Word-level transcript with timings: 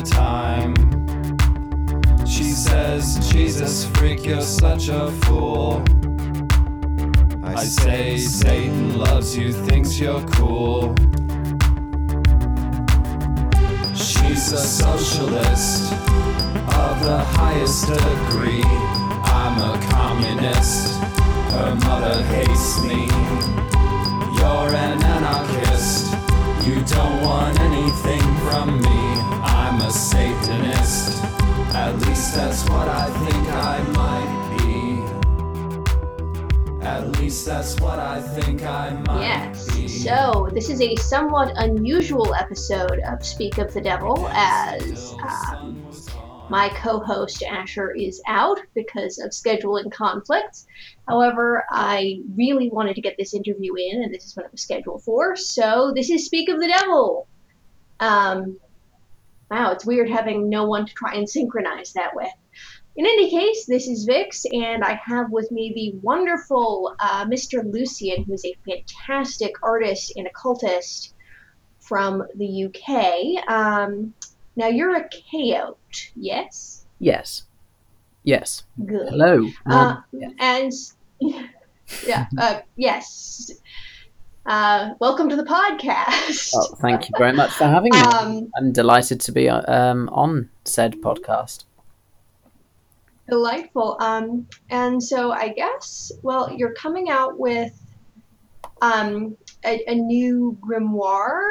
the 0.00 0.10
time. 0.10 0.74
She 2.24 2.44
says, 2.44 3.18
Jesus 3.32 3.86
freak, 3.96 4.24
you're 4.24 4.40
such 4.42 4.88
a 4.88 5.10
fool. 5.22 5.82
I 7.42 7.64
say, 7.64 8.16
Satan 8.18 8.98
loves 8.98 9.36
you, 9.36 9.52
thinks 9.52 9.98
you're 9.98 10.24
cool. 10.28 10.94
She's 13.96 14.52
a 14.52 14.58
socialist 14.58 15.92
of 15.92 16.94
the 17.02 17.20
highest 17.38 17.88
degree. 17.88 18.62
I'm 19.24 19.56
a 19.72 19.74
communist. 19.90 20.96
Her 21.54 21.74
mother 21.86 22.22
hates 22.34 22.82
me. 22.84 23.06
You're 24.38 24.70
an 24.86 25.02
anarchist. 25.02 26.12
You 26.64 26.76
don't 26.84 27.22
want 27.22 27.58
anything 27.58 28.22
from 28.44 28.80
me. 28.80 29.17
A 29.88 29.90
Satanist. 29.90 31.24
At 31.74 31.98
least 32.00 32.34
that's 32.34 32.62
what 32.68 32.88
I 32.88 33.06
think 33.24 33.48
I 33.48 33.78
might 33.96 34.28
be. 36.78 36.84
At 36.84 37.18
least 37.18 37.46
that's 37.46 37.80
what 37.80 37.98
I 37.98 38.20
think 38.20 38.64
I 38.64 38.90
might 39.06 39.22
Yes. 39.22 39.74
be. 39.74 39.88
So 39.88 40.50
this 40.52 40.68
is 40.68 40.82
a 40.82 40.94
somewhat 40.96 41.54
unusual 41.56 42.34
episode 42.34 43.00
of 43.06 43.24
Speak 43.24 43.56
of 43.56 43.72
the 43.72 43.80
Devil, 43.80 44.28
as 44.28 45.14
um, 45.22 45.82
my 46.50 46.68
co-host 46.68 47.42
Asher 47.42 47.90
is 47.92 48.20
out 48.26 48.60
because 48.74 49.18
of 49.18 49.30
scheduling 49.30 49.90
conflicts. 49.90 50.66
However, 51.08 51.64
I 51.70 52.20
really 52.36 52.68
wanted 52.68 52.94
to 52.96 53.00
get 53.00 53.16
this 53.18 53.32
interview 53.32 53.72
in, 53.74 54.02
and 54.02 54.12
this 54.12 54.26
is 54.26 54.36
what 54.36 54.44
it 54.44 54.52
was 54.52 54.60
scheduled 54.60 55.02
for. 55.02 55.34
So 55.34 55.92
this 55.96 56.10
is 56.10 56.26
Speak 56.26 56.50
of 56.50 56.60
the 56.60 56.68
Devil. 56.68 57.26
Um, 58.00 58.58
wow, 59.50 59.72
it's 59.72 59.86
weird 59.86 60.10
having 60.10 60.48
no 60.48 60.66
one 60.66 60.86
to 60.86 60.94
try 60.94 61.14
and 61.14 61.28
synchronize 61.28 61.92
that 61.94 62.14
with. 62.14 62.28
In 62.96 63.06
any 63.06 63.30
case, 63.30 63.64
this 63.66 63.86
is 63.86 64.04
Vix, 64.04 64.44
and 64.52 64.82
I 64.82 65.00
have 65.04 65.30
with 65.30 65.50
me 65.52 65.72
the 65.72 65.98
wonderful 66.02 66.96
uh, 66.98 67.24
Mr. 67.26 67.62
Lucian, 67.64 68.24
who 68.24 68.32
is 68.34 68.44
a 68.44 68.56
fantastic 68.66 69.52
artist 69.62 70.14
and 70.16 70.26
occultist 70.26 71.14
from 71.78 72.24
the 72.34 72.64
UK. 72.64 73.48
Um, 73.48 74.14
now, 74.56 74.66
you're 74.66 74.96
a 74.96 75.08
chaot, 75.08 76.10
yes? 76.16 76.86
Yes. 76.98 77.44
Yes. 78.24 78.64
Good. 78.84 79.08
Hello. 79.10 79.48
Uh, 79.64 79.98
Um, 80.12 80.34
and 80.40 80.72
yeah, 82.06 82.26
uh, 82.36 82.60
yes. 82.76 83.52
Uh, 84.46 84.94
welcome 84.98 85.28
to 85.28 85.36
the 85.36 85.44
podcast. 85.44 86.52
Oh, 86.54 86.74
thank 86.76 87.08
you 87.08 87.14
very 87.18 87.32
much 87.32 87.50
for 87.50 87.64
having 87.64 87.92
me. 87.92 88.00
Um, 88.00 88.50
I'm 88.56 88.72
delighted 88.72 89.20
to 89.22 89.32
be 89.32 89.48
uh, 89.48 89.62
um, 89.70 90.08
on 90.10 90.48
said 90.64 90.94
podcast. 91.02 91.64
delightful. 93.28 93.98
Um, 94.00 94.46
and 94.70 95.02
so 95.02 95.32
I 95.32 95.48
guess, 95.48 96.10
well, 96.22 96.50
you're 96.50 96.72
coming 96.72 97.10
out 97.10 97.38
with 97.38 97.78
um, 98.80 99.36
a, 99.66 99.82
a 99.86 99.94
new 99.94 100.56
grimoire. 100.62 101.46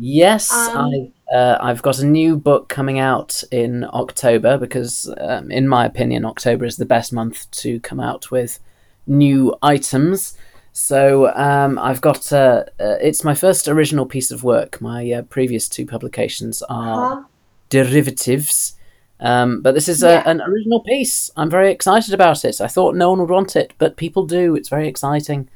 Yes, 0.00 0.52
Um, 0.52 1.10
I, 1.32 1.34
uh, 1.34 1.58
I've 1.60 1.82
got 1.82 1.98
a 1.98 2.06
new 2.06 2.36
book 2.36 2.68
coming 2.68 3.00
out 3.00 3.42
in 3.50 3.84
October 3.92 4.56
because, 4.56 5.12
um, 5.18 5.50
in 5.50 5.66
my 5.66 5.84
opinion, 5.86 6.24
October 6.24 6.64
is 6.64 6.76
the 6.76 6.86
best 6.86 7.12
month 7.12 7.50
to 7.50 7.80
come 7.80 7.98
out 7.98 8.30
with 8.30 8.60
new 9.08 9.56
items. 9.60 10.37
So 10.78 11.34
um, 11.34 11.76
I've 11.76 12.00
got 12.00 12.32
uh, 12.32 12.62
uh, 12.78 12.96
it's 13.02 13.24
my 13.24 13.34
first 13.34 13.66
original 13.66 14.06
piece 14.06 14.30
of 14.30 14.44
work. 14.44 14.80
My 14.80 15.10
uh, 15.10 15.22
previous 15.22 15.68
two 15.68 15.84
publications 15.84 16.62
are 16.62 17.16
Huh? 17.16 17.22
derivatives. 17.68 18.74
Um, 19.18 19.60
but 19.60 19.74
this 19.74 19.88
is 19.88 20.02
Yeah. 20.02 20.22
an 20.24 20.40
original 20.40 20.78
piece. 20.80 21.32
I'm 21.36 21.50
very 21.50 21.72
excited 21.72 22.14
about 22.14 22.44
it. 22.44 22.60
I 22.60 22.68
thought 22.68 22.94
no 22.94 23.10
one 23.10 23.18
would 23.18 23.28
want 23.28 23.56
it, 23.56 23.72
but 23.78 23.96
people 23.96 24.24
do. 24.24 24.54
It's 24.54 24.68
very 24.68 24.86
exciting. 24.86 25.48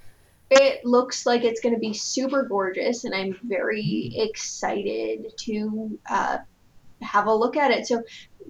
It 0.50 0.84
looks 0.84 1.24
like 1.24 1.44
it's 1.44 1.60
going 1.60 1.74
to 1.76 1.80
be 1.80 1.94
super 1.94 2.42
gorgeous, 2.42 3.04
and 3.04 3.14
I'm 3.14 3.38
very 3.44 4.12
excited 4.16 5.32
to 5.38 5.98
uh, 6.10 6.38
have 7.00 7.28
a 7.28 7.34
look 7.34 7.56
at 7.56 7.70
it. 7.70 7.86
So, 7.86 8.02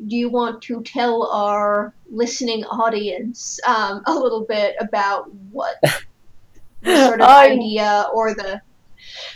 do 0.09 0.17
you 0.17 0.31
want 0.31 0.63
to 0.63 0.83
tell 0.85 1.27
our 1.31 1.93
listening 2.11 2.65
audience 2.65 3.61
um, 3.67 4.03
a 4.07 4.15
little 4.15 4.47
bit 4.47 4.75
about 4.81 5.31
what 5.51 5.77
the 6.83 7.07
sort 7.07 7.21
of 7.21 7.29
I- 7.29 7.51
idea 7.51 8.07
or 8.15 8.35
the 8.35 8.61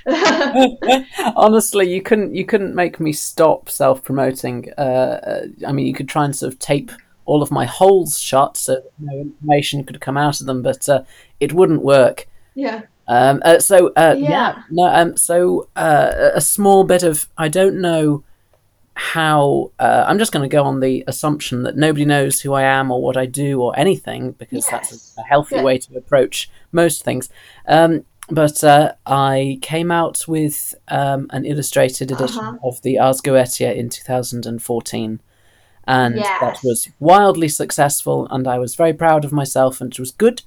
Honestly, 1.37 1.93
you 1.93 2.03
couldn't 2.03 2.35
you 2.35 2.45
couldn't 2.45 2.75
make 2.75 3.01
me 3.01 3.13
stop 3.13 3.69
self 3.69 4.03
promoting. 4.03 4.73
Uh, 4.79 4.81
uh, 4.81 5.47
I 5.67 5.73
mean, 5.73 5.87
you 5.87 5.95
could 5.95 6.09
try 6.09 6.25
and 6.25 6.35
sort 6.35 6.53
of 6.53 6.59
tape 6.59 6.91
all 7.25 7.43
of 7.43 7.51
my 7.51 7.65
holes 7.65 8.19
shut 8.21 8.57
so 8.57 8.81
no 9.01 9.13
information 9.19 9.83
could 9.85 10.01
come 10.01 10.17
out 10.17 10.41
of 10.41 10.47
them, 10.47 10.63
but 10.63 10.89
uh, 10.89 11.03
it 11.41 11.53
wouldn't 11.53 11.83
work. 11.83 12.29
yeah 12.55 12.83
Um, 13.09 13.43
uh, 13.45 13.59
so 13.59 13.89
uh, 13.97 14.15
yeah. 14.17 14.31
Yeah. 14.31 14.63
no. 14.71 14.85
Um, 14.87 15.17
so 15.17 15.69
uh, 15.77 16.31
a 16.35 16.41
small 16.41 16.85
bit 16.85 17.03
of 17.03 17.29
I 17.37 17.49
don't 17.49 17.81
know 17.81 18.23
how. 18.97 19.71
Uh, 19.79 20.05
I'm 20.09 20.19
just 20.19 20.33
going 20.33 20.49
to 20.49 20.57
go 20.57 20.65
on 20.65 20.81
the 20.81 21.05
assumption 21.07 21.63
that 21.65 21.77
nobody 21.77 22.05
knows 22.05 22.41
who 22.41 22.55
I 22.55 22.63
am 22.63 22.91
or 22.91 23.01
what 23.03 23.17
I 23.17 23.27
do 23.27 23.61
or 23.63 23.79
anything 23.79 24.33
because 24.33 24.67
Yes. 24.67 24.71
that's 24.71 25.15
a, 25.19 25.23
healthy 25.23 25.61
way 25.61 25.79
to 25.79 25.97
approach 25.97 26.51
most 26.73 27.05
things. 27.05 27.29
Um, 27.69 28.05
but 28.31 28.65
uh, 28.65 28.95
I 29.07 29.59
came 29.63 29.93
out 29.93 30.25
with 30.27 30.75
um, 30.89 31.27
an 31.31 31.45
illustrated 31.45 32.11
edition 32.11 32.41
Uh-huh. 32.41 32.59
of 32.69 32.83
the 32.83 32.99
Ars 32.99 33.21
Goetia 33.21 33.77
in 33.77 33.89
2014. 33.89 35.21
And 35.89 36.17
that 36.41 36.59
was 36.65 36.89
wildly 36.99 37.49
successful, 37.49 38.27
and 38.33 38.49
I 38.49 38.59
was 38.59 38.75
very 38.75 38.93
proud 38.93 39.25
of 39.25 39.31
myself, 39.33 39.81
and 39.81 39.93
it 39.93 40.01
was 40.01 40.11
good. 40.11 40.43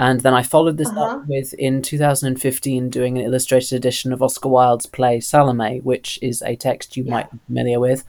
And 0.00 0.20
then 0.22 0.32
I 0.34 0.42
followed 0.42 0.78
this 0.78 0.88
Uh-huh. 0.88 1.00
up 1.18 1.26
with 1.28 1.52
in 1.54 1.82
2015 1.82 2.88
doing 2.88 3.18
an 3.18 3.24
illustrated 3.24 3.76
edition 3.76 4.12
of 4.14 4.22
Oscar 4.22 4.48
Wilde's 4.48 4.86
play 4.86 5.20
Salome, 5.20 5.80
which 5.80 6.18
is 6.22 6.42
a 6.42 6.56
text 6.56 6.96
you 6.96 7.04
Yeah. 7.04 7.10
might 7.10 7.30
be 7.30 7.38
familiar 7.46 7.78
with. 7.78 8.04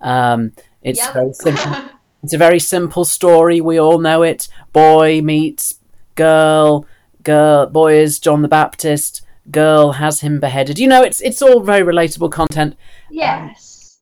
Um, 0.00 0.52
it's 0.82 0.98
Yep. 0.98 1.12
very 1.14 1.32
simple. 1.32 1.72
It's 2.22 2.34
a 2.34 2.38
very 2.38 2.58
simple 2.58 3.06
story. 3.06 3.62
We 3.62 3.78
all 3.80 3.98
know 3.98 4.22
it. 4.22 4.46
Boy 4.74 5.22
meets 5.22 5.78
girl. 6.16 6.84
Girl, 7.22 7.64
boy 7.66 7.94
is 7.94 8.18
John 8.18 8.42
the 8.42 8.48
Baptist. 8.48 9.22
Girl 9.50 9.92
has 9.92 10.20
him 10.20 10.38
beheaded. 10.40 10.78
You 10.78 10.86
know, 10.88 11.02
it's 11.02 11.20
it's 11.22 11.40
all 11.40 11.60
very 11.60 11.82
relatable 11.82 12.30
content. 12.30 12.76
yes. 13.10 13.98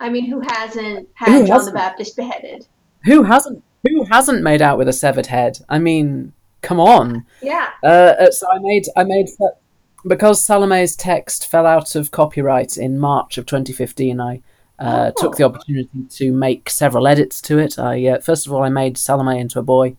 I 0.00 0.08
mean, 0.10 0.26
who 0.26 0.40
hasn't 0.40 1.08
had 1.14 1.28
Who 1.28 1.38
John 1.38 1.46
the 1.46 1.52
hasn't? 1.52 1.76
Baptist 1.76 2.16
beheaded? 2.16 2.66
Who 3.04 3.22
hasn't? 3.22 3.62
Who 3.88 4.04
hasn't 4.10 4.42
made 4.42 4.60
out 4.60 4.76
with 4.78 4.88
a 4.88 4.92
severed 4.92 5.26
head? 5.26 5.58
I 5.68 5.78
mean, 5.78 6.32
come 6.62 6.80
on. 6.80 7.24
Yeah. 7.42 7.70
Uh, 7.82 7.86
uh, 8.18 8.30
so 8.30 8.46
I 8.50 8.58
made 8.58 8.84
I 8.96 9.04
made 9.04 9.28
because 10.06 10.42
Salome's 10.42 10.94
text 10.96 11.46
fell 11.48 11.66
out 11.66 11.94
of 11.94 12.10
copyright 12.10 12.76
in 12.76 12.98
March 12.98 13.38
of 13.38 13.46
2015. 13.46 14.20
I 14.20 14.42
uh, 14.78 15.10
Oh. 15.16 15.22
took 15.22 15.36
the 15.36 15.44
opportunity 15.44 15.88
to 16.10 16.32
make 16.32 16.68
several 16.70 17.06
edits 17.06 17.40
to 17.42 17.58
it. 17.58 17.78
I 17.78 18.06
uh, 18.08 18.20
first 18.20 18.46
of 18.46 18.52
all 18.52 18.62
I 18.62 18.68
made 18.68 18.98
Salome 18.98 19.38
into 19.40 19.58
a 19.58 19.62
boy 19.62 19.96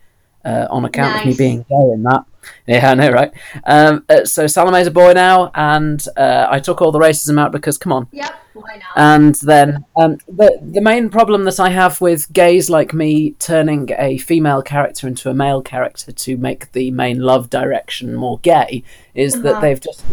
uh, 0.47 0.67
on 0.75 0.85
account 0.85 1.19
of 1.19 1.25
me 1.25 1.33
being 1.35 1.59
gay 1.69 1.87
in 1.93 2.03
that. 2.03 2.23
Yeah, 2.65 2.91
I 2.91 2.95
know, 2.95 3.11
right? 3.11 3.31
Um, 3.65 4.05
uh, 4.07 4.23
so 4.23 4.47
Salome's 4.47 4.87
a 4.87 4.91
boy 4.91 5.11
now, 5.13 5.51
and 5.53 5.99
uh, 6.15 6.47
I 6.49 6.59
took 6.61 6.81
all 6.81 6.91
the 6.93 6.99
racism 6.99 7.37
out 7.39 7.51
because 7.51 7.77
come 7.77 7.91
on. 7.97 8.07
Yep. 8.11 8.31
Why 8.53 8.75
not? 8.81 8.93
And 8.95 9.35
then 9.35 9.85
um, 10.01 10.17
the 10.39 10.49
the 10.75 10.81
main 10.81 11.09
problem 11.09 11.43
that 11.43 11.59
I 11.59 11.69
have 11.69 11.99
with 12.01 12.31
gays 12.31 12.69
like 12.69 12.93
me 12.93 13.31
turning 13.31 13.89
a 13.97 14.17
female 14.17 14.61
character 14.61 15.07
into 15.07 15.29
a 15.29 15.33
male 15.33 15.61
character 15.61 16.11
to 16.11 16.37
make 16.37 16.71
the 16.71 16.89
main 16.91 17.19
love 17.19 17.49
direction 17.49 18.15
more 18.15 18.39
gay 18.39 18.83
is 19.13 19.33
Uh-huh. 19.35 19.43
that 19.43 19.61
they've 19.61 19.81
just 19.81 20.03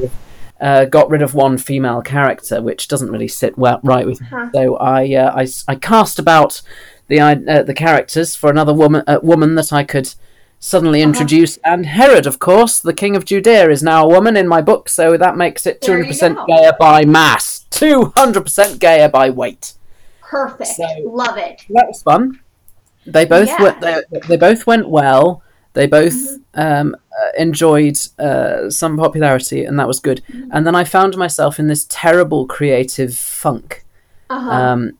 uh, 0.60 0.84
got 0.86 1.08
rid 1.10 1.22
of 1.22 1.34
one 1.34 1.56
female 1.58 2.02
character, 2.02 2.60
which 2.60 2.88
doesn't 2.88 3.10
really 3.10 3.28
sit 3.28 3.56
well 3.56 3.80
right 3.82 4.06
with 4.06 4.20
me. 4.20 4.26
Huh. 4.28 4.50
So 4.52 4.76
I, 4.76 5.14
uh, 5.14 5.30
I 5.42 5.46
I 5.72 5.74
cast 5.76 6.18
about 6.18 6.62
the 7.08 7.20
uh, 7.20 7.62
the 7.62 7.74
characters 7.74 8.34
for 8.36 8.50
another 8.50 8.74
woman 8.74 9.02
uh, 9.06 9.20
woman 9.22 9.54
that 9.54 9.72
I 9.72 9.84
could 9.84 10.08
suddenly 10.64 11.02
Uh-huh. 11.02 11.46
And 11.64 11.84
Herod, 11.86 12.26
of 12.26 12.38
course, 12.38 12.78
the 12.80 12.94
king 12.94 13.16
of 13.16 13.24
Judea, 13.26 13.68
is 13.70 13.82
now 13.82 14.04
a 14.04 14.08
woman 14.08 14.34
in 14.36 14.48
my 14.48 14.62
book, 14.62 14.88
so 14.88 15.16
that 15.18 15.36
makes 15.36 15.66
it 15.66 15.80
200% 15.82 16.36
go. 16.36 16.46
gayer 16.46 16.72
by 16.80 17.04
mass, 17.04 17.66
200% 17.70 18.78
gayer 18.80 19.08
by 19.08 19.28
weight. 19.30 19.74
Perfect. 20.22 20.70
So- 20.70 20.86
Love 21.04 21.36
it. 21.36 21.62
That 21.70 21.86
was 21.88 22.02
fun. 22.02 22.40
They 23.06 23.26
both 23.26 23.48
Yeah. 23.48 23.62
went. 23.62 23.80
They, 23.82 24.02
they 24.28 24.36
both 24.38 24.66
went 24.66 24.88
well. 24.88 25.42
They 25.74 25.86
both 25.86 26.14
Mm-hmm. 26.14 26.60
um, 26.60 26.96
uh, 27.20 27.30
enjoyed 27.36 27.98
uh, 28.18 28.70
some 28.70 28.96
popularity, 28.96 29.64
and 29.66 29.78
that 29.78 29.86
was 29.86 30.00
good. 30.00 30.22
Mm-hmm. 30.30 30.48
And 30.52 30.66
then 30.66 30.74
I 30.74 30.84
found 30.84 31.16
myself 31.18 31.58
in 31.58 31.66
this 31.68 31.86
terrible 31.90 32.46
creative 32.46 33.14
funk, 33.14 33.84
Uh-huh. 34.30 34.50
um, 34.50 34.92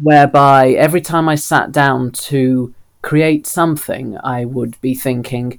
whereby 0.00 0.70
every 0.70 1.00
time 1.00 1.28
I 1.28 1.34
sat 1.34 1.72
down 1.72 2.12
to 2.30 2.72
create 3.02 3.46
something, 3.46 4.16
I 4.22 4.44
would 4.44 4.80
be 4.80 4.94
thinking, 4.94 5.58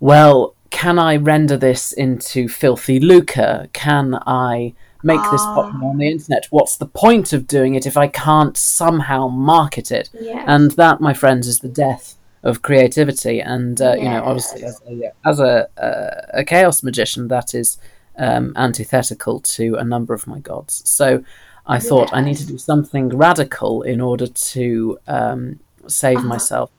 "Well, 0.00 0.54
can 0.70 0.98
I 0.98 1.16
render 1.16 1.56
this 1.56 1.92
into 1.92 2.48
filthy 2.48 2.98
lucre? 2.98 3.68
Can 3.72 4.18
I 4.26 4.74
make 5.02 5.20
this 5.30 5.42
Ah. 5.42 5.54
popular 5.54 5.88
on 5.90 5.98
the 5.98 6.10
internet? 6.10 6.46
What's 6.50 6.76
the 6.76 6.86
point 6.86 7.32
of 7.32 7.46
doing 7.46 7.74
it 7.74 7.86
if 7.86 7.96
I 7.96 8.08
can't 8.08 8.56
somehow 8.56 9.28
market 9.28 9.90
it? 9.92 10.10
Yes. 10.18 10.44
And 10.48 10.72
that, 10.72 11.00
my 11.00 11.14
friends, 11.14 11.46
is 11.46 11.58
the 11.60 11.68
death 11.68 12.16
of 12.42 12.62
creativity. 12.62 13.40
And 13.40 13.80
uh, 13.80 13.94
you 13.96 14.04
know, 14.08 14.22
obviously, 14.24 14.64
as 14.64 14.80
a, 14.88 15.12
as 15.24 15.40
a, 15.40 15.68
a, 15.76 16.40
a 16.40 16.44
chaos 16.44 16.82
magician, 16.82 17.28
that 17.28 17.54
is 17.54 17.78
um, 18.18 18.52
antithetical 18.56 19.40
to 19.40 19.76
a 19.76 19.84
number 19.84 20.12
of 20.14 20.26
my 20.26 20.38
gods. 20.40 20.82
So 20.88 21.22
I 21.66 21.78
thought 21.78 22.10
I 22.12 22.20
need 22.20 22.36
to 22.38 22.46
do 22.46 22.58
something 22.58 23.08
radical 23.10 23.82
in 23.82 24.00
order 24.00 24.26
to 24.26 24.98
um, 25.06 25.60
save 25.88 26.18
Uh-huh. 26.18 26.28
myself. 26.28 26.70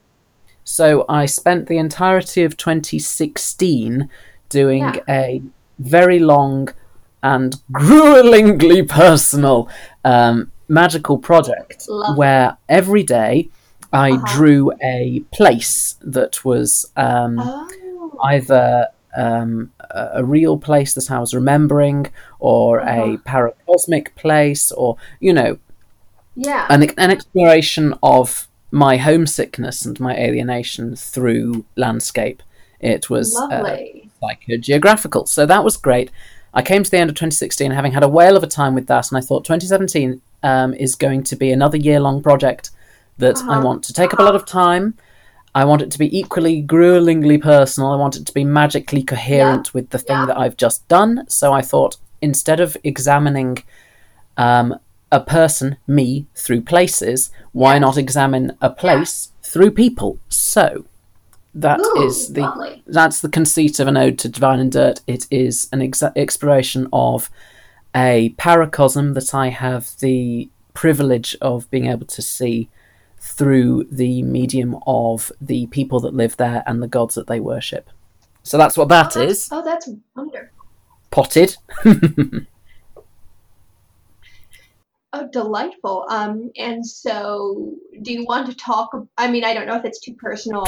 So 0.63 1.06
I 1.07 1.25
spent 1.28 1.68
the 1.68 1.78
entirety 1.78 2.44
of 2.44 2.57
2016 2.57 4.10
doing 4.50 4.84
Yeah. 4.84 5.00
a 5.10 5.42
very 5.80 6.19
long 6.19 6.69
and 7.22 7.56
gruelingly 7.72 8.84
personal 8.88 9.69
um, 10.04 10.52
magical 10.68 11.18
project 11.18 11.86
Lovely. 11.88 12.18
where 12.18 12.57
every 12.69 13.04
day 13.04 13.50
I 13.94 14.12
Uh-huh. 14.12 14.36
drew 14.36 14.72
a 14.84 15.22
place 15.34 15.96
that 16.02 16.44
was 16.46 16.92
um, 16.96 17.40
oh. 17.40 18.18
either 18.24 18.88
um, 19.18 19.72
a 19.80 20.10
a 20.16 20.24
real 20.25 20.57
place 20.57 20.94
that 20.96 21.10
I 21.10 21.19
was 21.19 21.34
remembering, 21.34 22.07
or 22.40 22.80
a 22.80 22.84
Uh-huh. 22.84 23.18
paracosmic 23.25 24.07
place, 24.16 24.72
or 24.72 24.98
you 25.22 25.31
know, 25.34 25.57
yeah. 26.36 26.66
an, 26.69 26.81
an 26.98 27.12
exploration 27.12 27.94
of 28.04 28.48
my 28.75 28.98
homesickness 28.98 29.86
and 29.86 29.98
my 30.01 30.13
alienation 30.18 30.95
through 30.98 31.63
landscape. 31.77 32.44
It 32.81 33.10
was 33.10 33.33
uh, 33.36 33.48
Lovely. 33.50 34.10
psychogeographical. 34.22 35.27
So 35.30 35.45
that 35.45 35.63
was 35.63 35.77
great. 35.77 36.12
I 36.54 36.62
came 36.62 36.83
to 36.83 36.92
the 36.92 36.98
end 36.98 37.10
of 37.10 37.16
2016 37.16 37.72
having 37.72 37.94
had 37.94 38.04
a 38.04 38.07
whale 38.10 38.36
of 38.36 38.44
a 38.44 38.48
time 38.48 38.75
with 38.75 38.88
that, 38.88 39.10
and 39.10 39.18
I 39.18 39.22
thought 39.22 39.45
2017 39.45 40.22
um, 40.44 40.74
is 40.74 40.94
going 40.95 41.24
to 41.24 41.36
be 41.38 41.51
another 41.51 41.77
year 41.77 42.00
long 42.01 42.22
project 42.22 42.72
that 43.18 43.38
I 43.38 43.39
Uh-huh. 43.57 43.62
want 43.66 43.83
to 43.86 43.94
take 43.94 44.13
up 44.13 44.19
a 44.19 44.24
lot 44.24 44.36
of 44.36 44.45
time. 44.45 44.95
I 45.56 45.63
want 45.63 45.81
it 45.81 45.89
to 45.92 45.98
be 45.98 46.10
equally 46.19 46.62
gruelingly 46.62 47.38
personal. 47.42 47.92
I 47.92 47.95
want 47.95 48.18
it 48.18 48.25
to 48.25 48.33
be 48.33 48.44
magically 48.44 49.04
coherent 49.04 49.74
with 49.74 49.89
the 49.92 49.98
thing 50.00 50.18
Yeah. 50.18 50.25
that 50.25 50.38
I've 50.38 50.57
just 50.57 50.86
done. 50.89 51.24
So 51.30 51.54
I 51.54 51.62
thought 51.62 51.95
instead 52.21 52.60
of 52.60 52.75
examining 52.83 53.60
um, 54.38 54.78
a 55.15 55.21
person, 55.21 55.77
me, 55.88 56.27
through 56.35 56.62
places, 56.62 57.31
why 57.53 57.79
not 57.79 57.97
examine 57.97 58.57
a 58.62 58.69
place 58.69 59.31
through 59.41 59.71
people? 59.71 60.19
So 60.27 60.85
that 61.53 61.79
is 61.97 62.29
Ooh, 62.29 62.33
the 62.33 62.41
lovely. 62.41 62.83
that's 62.85 63.21
the 63.21 63.29
conceit 63.29 63.79
of 63.79 63.88
an 63.88 63.95
ode 63.95 64.19
to 64.19 64.29
divine 64.29 64.59
and 64.59 64.71
dirt. 64.71 65.00
It 65.07 65.25
is 65.31 65.69
an 65.71 65.79
exa- 65.79 66.12
exploration 66.17 66.88
of 66.91 67.29
a 67.95 68.35
paracosm 68.38 69.13
that 69.13 69.33
I 69.33 69.47
have 69.50 69.91
the 70.00 70.50
privilege 70.73 71.38
of 71.41 71.71
being 71.71 71.85
able 71.88 72.06
to 72.07 72.21
see 72.21 72.69
through 73.19 73.85
the 73.89 74.21
medium 74.23 74.77
of 74.85 75.31
the 75.39 75.68
people 75.68 76.01
that 76.01 76.13
live 76.13 76.35
there 76.35 76.61
and 76.68 76.83
the 76.83 76.88
gods 76.89 77.15
that 77.15 77.27
they 77.27 77.39
worship. 77.39 77.89
So 78.44 78.57
that's 78.57 78.77
what 78.77 78.89
that 78.89 79.15
oh, 79.15 79.19
that's- 79.19 79.38
is. 79.38 79.50
Oh, 79.51 79.63
that's 79.63 79.89
wonderful. 80.15 80.50
Potted. 81.09 81.56
Oh, 85.17 85.29
delightful. 85.31 86.06
Um, 86.09 86.51
and 86.57 86.85
so, 86.85 87.73
do 88.01 88.12
you 88.12 88.25
want 88.25 88.47
to 88.47 88.53
talk? 88.53 88.89
I 89.17 89.31
mean, 89.31 89.45
I 89.45 89.53
don't 89.53 89.65
know 89.65 89.77
if 89.77 89.85
it's 89.85 90.01
too 90.01 90.13
personal, 90.15 90.65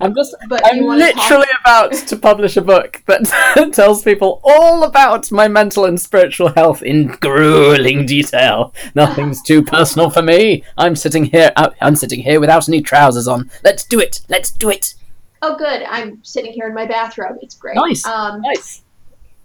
I'm 0.00 0.14
just 0.14 0.36
but 0.50 0.60
I'm 0.66 0.84
want 0.84 1.00
to 1.00 1.12
talk? 1.12 1.22
literally 1.22 1.46
about 1.64 1.92
to 1.92 2.16
publish 2.16 2.58
a 2.58 2.60
book 2.60 3.02
that 3.06 3.70
tells 3.72 4.02
people 4.02 4.42
all 4.44 4.84
about 4.84 5.32
my 5.32 5.48
mental 5.48 5.86
and 5.86 5.98
spiritual 5.98 6.48
health 6.48 6.82
in 6.82 7.06
grueling 7.22 8.04
detail. 8.04 8.74
Nothing's 8.94 9.40
too 9.40 9.62
personal 9.62 10.10
for 10.10 10.20
me. 10.20 10.62
I'm 10.76 10.94
sitting 10.94 11.24
here. 11.24 11.50
I'm 11.56 11.96
sitting 11.96 12.20
here 12.20 12.38
without 12.38 12.68
any 12.68 12.82
trousers 12.82 13.26
on. 13.26 13.50
Let's 13.64 13.84
do 13.84 13.98
it. 13.98 14.20
Let's 14.28 14.50
do 14.50 14.68
it. 14.68 14.92
Oh, 15.40 15.56
good. 15.56 15.84
I'm 15.84 16.22
sitting 16.22 16.52
here 16.52 16.66
in 16.68 16.74
my 16.74 16.84
bathrobe. 16.84 17.38
It's 17.40 17.54
great. 17.54 17.76
Nice. 17.76 18.04
Um, 18.04 18.42
Nice. 18.42 18.82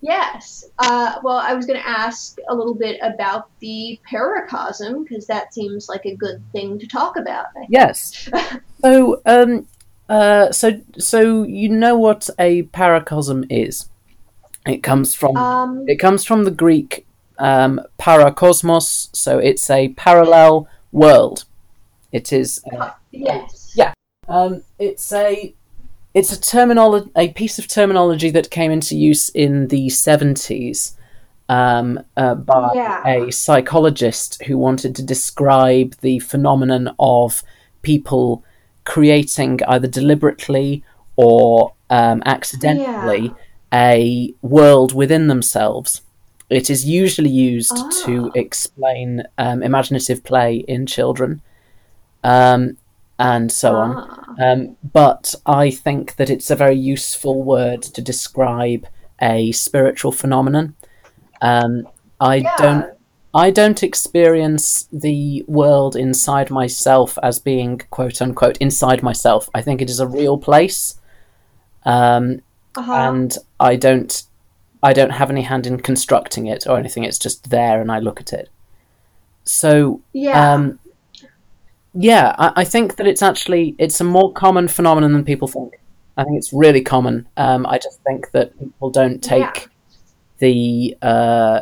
Yes. 0.02 0.66
Uh, 0.80 1.20
well, 1.24 1.38
I 1.38 1.54
was 1.54 1.66
going 1.66 1.80
to 1.80 1.88
ask 1.88 2.38
a 2.50 2.56
little 2.56 2.74
bit 2.74 3.00
about 3.02 3.50
the 3.60 4.00
paracosm 4.12 5.04
because 5.04 5.28
that 5.28 5.54
seems 5.54 5.88
like 5.88 6.06
a 6.06 6.16
good 6.16 6.42
thing 6.52 6.80
to 6.80 6.88
talk 6.88 7.18
about. 7.18 7.48
Yes. 7.70 8.30
So, 8.84 9.22
um, 9.28 9.68
uh, 10.10 10.52
so, 10.52 10.82
so 10.98 11.44
you 11.44 11.70
know 11.70 11.96
what 11.96 12.32
a 12.40 12.64
paracosm 12.64 13.46
is? 13.52 13.90
It 14.66 14.82
comes 14.82 15.14
from 15.14 15.38
Um, 15.38 15.86
It 15.88 15.98
comes 15.98 16.26
from 16.26 16.46
the 16.46 16.52
Greek 16.52 17.06
um, 17.38 17.80
parakosmos, 18.00 19.16
so 19.16 19.38
it's 19.38 19.70
a 19.70 19.90
parallel 19.90 20.68
world. 20.92 21.46
It 22.12 22.34
is. 22.34 22.64
Uh, 22.74 22.90
yes. 23.12 23.74
Yeah. 23.76 23.94
um, 24.28 24.64
it's 24.80 25.12
a. 25.14 25.54
It's 26.14 26.32
a 26.32 26.40
terminology, 26.40 27.10
a 27.16 27.30
piece 27.30 27.58
of 27.58 27.68
terminology 27.68 28.30
that 28.32 28.50
came 28.50 28.72
into 28.72 28.96
use 28.98 29.30
in 29.30 29.68
the 29.68 29.90
seventies 29.90 30.98
um, 31.48 32.00
uh, 32.18 32.36
by 32.36 32.72
Yeah. 32.76 33.06
a 33.08 33.32
psychologist 33.32 34.42
who 34.44 34.58
wanted 34.58 34.96
to 34.96 35.04
describe 35.04 35.96
the 36.02 36.20
phenomenon 36.20 36.94
of 37.00 37.44
people 37.82 38.44
creating 38.84 39.60
either 39.68 39.88
deliberately 39.88 40.84
or 41.16 41.74
um, 41.90 42.24
accidentally 42.26 43.34
a 43.74 44.34
world 44.42 44.94
within 44.94 45.28
themselves. 45.28 46.02
It 46.50 46.70
is 46.70 46.86
usually 46.86 47.30
used 47.30 47.78
to 48.06 48.28
Ah. 48.28 48.32
explain 48.40 49.24
um, 49.38 49.64
imaginative 49.64 50.24
play 50.24 50.58
in 50.68 50.86
children, 50.86 51.42
um, 52.24 52.78
and 53.22 53.52
so 53.52 53.76
on. 53.76 53.92
Ah. 53.98 54.18
Um, 54.44 54.78
but 54.94 55.36
I 55.46 55.70
think 55.70 56.16
that 56.16 56.30
it's 56.30 56.50
a 56.50 56.56
very 56.56 56.76
useful 56.76 57.44
word 57.44 57.82
to 57.84 58.02
describe 58.02 58.88
a 59.22 59.52
spiritual 59.52 60.12
phenomenon. 60.12 60.76
Um, 61.42 61.88
I 62.20 62.36
Yeah. 62.36 62.56
don't. 62.58 62.86
I 63.34 63.50
don't 63.50 63.82
experience 63.82 64.90
the 64.92 65.46
world 65.48 65.96
inside 65.96 66.50
myself 66.52 67.18
as 67.24 67.40
being 67.40 67.82
quote 67.90 68.22
unquote 68.22 68.58
inside 68.58 69.02
myself. 69.04 69.50
I 69.54 69.62
think 69.62 69.82
it 69.82 69.90
is 69.90 70.00
a 70.02 70.08
real 70.08 70.38
place, 70.38 71.00
um, 71.86 72.42
Uh-huh. 72.76 72.94
and 72.94 73.38
I 73.60 73.76
don't. 73.78 74.24
I 74.84 74.94
don't 74.94 75.12
have 75.12 75.30
any 75.30 75.44
hand 75.44 75.68
in 75.68 75.78
constructing 75.80 76.48
it 76.48 76.66
or 76.68 76.78
anything. 76.80 77.04
It's 77.06 77.20
just 77.20 77.50
there, 77.52 77.80
and 77.82 77.92
I 77.92 78.00
look 78.00 78.20
at 78.20 78.34
it. 78.34 78.50
So 79.44 80.02
yeah. 80.14 80.54
um, 80.54 80.80
yeah, 81.94 82.36
I, 82.38 82.52
I 82.58 82.64
think 82.64 82.96
that 82.98 83.08
it's 83.08 83.22
actually 83.22 83.76
it's 83.78 84.00
a 84.02 84.04
more 84.04 84.32
common 84.34 84.68
phenomenon 84.68 85.14
than 85.14 85.26
people 85.26 85.48
think. 85.48 85.80
I 86.18 86.24
think 86.24 86.38
it's 86.38 86.52
really 86.54 86.82
common. 86.82 87.28
Um, 87.38 87.66
I 87.66 87.78
just 87.78 88.02
think 88.04 88.32
that 88.32 88.58
people 88.60 88.90
don't 88.90 89.24
take 89.24 89.40
Yeah. 89.42 89.64
the 90.40 90.98
uh, 91.02 91.62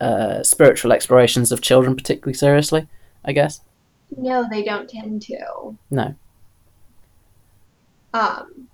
uh, 0.00 0.42
spiritual 0.42 0.92
explorations 0.92 1.52
of 1.52 1.60
children 1.60 1.94
particularly 1.96 2.34
seriously. 2.34 2.88
I 3.24 3.32
guess 3.32 3.60
no, 4.16 4.46
they 4.50 4.62
don't 4.62 4.88
tend 4.88 5.22
to. 5.22 5.76
no. 5.90 6.14
Um, 8.14 8.68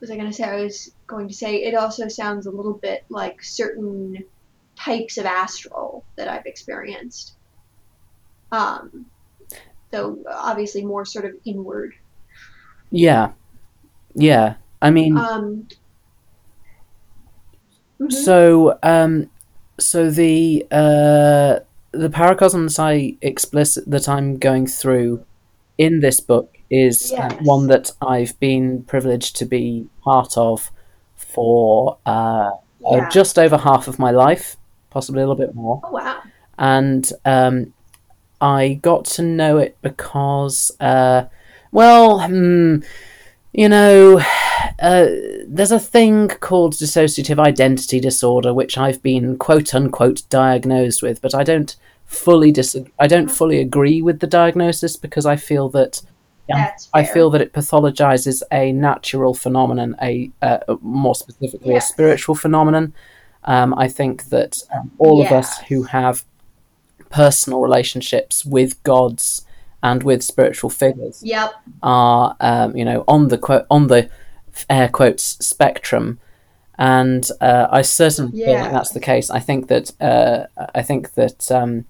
was 0.00 0.10
I 0.10 0.16
going 0.16 0.28
to 0.30 0.32
say? 0.32 0.44
I 0.44 0.62
was 0.62 0.92
going 1.06 1.28
to 1.28 1.34
say 1.34 1.62
it 1.62 1.74
also 1.74 2.08
sounds 2.08 2.46
a 2.46 2.50
little 2.50 2.74
bit 2.74 3.04
like 3.08 3.42
certain 3.42 4.24
types 4.76 5.16
of 5.18 5.26
astral 5.26 6.04
that 6.16 6.28
I've 6.28 6.46
experienced. 6.46 7.32
Um, 8.52 9.06
though 9.90 10.18
obviously 10.30 10.84
more 10.84 11.04
sort 11.04 11.24
of 11.24 11.32
inward. 11.44 11.94
Yeah, 12.90 13.32
yeah. 14.14 14.54
I 14.80 14.90
mean, 14.90 15.16
Um, 15.18 15.68
mhm. 18.00 18.12
So, 18.12 18.78
um, 18.82 19.30
so 19.78 20.10
the 20.10 20.66
uh, 20.70 21.60
the 21.92 22.08
paracosms 22.10 22.78
I 22.78 23.16
explicit 23.22 23.84
that 23.90 24.08
I'm 24.08 24.38
going 24.38 24.66
through 24.66 25.24
in 25.78 26.00
this 26.00 26.20
book 26.20 26.56
is 26.70 27.10
Yes. 27.12 27.34
one 27.42 27.66
that 27.68 27.92
I've 28.02 28.38
been 28.40 28.82
privileged 28.84 29.36
to 29.36 29.46
be 29.46 29.88
part 30.02 30.36
of 30.36 30.70
for 31.16 31.98
uh, 32.06 32.50
uh, 32.86 33.08
just 33.10 33.38
over 33.38 33.56
half 33.56 33.88
of 33.88 33.98
my 33.98 34.10
life, 34.10 34.56
possibly 34.90 35.22
a 35.22 35.26
little 35.28 35.46
bit 35.46 35.54
more 35.54 35.80
oh 35.84 35.90
wow. 35.92 36.18
and 36.58 37.10
um, 37.24 37.72
I 38.40 38.74
got 38.82 39.04
to 39.06 39.22
know 39.22 39.58
it 39.58 39.76
because, 39.82 40.70
uh, 40.80 41.24
well, 41.72 42.26
hmm, 42.26 42.78
you 43.52 43.68
know, 43.68 44.20
uh, 44.80 45.06
there's 45.46 45.72
a 45.72 45.80
thing 45.80 46.28
called 46.28 46.74
dissociative 46.74 47.38
identity 47.38 48.00
disorder, 48.00 48.54
which 48.54 48.78
I've 48.78 49.02
been 49.02 49.36
quote 49.36 49.74
unquote 49.74 50.22
diagnosed 50.30 51.02
with, 51.02 51.20
but 51.20 51.34
I 51.34 51.42
don't 51.42 51.74
fully 52.06 52.52
dis- 52.52 52.76
I 52.98 53.06
don't 53.06 53.28
fully 53.28 53.60
agree 53.60 54.02
with 54.02 54.20
the 54.20 54.26
diagnosis 54.26 54.96
because 54.96 55.26
I 55.26 55.36
feel 55.36 55.68
that 55.70 56.00
That's 56.48 56.88
I 56.94 57.04
feel 57.04 57.30
that 57.30 57.42
it 57.42 57.52
pathologizes 57.52 58.42
a 58.50 58.72
natural 58.72 59.34
phenomenon, 59.34 59.96
a 60.00 60.30
uh, 60.40 60.58
more 60.80 61.14
specifically 61.14 61.76
a 61.76 61.80
spiritual 61.80 62.34
phenomenon. 62.34 62.94
Um, 63.44 63.74
I 63.74 63.88
think 63.88 64.24
that 64.26 64.62
um, 64.74 64.90
all 64.98 65.22
of 65.22 65.32
us 65.32 65.58
who 65.58 65.84
have 65.84 66.24
personal 67.10 67.60
relationships 67.60 68.44
with 68.44 68.82
gods 68.82 69.44
and 69.82 70.02
with 70.02 70.22
spiritual 70.22 70.70
figures 70.70 71.22
Yep. 71.22 71.52
are, 71.82 72.36
um, 72.40 72.76
you 72.76 72.84
know, 72.84 73.04
on 73.06 73.28
the 73.28 73.38
quote 73.38 73.66
on 73.70 73.86
the 73.86 74.08
air 74.68 74.88
quotes 74.88 75.24
spectrum, 75.44 76.18
and 76.78 77.28
uh, 77.40 77.68
I 77.70 77.82
certainly 77.82 78.32
feel 78.44 78.54
like 78.60 78.72
that's 78.72 78.90
the 78.90 79.00
case. 79.00 79.30
I 79.30 79.38
think 79.38 79.68
that 79.68 79.92
uh, 80.00 80.46
I 80.74 80.82
think 80.82 81.14
that 81.14 81.50
um, 81.52 81.84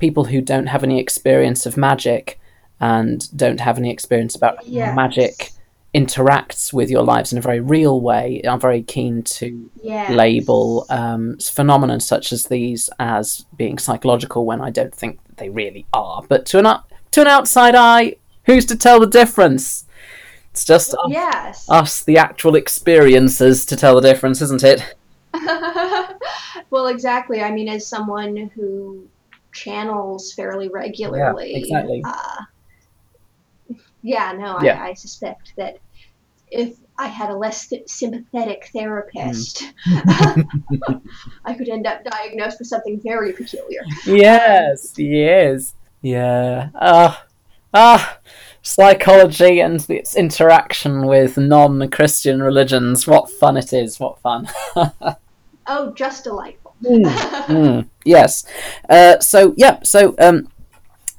people 0.00 0.24
who 0.24 0.40
don't 0.40 0.66
have 0.66 0.82
any 0.82 0.98
experience 0.98 1.64
of 1.64 1.76
magic 1.76 2.40
and 2.80 3.34
don't 3.36 3.60
have 3.60 3.78
any 3.78 3.90
experience 3.92 4.34
about 4.34 4.66
Yes. 4.66 4.96
magic 4.96 5.51
interacts 5.94 6.72
with 6.72 6.88
your 6.90 7.02
lives 7.02 7.32
in 7.32 7.38
a 7.38 7.42
very 7.42 7.60
real 7.60 8.00
way 8.00 8.40
are 8.48 8.58
very 8.58 8.82
keen 8.82 9.22
to 9.22 9.70
Yes. 9.82 10.10
label 10.10 10.86
um, 10.88 11.36
phenomena 11.38 12.00
such 12.00 12.32
as 12.32 12.44
these 12.44 12.88
as 12.98 13.44
being 13.56 13.76
psychological 13.78 14.46
when 14.46 14.60
I 14.62 14.70
don't 14.70 14.94
think 14.94 15.18
that 15.26 15.36
they 15.36 15.50
really 15.50 15.84
are. 15.92 16.22
But 16.28 16.46
to 16.46 16.58
an 16.58 16.66
out- 16.66 16.84
to 17.10 17.20
an 17.20 17.26
outside 17.26 17.74
eye, 17.74 18.16
who's 18.46 18.64
to 18.66 18.76
tell 18.76 19.00
the 19.00 19.06
difference? 19.06 19.84
It's 20.52 20.64
just 20.64 20.94
us, 20.94 21.00
Yes. 21.08 21.66
us, 21.68 22.02
the 22.04 22.16
actual 22.18 22.54
experiences, 22.56 23.64
to 23.66 23.76
tell 23.76 23.94
the 23.94 24.00
difference, 24.00 24.40
isn't 24.40 24.62
it? 24.64 24.94
well, 26.70 26.86
exactly. 26.88 27.40
I 27.42 27.50
mean, 27.50 27.68
as 27.68 27.86
someone 27.86 28.50
who 28.54 29.06
channels 29.52 30.32
fairly 30.32 30.68
regularly, 30.68 31.54
exactly. 31.54 32.02
Uh, 32.04 32.42
yeah, 34.02 34.32
no, 34.32 34.58
Yeah. 34.60 34.82
I, 34.82 34.88
I 34.88 34.94
suspect 34.94 35.54
that 35.56 35.78
if 36.50 36.76
I 36.98 37.06
had 37.06 37.30
a 37.30 37.36
less 37.36 37.66
th- 37.68 37.88
sympathetic 37.88 38.68
therapist, 38.72 39.72
I 39.86 41.54
could 41.56 41.68
end 41.68 41.86
up 41.86 42.04
diagnosed 42.04 42.58
with 42.58 42.68
something 42.68 43.00
very 43.02 43.32
peculiar. 43.32 43.80
Yes, 44.06 44.92
yes. 44.98 45.74
Yeah. 46.02 46.68
Ah, 46.74 47.24
ah, 47.72 48.18
psychology 48.60 49.60
and 49.60 49.84
its 49.88 50.14
interaction 50.16 51.06
with 51.06 51.38
non-Christian 51.38 52.42
religions. 52.42 53.06
What 53.06 53.30
fun 53.30 53.56
it 53.56 53.72
is! 53.72 53.98
What 53.98 54.20
fun. 54.20 54.48
Oh, 55.66 55.92
just 55.92 56.24
delightful. 56.24 56.74
Mm, 56.82 57.88
yes. 58.04 58.44
Uh, 58.88 59.20
so 59.20 59.54
yeah. 59.56 59.80
So 59.84 60.14
um, 60.18 60.48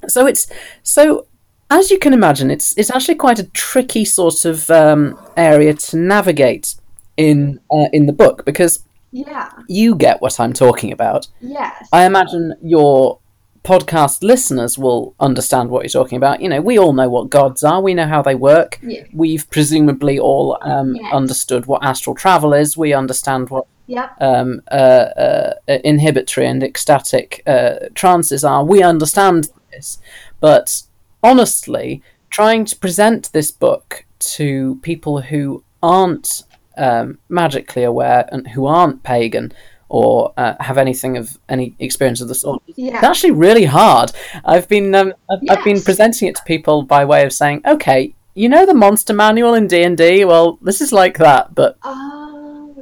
so 0.07 0.25
it's 0.27 0.47
so 0.83 1.27
as 1.73 1.89
you 1.91 1.97
can 1.99 2.13
imagine, 2.13 2.51
it's 2.51 2.77
it's 2.77 2.91
actually 2.91 3.15
quite 3.15 3.39
a 3.39 3.47
tricky 3.49 4.05
sort 4.05 4.45
of 4.45 4.69
um, 4.69 5.17
area 5.35 5.73
to 5.73 5.97
navigate 5.97 6.75
in 7.17 7.59
uh, 7.71 7.87
in 7.91 8.05
the 8.05 8.13
book 8.13 8.45
because 8.45 8.85
yeah. 9.11 9.49
you 9.67 9.95
get 9.95 10.21
what 10.21 10.39
I'm 10.39 10.53
talking 10.53 10.91
about. 10.91 11.27
Yes. 11.41 11.89
I 11.91 12.05
imagine 12.05 12.53
your 12.61 13.19
podcast 13.63 14.23
listeners 14.23 14.77
will 14.77 15.15
understand 15.19 15.69
what 15.69 15.83
you're 15.83 16.03
talking 16.03 16.17
about. 16.17 16.41
You 16.41 16.49
know, 16.49 16.61
we 16.61 16.77
all 16.77 16.93
know 16.93 17.09
what 17.09 17.29
gods 17.29 17.63
are. 17.63 17.81
We 17.81 17.93
know 17.93 18.07
how 18.07 18.21
they 18.21 18.35
work. 18.35 18.79
Yeah. 18.83 19.05
We've 19.13 19.49
presumably 19.49 20.19
all 20.19 20.57
um, 20.61 20.95
Yes. 20.95 21.13
understood 21.13 21.65
what 21.65 21.83
astral 21.83 22.15
travel 22.15 22.53
is. 22.53 22.77
We 22.77 22.93
understand 22.93 23.49
what 23.49 23.65
Yep. 23.87 24.09
um, 24.21 24.61
uh, 24.71 24.75
uh, 24.75 25.53
inhibitory 25.83 26.47
and 26.47 26.63
ecstatic 26.63 27.41
uh, 27.45 27.75
trances 27.93 28.43
are. 28.43 28.63
We 28.63 28.81
understand 28.81 29.49
this, 29.71 29.99
but 30.39 30.83
honestly, 31.23 32.01
trying 32.29 32.65
to 32.65 32.75
present 32.75 33.31
this 33.33 33.51
book 33.51 34.05
to 34.19 34.79
people 34.81 35.21
who 35.21 35.63
aren't 35.81 36.43
um, 36.77 37.19
magically 37.29 37.83
aware 37.83 38.27
and 38.31 38.47
who 38.49 38.65
aren't 38.65 39.03
pagan 39.03 39.53
or 39.89 40.33
uh, 40.37 40.55
have 40.59 40.77
anything 40.77 41.17
of 41.17 41.37
any 41.49 41.75
experience 41.79 42.19
of 42.19 42.27
the 42.27 42.35
sort, 42.35 42.63
it's 42.67 43.03
actually 43.03 43.31
really 43.31 43.65
hard. 43.65 44.11
I've 44.43 44.67
been 44.67 44.95
um, 44.95 45.13
I've, 45.29 45.39
I've 45.49 45.63
been 45.63 45.81
presenting 45.81 46.27
it 46.27 46.35
to 46.35 46.43
people 46.43 46.81
by 46.83 47.05
way 47.05 47.25
of 47.25 47.33
saying, 47.33 47.61
okay. 47.65 48.15
You 48.35 48.49
know 48.49 48.65
the 48.65 48.73
monster 48.73 49.13
manual 49.13 49.53
in 49.53 49.67
D 49.67 49.83
and 49.83 49.95
D. 49.95 50.25
Well, 50.25 50.57
this 50.59 50.81
is 50.81 50.91
like 50.91 51.19
that, 51.19 51.53
but 51.53 51.77
Oh. 51.83 52.33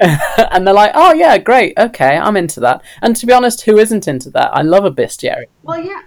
and 0.52 0.66
they're 0.66 0.74
like, 0.74 0.92
"Oh 0.96 1.14
yeah, 1.14 1.38
great, 1.38 1.78
okay, 1.78 2.18
I'm 2.18 2.36
into 2.36 2.60
that." 2.62 2.82
And 3.02 3.16
to 3.16 3.26
be 3.26 3.34
honest, 3.34 3.62
who 3.62 3.78
isn't 3.78 4.08
into 4.08 4.32
that? 4.32 4.50
I 4.52 4.64
love 4.64 4.84
a 4.86 4.92
bestiary, 4.92 5.46
well, 5.62 5.80
yeah. 5.80 6.02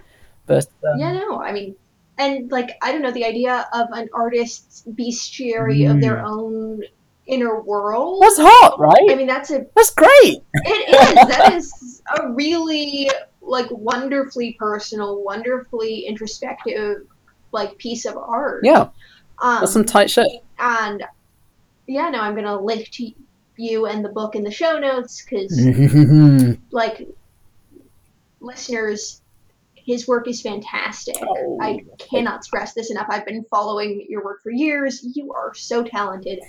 but 0.45 0.65
um, 0.83 0.99
Yeah, 0.99 1.13
no, 1.13 1.41
I 1.41 1.53
mean, 1.53 1.75
and 2.17 2.51
like 2.51 2.77
I 2.81 2.91
don't 2.91 3.01
know, 3.01 3.11
the 3.11 3.25
idea 3.25 3.67
of 3.73 3.87
an 3.91 4.09
artist's 4.13 4.83
bestiary 4.87 5.89
of 5.89 6.01
their 6.01 6.23
own 6.23 6.81
inner 7.27 7.61
world. 7.61 8.21
that's 8.21 8.37
hot, 8.37 8.79
right? 8.79 9.07
I 9.09 9.15
mean, 9.15 9.27
that's 9.27 9.51
a 9.51 9.65
that's 9.75 9.91
great. 9.91 10.43
it 10.53 10.89
is 10.89 11.27
that 11.27 11.53
is 11.55 12.01
a 12.17 12.31
really 12.31 13.09
like 13.41 13.67
wonderfully 13.71 14.53
personal, 14.53 15.23
wonderfully 15.23 16.05
introspective 16.07 17.05
like 17.51 17.77
piece 17.77 18.05
of 18.05 18.17
art. 18.17 18.61
Yeah, 18.63 18.89
um, 19.39 19.59
that's 19.59 19.73
some 19.73 19.85
tight 19.85 20.09
shit. 20.09 20.27
and 20.59 21.03
yeah, 21.87 22.09
no, 22.09 22.19
I'm 22.19 22.35
gonna 22.35 22.59
link 22.59 22.89
to 22.91 23.11
you 23.57 23.85
and 23.85 24.03
the 24.03 24.09
book 24.09 24.35
in 24.35 24.43
the 24.43 24.51
show 24.51 24.79
notes 24.79 25.23
because 25.23 26.57
like 26.71 27.07
listeners 28.39 29.21
his 29.85 30.07
work 30.07 30.27
is 30.27 30.41
fantastic. 30.41 31.15
Oh. 31.21 31.59
i 31.61 31.83
cannot 31.99 32.43
stress 32.43 32.73
this 32.73 32.89
enough. 32.89 33.07
I've 33.09 33.25
been 33.25 33.45
following 33.49 34.05
your 34.09 34.23
work 34.23 34.41
for 34.41 34.51
years. 34.51 35.05
You 35.15 35.33
are 35.33 35.53
so 35.53 35.83
talented. 35.83 36.39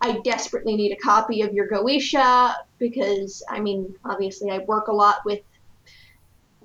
I 0.00 0.18
desperately 0.24 0.76
need 0.76 0.92
a 0.92 0.96
copy 0.96 1.42
of 1.42 1.52
your 1.52 1.68
goetia 1.68 2.54
because 2.78 3.42
i 3.50 3.60
mean 3.60 3.94
obviously 4.04 4.50
i 4.50 4.58
work 4.58 4.88
a 4.88 4.92
lot 4.92 5.16
with 5.26 5.40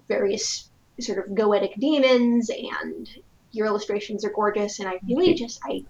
various 0.08 0.70
sort 1.02 1.18
of 1.20 1.36
goetic 1.36 1.78
demons 1.78 2.50
and 2.50 3.10
your 3.52 3.68
illustrations 3.68 4.24
are 4.24 4.32
gorgeous 4.32 4.80
and 4.80 4.88
i 4.88 4.98
really 5.06 5.34
just 5.34 5.60
i 5.66 5.84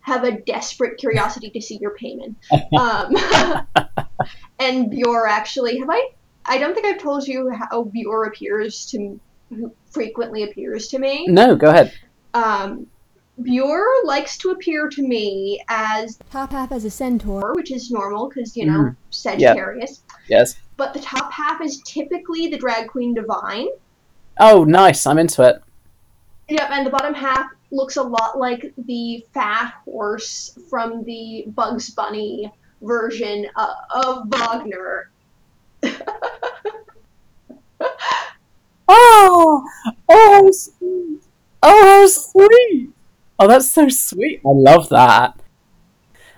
have 0.00 0.24
a 0.24 0.40
desperate 0.40 0.98
curiosity 0.98 1.50
to 1.50 1.60
see 1.60 1.78
your 1.80 1.96
Paimon. 1.96 2.34
Um, 2.76 3.14
and 4.58 4.90
Bjor 4.90 5.28
actually 5.28 5.78
have 5.78 5.88
I 5.90 6.10
I 6.46 6.58
don't 6.58 6.74
think 6.74 6.86
I've 6.86 7.00
told 7.00 7.26
you 7.26 7.50
how 7.50 7.84
Bjor 7.84 8.26
appears 8.26 8.86
to 8.86 9.20
who 9.50 9.72
frequently 9.90 10.42
appears 10.44 10.88
to 10.88 10.98
me. 10.98 11.26
no, 11.26 11.54
go 11.56 11.68
ahead. 11.68 11.92
Um, 12.34 12.86
Bjor 13.40 13.84
likes 14.04 14.38
to 14.38 14.50
appear 14.50 14.88
to 14.88 15.02
me 15.02 15.60
as 15.68 16.18
Top 16.30 16.52
half 16.52 16.70
as 16.72 16.84
a 16.84 16.90
centaur. 16.90 17.52
which 17.54 17.70
is 17.72 17.90
normal 17.90 18.28
because 18.28 18.56
you 18.56 18.64
know 18.66 18.78
Mm. 18.78 18.96
Sagittarius. 19.10 20.02
Yes. 20.28 20.56
But 20.76 20.92
the 20.94 21.00
top 21.00 21.32
half 21.32 21.60
is 21.60 21.80
typically 21.82 22.48
the 22.48 22.56
drag 22.58 22.88
queen 22.88 23.14
divine. 23.14 23.68
Oh, 24.40 24.64
nice. 24.64 25.06
I'm 25.06 25.18
into 25.18 25.42
it. 25.42 25.62
Yep, 26.48 26.68
and 26.70 26.86
the 26.86 26.90
bottom 26.90 27.14
half 27.14 27.46
looks 27.70 27.96
a 27.96 28.02
lot 28.02 28.38
like 28.38 28.72
the 28.86 29.24
fat 29.32 29.74
horse 29.84 30.58
from 30.68 31.04
the 31.04 31.44
Bugs 31.48 31.90
Bunny 31.90 32.52
version 32.82 33.46
uh, 33.56 33.74
of 34.04 34.28
Wagner. 34.28 35.10
Oh, 38.88 39.66
oh, 40.08 40.42
how 40.44 40.50
sweet. 40.50 41.20
Oh, 41.62 41.82
how 41.82 42.06
sweet. 42.06 42.90
Oh, 43.38 43.48
that's 43.48 43.70
so 43.70 43.88
sweet. 43.88 44.40
I 44.44 44.50
love 44.50 44.88
that. 44.90 45.38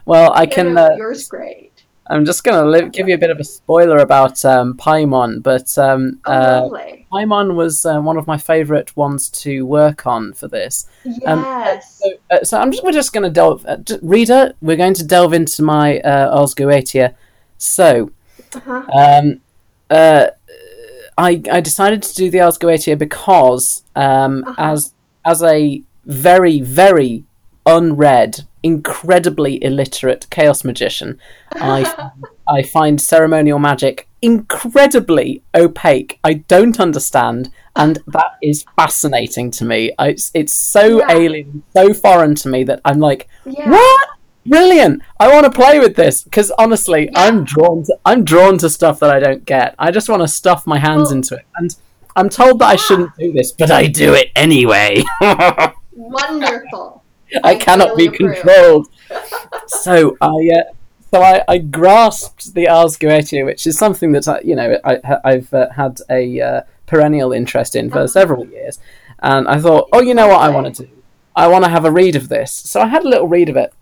Well, 0.05 0.33
I 0.35 0.47
can. 0.47 0.79
Uh, 0.79 0.91
yours 0.97 1.29
great. 1.29 1.73
I'm 2.09 2.25
just 2.25 2.45
gonna 2.45 2.89
give 2.91 3.09
you 3.09 3.17
a 3.17 3.19
bit 3.19 3.31
of 3.31 3.41
a 3.41 3.45
spoiler 3.45 3.99
about 3.99 4.45
um, 4.45 4.75
Paimon, 4.75 5.43
but 5.43 5.77
um, 5.77 6.21
Oh, 6.25 6.33
uh. 6.33 6.97
Paimon 7.13 7.57
was 7.57 7.85
uh, 7.85 8.01
one 8.01 8.17
of 8.17 8.29
my 8.29 8.39
favourite 8.39 8.97
ones 8.97 9.29
to 9.31 9.67
work 9.67 10.07
on 10.07 10.33
for 10.33 10.47
this. 10.47 10.87
um, 11.27 11.41
Yes. 11.41 11.99
So, 11.99 12.13
uh, 12.31 12.45
so 12.45 12.61
I'm 12.61 12.71
just, 12.71 12.85
we're 12.85 12.93
just 12.93 13.13
going 13.13 13.25
to 13.25 13.31
delve, 13.31 13.67
uh, 13.67 13.79
reader. 14.03 14.53
We're 14.61 14.77
going 14.77 14.95
to 14.95 15.05
delve 15.05 15.33
into 15.33 15.63
my 15.63 15.99
uh, 16.01 16.39
Ars 16.39 16.55
Goetia. 16.55 17.15
So, 17.59 18.13
uh-huh. 18.55 18.85
um, 18.93 19.41
uh, 19.91 20.29
I 21.19 21.43
I 21.51 21.61
decided 21.61 22.03
to 22.03 22.15
do 22.15 22.31
the 22.31 22.41
Ars 22.41 22.59
Goetia 22.59 22.97
because 22.99 23.83
um, 23.95 24.45
Uh-huh. 24.47 24.55
as 24.75 24.93
as 25.25 25.43
a 25.43 25.83
very 26.05 26.61
very 26.61 27.25
unread, 27.65 28.41
incredibly 28.63 29.63
illiterate 29.65 30.27
chaos 30.31 30.65
magician, 30.65 31.19
I 31.53 32.11
I 32.49 32.63
find 32.63 33.01
ceremonial 33.01 33.59
magic 33.59 34.09
incredibly 34.23 35.43
opaque. 35.55 36.19
I 36.25 36.35
don't 36.35 36.79
understand, 36.81 37.51
and 37.75 37.99
that 38.09 38.33
is 38.43 38.65
fascinating 38.77 39.51
to 39.53 39.65
me. 39.65 39.93
I, 39.99 40.09
it's 40.11 40.31
it's 40.35 40.55
so 40.55 40.99
Yeah. 40.99 41.13
alien, 41.13 41.63
so 41.77 41.93
foreign 41.95 42.35
to 42.37 42.49
me 42.49 42.65
that 42.65 42.81
I'm 42.85 43.01
like, 43.01 43.29
yeah. 43.45 43.71
what? 43.71 44.09
Brilliant! 44.49 45.03
I 45.19 45.29
want 45.33 45.45
to 45.45 45.51
play 45.51 45.79
with 45.79 45.97
this 45.97 46.23
because 46.23 46.51
honestly, 46.59 47.05
Yeah. 47.13 47.23
I'm 47.25 47.45
drawn 47.45 47.85
to 47.85 47.97
I'm 48.05 48.25
drawn 48.25 48.59
to 48.59 48.71
stuff 48.71 49.01
that 49.01 49.11
I 49.11 49.19
don't 49.21 49.45
get. 49.45 49.75
I 49.79 49.91
just 49.91 50.09
want 50.09 50.23
to 50.23 50.29
stuff 50.29 50.67
my 50.67 50.79
hands 50.79 51.09
Well- 51.09 51.13
into 51.17 51.35
it, 51.37 51.47
and 51.57 51.75
I'm 52.15 52.29
told 52.29 52.61
that 52.61 52.67
I 52.69 52.77
shouldn't 52.77 53.11
do 53.19 53.33
this, 53.33 53.53
but 53.53 53.71
I 53.71 53.87
do 53.89 54.15
it 54.15 54.29
anyway. 54.37 55.05
Wonderful. 55.93 57.03
I 57.43 57.55
cannot 57.57 57.97
be 57.97 58.09
really 58.09 58.17
approve. 58.29 58.35
controlled. 58.45 58.89
so 59.67 60.17
I, 60.21 60.27
uh, 60.29 60.73
so 61.11 61.23
I, 61.23 61.43
I 61.49 61.59
grasped 61.59 62.55
the 62.55 62.69
Ars 62.69 62.97
Goetia, 62.97 63.45
which 63.45 63.67
is 63.67 63.79
something 63.79 64.13
that 64.13 64.29
I, 64.29 64.41
you 64.43 64.55
know, 64.55 64.79
I, 64.85 64.99
I've 65.25 65.53
uh, 65.53 65.71
had 65.71 65.99
a 66.11 66.41
uh, 66.41 66.61
perennial 66.87 67.33
interest 67.33 67.77
in 67.77 67.91
for 67.91 67.99
Uh-huh. 67.99 68.07
several 68.07 68.47
years, 68.47 68.79
and 69.21 69.49
I 69.49 69.61
thought, 69.61 69.89
oh, 69.93 70.01
you 70.01 70.15
know 70.15 70.29
what, 70.29 70.41
I 70.41 70.49
want 70.51 70.75
to 70.77 70.85
do. 70.85 70.91
I 71.35 71.49
want 71.49 71.65
to 71.65 71.71
have 71.71 71.85
a 71.85 71.91
read 71.91 72.17
of 72.17 72.29
this. 72.29 72.53
So 72.53 72.81
I 72.81 72.87
had 72.87 73.05
a 73.05 73.09
little 73.09 73.29
read 73.29 73.49
of 73.49 73.57
it, 73.57 73.73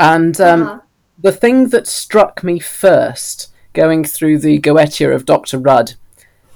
and 0.00 0.40
um, 0.40 0.62
Uh-huh. 0.62 0.80
the 1.22 1.32
thing 1.32 1.68
that 1.68 1.86
struck 1.86 2.42
me 2.44 2.58
first 2.58 3.52
going 3.72 4.04
through 4.04 4.38
the 4.38 4.58
Goetia 4.60 5.14
of 5.14 5.24
Dr. 5.26 5.58
Rudd 5.58 5.94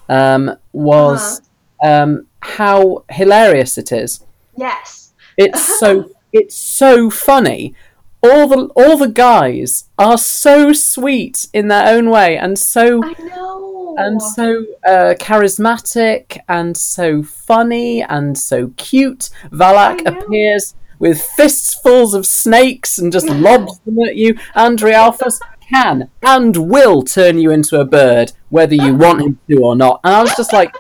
um, 0.08 0.56
was 0.72 1.42
um, 1.84 2.26
how 2.40 3.04
hilarious 3.10 3.78
it 3.78 3.92
is. 3.92 4.24
Yes. 4.56 5.12
It's 5.36 5.78
so 5.78 6.10
it's 6.32 6.54
so 6.56 7.10
funny. 7.10 7.74
All 8.22 8.46
the 8.48 8.66
all 8.76 8.96
the 8.98 9.08
guys 9.08 9.88
are 9.98 10.18
so 10.18 10.72
sweet 10.72 11.48
in 11.52 11.68
their 11.68 11.86
own 11.94 12.10
way 12.10 12.36
and 12.36 12.58
so 12.58 13.02
I 13.02 13.14
know. 13.22 13.94
and 13.98 14.20
so 14.20 14.64
uh, 14.86 15.14
charismatic 15.18 16.38
and 16.48 16.76
so 16.76 17.22
funny 17.22 18.02
and 18.02 18.36
so 18.36 18.72
cute. 18.76 19.30
Valak 19.50 20.04
appears 20.06 20.74
with 21.00 21.20
fistfuls 21.20 22.14
of 22.14 22.24
snakes 22.26 22.98
and 22.98 23.12
just 23.12 23.28
lobs 23.28 23.80
them 23.80 23.98
at 24.06 24.14
you. 24.14 24.34
Andrealphus 24.54 25.40
can 25.68 26.08
and 26.22 26.56
will 26.70 27.02
turn 27.02 27.38
you 27.38 27.50
into 27.50 27.80
a 27.80 27.84
bird, 27.84 28.32
whether 28.50 28.74
you 28.74 28.94
want 28.94 29.22
him 29.22 29.38
to 29.48 29.56
or 29.62 29.74
not. 29.74 30.00
And 30.04 30.14
I 30.14 30.22
was 30.22 30.36
just 30.36 30.52
like, 30.52 30.72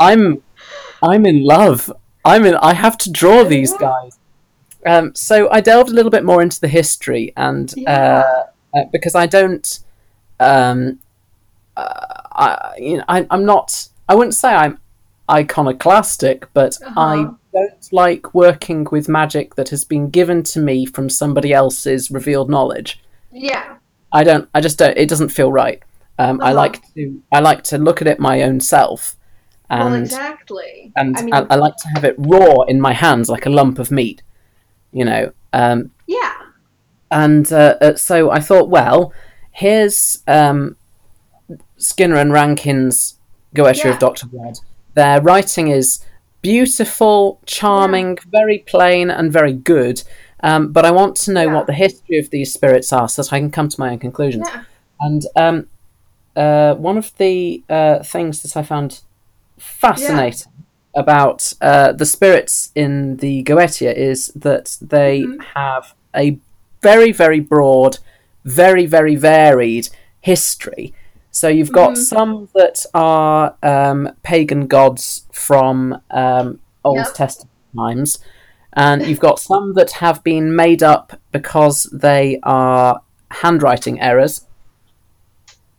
I'm, 0.00 0.42
I'm 1.02 1.24
in 1.26 1.44
love. 1.44 1.92
I'm 2.24 2.44
in. 2.44 2.54
I 2.56 2.74
have 2.74 2.98
to 2.98 3.12
draw 3.12 3.44
these 3.44 3.72
guys. 3.76 4.18
Um, 4.84 5.14
so 5.14 5.48
I 5.50 5.60
delved 5.60 5.90
a 5.90 5.94
little 5.94 6.10
bit 6.10 6.24
more 6.24 6.42
into 6.42 6.60
the 6.60 6.68
history, 6.68 7.32
and 7.36 7.72
Yeah. 7.76 8.22
uh, 8.74 8.78
uh, 8.78 8.84
because 8.92 9.14
I 9.14 9.26
don't, 9.26 9.78
um, 10.40 11.00
uh, 11.76 12.22
I, 12.32 12.74
you 12.78 12.96
know, 12.98 13.04
I, 13.08 13.26
I'm 13.30 13.44
not. 13.44 13.88
I 14.08 14.14
wouldn't 14.14 14.34
say 14.34 14.48
I'm 14.54 14.78
iconoclastic, 15.30 16.48
but 16.54 16.76
I 16.96 17.18
Uh-huh. 17.20 17.32
don't 17.52 17.88
like 17.92 18.34
working 18.34 18.86
with 18.90 19.08
magic 19.08 19.54
that 19.56 19.68
has 19.70 19.84
been 19.84 20.10
given 20.10 20.42
to 20.44 20.60
me 20.60 20.86
from 20.86 21.08
somebody 21.08 21.52
else's 21.52 22.10
revealed 22.10 22.50
knowledge. 22.50 23.02
yeah. 23.32 23.74
I 24.12 24.22
don't. 24.24 24.48
I 24.54 24.60
just 24.60 24.78
don't. 24.78 24.96
It 24.96 25.08
doesn't 25.08 25.30
feel 25.30 25.50
right. 25.52 25.82
Um, 26.18 26.40
I 26.40 26.44
Uh-huh. 26.46 26.54
like 26.54 26.80
to. 26.94 27.22
I 27.32 27.40
like 27.40 27.62
to 27.64 27.76
look 27.76 28.00
at 28.00 28.06
it 28.08 28.18
my 28.20 28.42
own 28.42 28.60
self, 28.60 29.16
and 29.68 29.84
well, 29.92 29.94
exactly. 30.02 30.92
and 30.96 31.16
I 31.18 31.22
mean, 31.22 31.34
I, 31.34 31.40
I 31.50 31.56
like 31.56 31.76
to 31.76 31.88
have 31.94 32.04
it 32.04 32.14
raw 32.16 32.62
in 32.62 32.80
my 32.80 32.92
hands, 32.94 33.28
like 33.28 33.44
a 33.46 33.50
lump 33.50 33.78
of 33.78 33.90
meat. 33.90 34.22
You 34.92 35.04
know. 35.04 35.32
Um, 35.52 35.90
yeah. 36.06 36.32
and 37.10 37.52
uh, 37.52 37.76
uh, 37.80 37.94
so 37.96 38.30
I 38.30 38.40
thought, 38.40 38.68
well, 38.70 39.12
here's 39.50 40.22
um, 40.28 40.76
Skinner 41.76 42.16
and 42.16 42.32
Rankine's 42.32 43.18
Goetia 43.54 43.84
Yeah. 43.84 43.90
of 43.90 43.98
Doctor 43.98 44.26
Rudd. 44.32 44.58
Their 44.96 45.20
writing 45.20 45.68
is 45.68 46.00
beautiful, 46.42 47.38
charming, 47.46 48.18
very 48.30 48.58
plain, 48.66 49.10
and 49.10 49.32
very 49.32 49.52
good. 49.52 50.02
Um, 50.42 50.72
but 50.72 50.84
I 50.84 50.90
want 50.90 51.16
to 51.24 51.32
know 51.32 51.46
Yeah. 51.46 51.54
what 51.54 51.66
the 51.66 51.72
history 51.72 52.18
of 52.18 52.30
these 52.30 52.52
spirits 52.52 52.92
are, 52.92 53.08
so 53.08 53.22
that 53.22 53.32
I 53.32 53.38
can 53.38 53.50
come 53.50 53.68
to 53.68 53.80
my 53.80 53.90
own 53.92 53.98
conclusions. 53.98 54.46
Yeah. 54.52 54.62
And 55.00 55.22
um, 55.36 55.66
uh, 56.34 56.74
one 56.74 56.98
of 56.98 57.12
the 57.18 57.62
uh, 57.68 58.02
things 58.02 58.42
that 58.42 58.56
I 58.56 58.62
found 58.62 59.00
fascinating 59.58 60.52
about 60.94 61.52
uh, 61.60 61.92
the 61.92 62.06
spirits 62.06 62.70
in 62.74 63.16
the 63.18 63.42
Goetia 63.44 63.92
is 63.94 64.28
that 64.34 64.78
they 64.80 65.22
Mhm. 65.22 65.42
have 65.54 65.94
a 66.14 66.38
very, 66.82 67.12
very 67.12 67.40
broad, 67.40 67.98
very, 68.44 68.86
very 68.86 69.16
varied 69.16 69.88
history. 70.20 70.94
So 71.36 71.48
you've 71.48 71.70
got 71.72 71.90
Mhm. 71.92 71.96
some 71.98 72.48
that 72.54 72.86
are 72.94 73.54
um, 73.62 74.08
pagan 74.22 74.66
gods 74.66 75.26
from 75.32 76.00
um, 76.10 76.60
Old 76.82 76.96
Yep. 76.96 77.14
Testament 77.14 77.50
times, 77.76 78.18
and 78.72 79.06
you've 79.06 79.20
got 79.20 79.38
some 79.38 79.74
that 79.74 79.90
have 80.04 80.24
been 80.24 80.56
made 80.56 80.82
up 80.82 81.12
because 81.32 81.82
they 81.92 82.40
are 82.42 83.02
handwriting 83.42 84.00
errors 84.00 84.46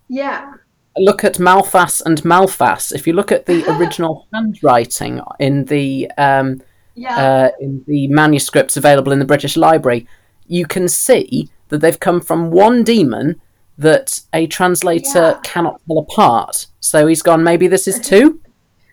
Yeah. 0.10 0.54
look 0.96 1.24
at 1.24 1.39
Malthas 1.39 2.04
and 2.06 2.22
Malphas. 2.24 2.93
If 2.93 3.08
you 3.08 3.13
look 3.13 3.32
at 3.32 3.48
the 3.48 3.63
original 3.80 4.28
handwriting 4.32 5.22
in 5.39 5.65
the 5.65 6.12
um, 6.20 6.62
Yeah. 6.93 7.17
uh, 7.17 7.50
in 7.60 7.84
the 7.88 8.08
manuscripts 8.10 8.78
available 8.78 9.12
in 9.12 9.17
the 9.17 9.26
British 9.34 9.58
Library, 9.58 10.08
you 10.48 10.67
can 10.67 10.88
see 10.88 11.50
that 11.70 11.80
they've 11.80 12.00
come 12.00 12.22
from 12.22 12.52
one 12.52 12.84
demon 12.84 13.41
that 13.77 14.21
a 14.33 14.47
translator 14.47 15.31
Yeah. 15.33 15.39
cannot 15.43 15.81
tell 15.87 15.97
apart. 15.99 16.67
So 16.79 17.07
he's 17.07 17.21
gone. 17.21 17.43
Maybe 17.43 17.67
this 17.67 17.87
is 17.87 17.99
two. 17.99 18.41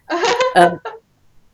um, 0.57 0.81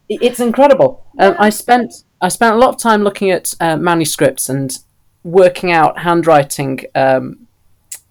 it's 0.08 0.40
incredible. 0.40 1.04
Um, 1.18 1.36
I 1.38 1.50
spent 1.50 1.92
I 2.20 2.28
spent 2.28 2.54
a 2.54 2.58
lot 2.58 2.70
of 2.74 2.78
time 2.80 3.02
looking 3.02 3.30
at 3.30 3.54
uh, 3.60 3.76
manuscripts 3.76 4.48
and 4.48 4.76
working 5.24 5.70
out 5.72 5.98
handwriting. 6.00 6.80
Um, 6.94 7.46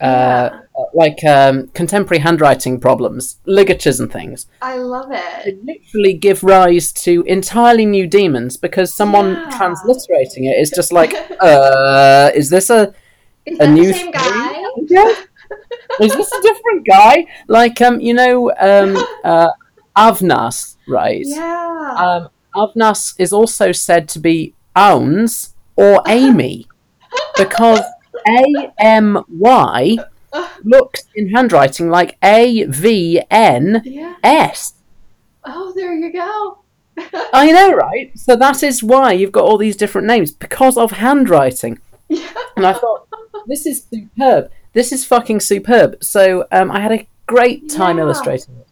uh, 0.01 0.61
like 0.93 1.21
um, 1.25 1.67
contemporary 1.73 2.19
handwriting 2.21 2.79
problems, 2.79 3.37
ligatures 3.45 3.99
and 3.99 4.09
things, 4.09 4.47
I 4.61 4.77
love 4.77 5.09
they 5.09 5.17
it. 5.51 5.65
literally 5.65 6.13
give 6.13 6.41
rise 6.41 6.93
to 6.93 7.21
entirely 7.27 7.85
new 7.85 8.07
demons 8.07 8.55
because 8.55 8.93
someone 8.93 9.33
Yeah. 9.33 9.49
transliterating 9.57 10.45
it 10.45 10.57
is 10.57 10.69
just 10.69 10.93
like, 10.93 11.13
uh, 11.41 12.31
is 12.33 12.49
this 12.49 12.69
a 12.69 12.93
Is 13.45 13.59
a 13.59 13.67
new 13.69 13.91
same 13.91 14.03
thing? 14.03 14.11
guy? 14.13 14.58
Yeah. 14.77 15.13
is 15.99 16.13
this 16.13 16.31
a 16.31 16.41
different 16.41 16.87
guy? 16.87 17.25
Like, 17.47 17.81
um, 17.81 17.99
you 17.99 18.13
know, 18.13 18.51
um, 18.59 18.97
uh, 19.23 19.49
Avnas, 19.97 20.75
right? 20.87 21.23
Yeah. 21.25 21.95
Um, 21.97 22.29
Avnas 22.55 23.15
is 23.19 23.33
also 23.33 23.71
said 23.71 24.07
to 24.09 24.19
be 24.19 24.53
Auns 24.75 25.53
or 25.75 26.01
Amy 26.07 26.67
because 27.37 27.81
A 28.27 28.71
M 28.79 29.23
Y 29.29 29.97
looks 30.63 31.03
in 31.15 31.29
handwriting 31.29 31.89
like 31.89 32.17
A 32.23 32.63
V 32.65 33.21
N 33.31 33.81
S. 34.23 34.73
yeah. 35.43 35.53
Oh, 35.53 35.73
there 35.75 35.93
you 35.93 36.11
go. 36.11 36.59
I 37.33 37.51
know, 37.51 37.71
right? 37.73 38.11
So 38.17 38.35
that 38.35 38.61
is 38.61 38.83
why 38.83 39.13
you've 39.13 39.31
got 39.31 39.45
all 39.45 39.57
these 39.57 39.77
different 39.77 40.07
names 40.07 40.31
because 40.31 40.77
of 40.77 40.91
handwriting. 40.91 41.79
Yeah. 42.11 42.27
And 42.57 42.65
I 42.65 42.73
thought, 42.73 43.07
this 43.45 43.67
is 43.67 43.83
superb. 43.83 44.49
This 44.73 44.91
is 44.91 45.05
fucking 45.05 45.39
superb. 45.41 46.03
So 46.03 46.45
um, 46.51 46.71
I 46.71 46.79
had 46.79 46.91
a 46.91 47.07
great 47.25 47.69
time 47.69 47.97
Yeah. 47.97 48.03
illustrating 48.03 48.55
it, 48.57 48.67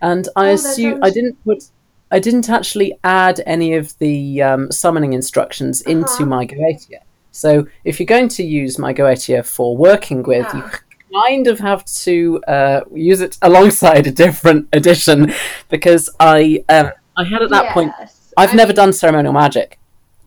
and 0.00 0.28
I 0.36 0.50
Oh, 0.50 0.54
assume 0.54 1.02
I 1.02 1.10
didn't 1.10 1.42
put. 1.44 1.64
I 2.12 2.18
didn't 2.18 2.48
actually 2.50 2.98
add 3.04 3.40
any 3.46 3.74
of 3.74 3.96
the 3.98 4.42
um, 4.42 4.72
summoning 4.72 5.12
instructions 5.12 5.80
into 5.82 6.10
Uh-huh. 6.10 6.26
my 6.26 6.46
Goetia. 6.46 7.00
So 7.30 7.66
if 7.84 8.00
you're 8.00 8.06
going 8.16 8.28
to 8.30 8.42
use 8.42 8.78
my 8.78 8.92
Goetia 8.92 9.44
for 9.46 9.76
working 9.76 10.22
with, 10.24 10.46
Yeah. 10.52 10.56
you 10.56 11.20
kind 11.22 11.46
of 11.46 11.58
have 11.60 11.84
to 12.04 12.40
uh, 12.48 12.80
use 12.94 13.20
it 13.20 13.36
alongside 13.42 14.06
a 14.06 14.12
different 14.12 14.68
edition 14.72 15.32
because 15.68 16.10
I 16.18 16.64
um, 16.68 16.90
I 17.16 17.24
had 17.24 17.42
at 17.42 17.50
that 17.50 17.72
point 17.74 17.92
I've 18.36 18.50
I 18.52 18.54
never 18.54 18.68
mean, 18.70 18.76
done 18.76 18.92
ceremonial 18.92 19.32
magic. 19.32 19.78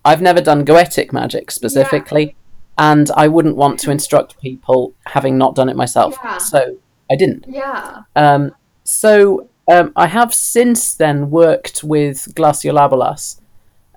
I've 0.05 0.21
never 0.21 0.41
done 0.41 0.65
goetic 0.65 1.11
magic 1.13 1.51
specifically, 1.51 2.35
and 2.77 3.09
I 3.15 3.27
wouldn't 3.27 3.55
want 3.55 3.79
to 3.81 3.91
instruct 3.91 4.39
people 4.41 4.93
having 5.05 5.37
not 5.37 5.55
done 5.55 5.69
it 5.69 5.75
myself. 5.75 6.17
Yeah. 6.23 6.37
So 6.37 6.77
I 7.11 7.15
didn't. 7.15 7.45
Yeah. 7.47 8.01
Um, 8.15 8.55
so 8.83 9.49
um, 9.67 9.93
I 9.95 10.07
have 10.07 10.33
since 10.33 10.95
then 10.95 11.29
worked 11.29 11.83
with 11.83 12.33
Glasya-Labolas, 12.35 13.39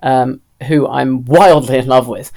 um, 0.03 0.41
who 0.67 0.87
I'm 0.87 1.25
wildly 1.25 1.79
in 1.79 1.87
love 1.87 2.07
with. 2.07 2.31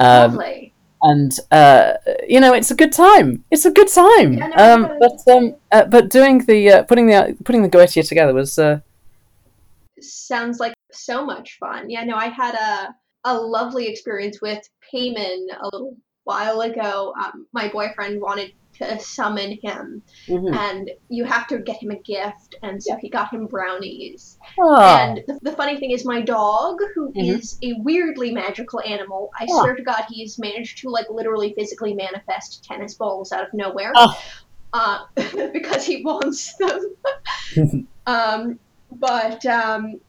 Um, 0.00 0.32
Lovely. 0.36 0.72
and 1.02 1.32
uh, 1.52 1.92
you 2.28 2.40
know 2.40 2.52
it's 2.52 2.70
a 2.70 2.74
good 2.74 2.92
time. 2.92 3.44
It's 3.50 3.64
a 3.64 3.70
good 3.70 3.88
time. 3.88 4.34
Yeah, 4.34 4.48
no, 4.48 4.74
um, 4.74 4.98
but 4.98 5.32
um, 5.32 5.54
uh, 5.70 5.84
but 5.84 6.10
doing 6.10 6.38
the 6.44 6.68
uh, 6.70 6.82
putting 6.82 7.06
the 7.06 7.36
putting 7.44 7.62
the 7.62 7.68
Goetia 7.68 8.06
together 8.06 8.34
was 8.34 8.58
uh, 8.58 8.80
Sounds 10.00 10.58
like 10.58 10.74
so 10.92 11.24
much 11.24 11.56
fun. 11.58 11.88
Yeah, 11.88 12.04
no, 12.04 12.16
I 12.16 12.26
had 12.26 12.54
a 12.54 12.94
a 13.24 13.34
lovely 13.36 13.86
experience 13.88 14.40
with 14.40 14.60
Paimon 14.92 15.46
a 15.60 15.64
little 15.72 15.96
while 16.24 16.60
ago. 16.60 17.14
Um, 17.22 17.46
my 17.52 17.68
boyfriend 17.68 18.20
wanted 18.20 18.52
to 18.78 18.98
summon 18.98 19.56
him, 19.62 20.02
mhm. 20.26 20.52
and 20.52 20.90
you 21.08 21.24
have 21.24 21.46
to 21.46 21.58
get 21.60 21.80
him 21.80 21.90
a 21.92 21.98
gift, 22.00 22.56
and 22.62 22.82
so 22.82 22.96
he 22.96 23.08
got 23.08 23.32
him 23.32 23.46
brownies. 23.46 24.36
Oh. 24.58 24.76
And 24.84 25.22
the, 25.28 25.38
the 25.42 25.52
funny 25.52 25.78
thing 25.78 25.92
is, 25.92 26.04
my 26.04 26.20
dog, 26.20 26.78
who 26.94 27.12
is 27.14 27.56
Mhm. 27.62 27.70
a 27.78 27.82
weirdly 27.82 28.32
magical 28.32 28.80
animal, 28.80 29.30
I 29.38 29.46
Oh. 29.48 29.60
swear 29.60 29.76
to 29.76 29.82
God, 29.82 30.04
he's 30.08 30.38
managed 30.40 30.78
to 30.78 30.88
like 30.88 31.08
literally 31.08 31.54
physically 31.56 31.94
manifest 31.94 32.64
tennis 32.64 32.94
balls 32.94 33.30
out 33.30 33.44
of 33.46 33.54
nowhere, 33.54 33.92
Oh. 33.94 34.12
uh, 34.72 35.04
because 35.52 35.86
he 35.86 36.02
wants 36.02 36.54
them. 36.56 36.96
um, 38.06 38.58
but 38.90 39.46
um, 39.46 40.00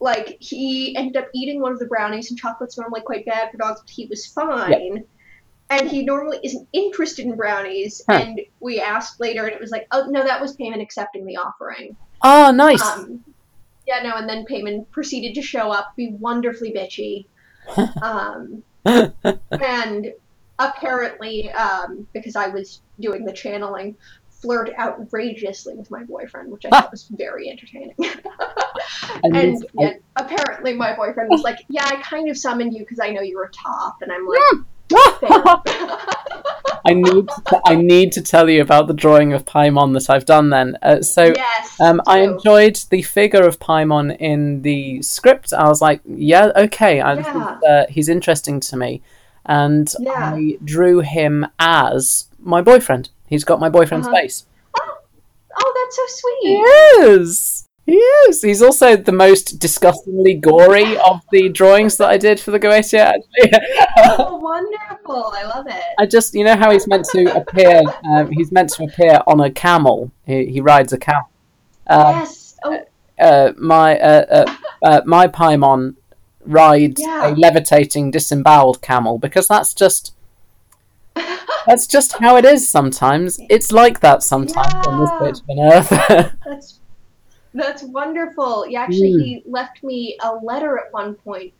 like 0.00 0.36
he 0.40 0.96
ended 0.96 1.16
up 1.16 1.28
eating 1.34 1.60
one 1.60 1.72
of 1.72 1.78
the 1.78 1.86
brownies 1.86 2.30
and 2.30 2.38
chocolate's 2.38 2.78
normally 2.78 3.00
quite 3.00 3.26
bad 3.26 3.50
for 3.50 3.56
dogs, 3.56 3.80
but 3.80 3.90
he 3.90 4.06
was 4.06 4.26
fine. 4.26 5.04
And 5.70 5.88
he 5.88 6.02
normally 6.02 6.38
isn't 6.42 6.66
interested 6.72 7.26
in 7.26 7.36
brownies. 7.36 8.02
Huh. 8.08 8.16
And 8.16 8.40
we 8.60 8.80
asked 8.80 9.20
later, 9.20 9.44
and 9.44 9.52
it 9.52 9.60
was 9.60 9.70
like, 9.70 9.86
oh 9.90 10.06
no, 10.08 10.24
that 10.24 10.40
was 10.40 10.56
Paimon 10.56 10.80
accepting 10.80 11.26
the 11.26 11.36
offering. 11.36 11.96
Oh, 12.22 12.50
nice. 12.50 12.82
Um, 12.82 13.22
yeah, 13.86 14.02
no, 14.02 14.14
and 14.14 14.28
then 14.28 14.46
Paimon 14.46 14.88
proceeded 14.90 15.34
to 15.34 15.42
show 15.42 15.70
up, 15.70 15.94
be 15.96 16.12
wonderfully 16.12 16.72
bitchy. 16.72 17.26
um, 18.02 18.62
and 18.84 20.12
apparently, 20.58 21.50
um, 21.52 22.06
because 22.12 22.36
I 22.36 22.48
was 22.48 22.80
doing 23.00 23.24
the 23.24 23.32
channeling, 23.32 23.96
flirt 24.40 24.70
outrageously 24.78 25.74
with 25.74 25.90
my 25.90 26.04
boyfriend, 26.04 26.50
which 26.52 26.64
I 26.66 26.68
thought 26.80 26.90
was 26.90 27.04
very 27.10 27.50
entertaining. 27.50 27.94
And 29.24 29.64
and 29.78 30.00
apparently, 30.16 30.74
my 30.74 30.94
boyfriend 30.94 31.30
was 31.30 31.42
like, 31.42 31.58
"Yeah, 31.68 31.84
I 31.84 31.96
kind 31.96 32.28
of 32.30 32.36
summoned 32.38 32.72
you 32.74 32.80
because 32.80 33.00
I 33.00 33.10
know 33.10 33.20
you're 33.22 33.44
a 33.44 33.50
top," 33.50 33.96
and 34.02 34.12
I'm 34.12 34.26
like. 34.26 34.38
I 36.86 36.94
need 36.94 37.28
to, 37.28 37.60
I 37.66 37.74
need 37.74 38.12
to 38.12 38.22
tell 38.22 38.48
you 38.48 38.62
about 38.62 38.86
the 38.86 38.94
drawing 38.94 39.32
of 39.34 39.44
Paimon 39.44 39.92
that 39.94 40.08
I've 40.08 40.24
done 40.24 40.48
then. 40.50 40.76
Uh, 40.82 41.02
so 41.02 41.24
yes, 41.36 41.78
um, 41.80 42.00
I 42.06 42.20
enjoyed 42.20 42.76
the 42.90 43.02
figure 43.02 43.42
of 43.42 43.58
Paimon 43.58 44.16
in 44.18 44.62
the 44.62 45.02
script. 45.02 45.52
I 45.52 45.68
was 45.68 45.82
like, 45.82 46.00
yeah, 46.06 46.50
okay, 46.56 47.00
I, 47.00 47.14
Yeah. 47.14 47.58
uh, 47.68 47.86
he's 47.88 48.08
interesting 48.08 48.60
to 48.60 48.76
me. 48.76 49.02
And 49.44 49.92
Yeah. 49.98 50.12
I 50.34 50.58
drew 50.64 51.00
him 51.00 51.46
as 51.58 52.28
my 52.38 52.62
boyfriend. 52.62 53.10
He's 53.28 53.44
got 53.44 53.60
my 53.60 53.68
boyfriend's 53.68 54.06
Uh-huh. 54.08 54.16
face. 54.16 54.46
Oh, 55.60 55.72
that's 55.76 55.96
so 55.96 56.02
sweet. 56.08 56.48
He 56.48 56.56
is. 57.12 57.64
He 57.86 57.94
is. 57.96 58.42
He's 58.42 58.60
also 58.62 58.96
the 58.96 59.12
most 59.12 59.58
disgustingly 59.58 60.34
gory 60.34 60.98
of 60.98 61.22
the 61.32 61.48
drawings 61.48 61.96
that 61.96 62.10
I 62.10 62.18
did 62.18 62.38
for 62.38 62.50
the 62.50 62.60
Goetia. 62.60 63.14
Actually, 63.14 63.58
Oh, 63.96 64.36
wonderful! 64.36 65.32
I 65.34 65.44
love 65.44 65.66
it. 65.68 65.82
I 65.98 66.04
just, 66.04 66.34
you 66.34 66.44
know 66.44 66.54
how 66.56 66.70
he's 66.70 66.86
meant 66.86 67.06
to 67.12 67.34
appear. 67.34 67.82
Um, 68.04 68.30
he's 68.30 68.52
meant 68.52 68.70
to 68.74 68.84
appear 68.84 69.20
on 69.26 69.40
a 69.40 69.50
camel. 69.50 70.12
He, 70.26 70.46
he 70.46 70.60
rides 70.60 70.92
a 70.92 70.98
camel. 70.98 71.30
Um, 71.86 72.16
yes. 72.18 72.56
Oh, 72.62 72.78
uh, 73.18 73.52
my 73.56 73.98
uh, 73.98 74.24
uh, 74.30 74.54
uh, 74.82 75.00
my 75.06 75.26
Paimon 75.26 75.96
rides 76.44 77.00
Yeah. 77.00 77.28
a 77.28 77.34
levitating 77.34 78.10
disemboweled 78.10 78.80
camel 78.82 79.18
because 79.18 79.48
that's 79.48 79.72
just 79.74 80.14
that's 81.66 81.86
just 81.86 82.12
how 82.18 82.36
it 82.36 82.44
is 82.44 82.68
sometimes. 82.68 83.38
It's 83.48 83.72
like 83.72 84.00
that 84.00 84.22
sometimes 84.22 84.86
on 84.86 85.00
this 85.00 85.40
Yeah. 85.48 85.54
bit 85.54 85.58
of 85.58 85.92
earth. 85.92 86.32
That's 86.44 86.80
that's 87.54 87.82
wonderful. 87.82 88.66
Yeah, 88.68 88.82
actually, 88.82 89.12
Mm. 89.14 89.22
he 89.24 89.42
left 89.46 89.82
me 89.82 90.16
a 90.22 90.34
letter 90.36 90.78
at 90.78 90.92
one 90.92 91.14
point 91.14 91.52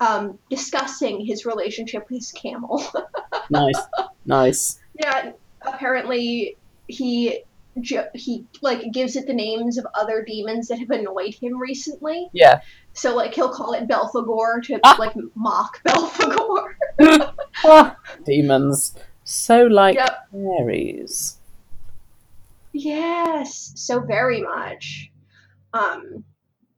um, 0.00 0.38
discussing 0.50 1.24
his 1.24 1.44
relationship 1.46 2.04
with 2.10 2.18
his 2.20 2.32
camel. 2.32 2.82
nice, 3.50 3.76
nice. 4.24 4.78
yeah, 4.98 5.32
apparently 5.62 6.56
he 6.88 7.42
he 7.82 8.44
like 8.62 8.90
gives 8.92 9.16
it 9.16 9.26
the 9.26 9.34
names 9.34 9.78
of 9.78 9.86
other 9.94 10.24
demons 10.26 10.68
that 10.68 10.78
have 10.78 10.90
annoyed 10.90 11.34
him 11.34 11.58
recently. 11.58 12.28
Yeah. 12.32 12.60
So 12.94 13.14
like 13.14 13.34
he'll 13.34 13.50
call 13.52 13.74
it 13.74 13.86
Belphegor 13.86 14.62
to 14.64 14.80
Ah. 14.82 14.96
like 14.98 15.14
mock 15.34 15.82
Belphegor. 15.84 16.74
Ah, 17.64 17.96
demons, 18.24 18.94
so 19.24 19.64
like 19.64 19.96
Yep. 19.96 20.28
fairies. 20.32 21.38
Yes, 22.72 23.72
so 23.76 24.00
very 24.00 24.42
much. 24.42 25.10
Um, 25.72 26.24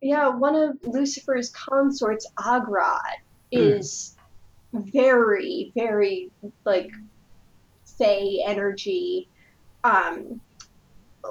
yeah, 0.01 0.29
one 0.29 0.55
of 0.55 0.77
Lucifer's 0.83 1.51
consorts, 1.51 2.27
Agrad, 2.39 3.17
is 3.51 4.15
very, 4.73 5.73
very 5.75 6.31
like 6.65 6.91
fey 7.99 8.43
energy. 8.47 9.29
Um, 9.85 10.41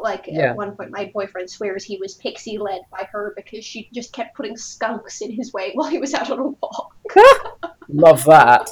like 0.02 0.26
Yeah. 0.28 0.50
at 0.52 0.56
one 0.58 0.76
point, 0.76 0.92
my 0.92 1.12
boyfriend 1.14 1.50
swears 1.50 1.84
he 1.84 1.98
was 1.98 2.16
pixie 2.16 2.58
led 2.58 2.82
by 2.92 3.08
her 3.12 3.34
because 3.36 3.64
she 3.64 3.88
just 3.94 4.14
kept 4.14 4.36
putting 4.36 4.58
skunks 4.58 5.22
in 5.22 5.32
his 5.32 5.54
way 5.54 5.72
while 5.76 5.90
he 5.90 6.00
was 6.00 6.14
out 6.14 6.30
on 6.32 6.40
a 6.40 6.48
walk. 6.48 6.96
Love 7.88 8.26
that. 8.26 8.70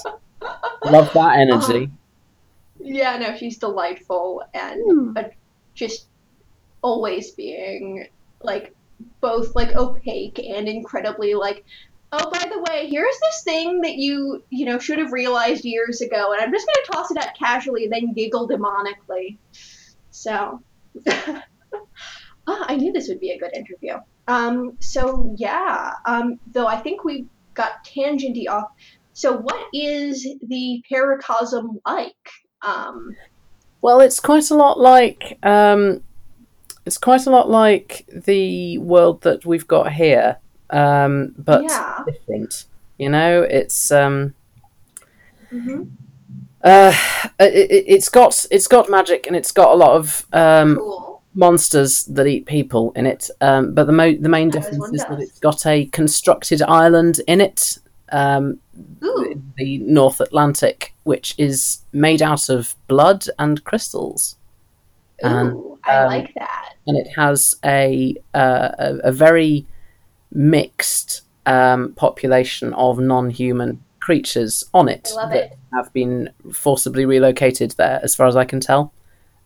Love 0.86 1.14
that 1.14 1.36
energy. 1.38 1.90
Yeah, 2.84 3.18
no, 3.18 3.36
she's 3.38 3.58
delightful 3.58 4.44
and 4.54 5.18
uh, 5.18 5.24
just 5.74 6.08
always 6.82 7.32
being 7.32 8.06
like 8.42 8.76
both 9.22 9.56
like 9.56 9.76
opaque 9.76 10.40
and 10.40 10.68
incredibly 10.68 11.34
like 11.34 11.64
oh 12.12 12.30
by 12.30 12.46
the 12.50 12.62
way 12.70 12.88
here's 12.90 13.20
this 13.22 13.44
thing 13.44 13.82
that 13.82 13.96
you 13.96 14.44
you 14.50 14.66
know 14.66 14.78
should 14.78 15.00
have 15.00 15.12
realized 15.12 15.66
years 15.66 16.02
ago 16.02 16.34
and 16.34 16.42
i'm 16.42 16.52
just 16.52 16.68
going 16.68 16.86
to 16.86 16.92
toss 16.92 17.12
it 17.12 17.18
out 17.18 17.34
casually 17.38 17.86
and 17.86 17.94
then 17.94 18.14
giggle 18.14 18.48
demonically. 18.48 19.38
So 20.12 20.62
ah, 21.08 21.46
i 22.48 22.76
knew 22.76 22.92
this 22.92 23.08
would 23.08 23.20
be 23.20 23.32
a 23.32 23.40
good 23.40 23.56
interview. 23.56 23.96
Um 24.28 24.78
so 24.80 25.34
yeah 25.38 25.94
um 26.06 26.40
though 26.52 26.68
i 26.68 26.80
think 26.80 27.04
we 27.04 27.28
got 27.54 27.86
tangenty 27.86 28.48
off. 28.50 28.68
So 29.14 29.38
what 29.38 29.68
is 29.74 30.24
the 30.48 30.84
paracosm 30.92 31.80
like 31.86 32.16
um 32.66 33.16
Well, 33.82 34.00
it's 34.02 34.20
quite 34.20 34.50
a 34.52 34.56
lot 34.56 34.80
like 34.80 35.38
um, 35.44 36.04
it's 36.86 36.98
quite 36.98 37.26
a 37.28 37.32
lot 37.32 37.50
like 37.50 38.06
the 38.12 38.78
world 38.80 39.22
that 39.24 39.46
we've 39.46 39.68
got 39.68 39.94
here, 39.94 40.38
um, 40.70 41.34
but 41.38 41.64
yeah 41.64 42.04
different. 42.06 42.66
You 42.98 43.10
know, 43.10 43.42
it's 43.44 43.92
um, 43.92 44.36
hmm 45.52 45.84
uh, 46.64 46.94
it, 47.40 47.84
it's 47.88 48.10
got 48.10 48.46
it's 48.52 48.68
got 48.68 48.90
magic 48.90 49.28
and 49.28 49.36
it's 49.36 49.52
got 49.52 49.74
a 49.74 49.76
lot 49.76 49.96
of 49.98 50.26
um, 50.34 50.78
cool 50.78 51.24
monsters 51.34 52.06
that 52.06 52.28
eat 52.28 52.46
people 52.46 52.92
in 52.96 53.06
it. 53.06 53.30
Um, 53.42 53.74
but 53.74 53.86
the 53.86 53.94
mo- 53.94 54.18
the 54.18 54.30
main 54.30 54.50
difference 54.50 54.80
one 54.80 54.96
is 54.96 55.06
that 55.06 55.20
it's 55.20 55.40
got 55.40 55.66
a 55.66 55.86
constructed 55.88 56.62
island 56.62 57.22
in 57.28 57.42
it. 57.42 57.80
Um, 58.12 58.60
Ooh. 59.04 59.42
the 59.58 59.78
North 59.80 60.20
Atlantic, 60.20 60.94
which 61.04 61.36
is 61.38 61.82
made 61.92 62.22
out 62.22 62.50
of 62.50 62.76
blood 62.88 63.26
and 63.38 63.64
crystals. 63.64 64.36
And, 65.22 65.54
Ooh, 65.54 65.80
I 65.86 65.98
um, 65.98 66.08
like 66.08 66.34
that. 66.36 66.74
and 66.88 66.98
it 66.98 67.08
has 67.16 67.56
a 67.64 68.16
uh, 68.34 68.70
a, 68.78 68.96
a 69.06 69.12
very 69.12 69.66
mixed 70.32 71.22
um, 71.46 71.94
population 71.94 72.74
of 72.74 73.00
non-human 73.00 73.84
creatures 74.00 74.66
on 74.74 74.90
it 74.90 75.10
I 75.14 75.16
love 75.16 75.30
that 75.32 75.44
it. 75.52 75.58
have 75.74 75.94
been 75.94 76.30
forcibly 76.52 77.06
relocated 77.06 77.72
there, 77.72 78.00
as 78.04 78.16
far 78.16 78.28
as 78.28 78.36
I 78.36 78.44
can 78.46 78.60
tell, 78.60 78.92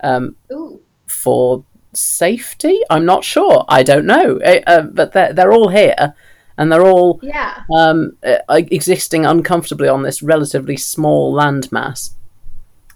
um, 0.02 0.36
Ooh, 0.52 0.80
for 1.06 1.64
safety. 1.94 2.80
I'm 2.90 3.06
not 3.06 3.24
sure. 3.24 3.66
I 3.68 3.84
don't 3.84 4.06
know, 4.06 4.40
Uh, 4.44 4.60
uh, 4.68 4.82
but 4.84 5.12
they're 5.14 5.34
they're 5.34 5.52
all 5.54 5.70
here, 5.70 6.16
and 6.58 6.72
they're 6.72 6.86
all 6.86 7.20
yeah. 7.22 7.64
um, 7.76 8.18
uh, 8.24 8.38
existing 8.50 9.26
uncomfortably 9.26 9.88
on 9.88 10.04
this 10.04 10.22
relatively 10.24 10.78
small 10.78 11.34
landmass, 11.34 12.12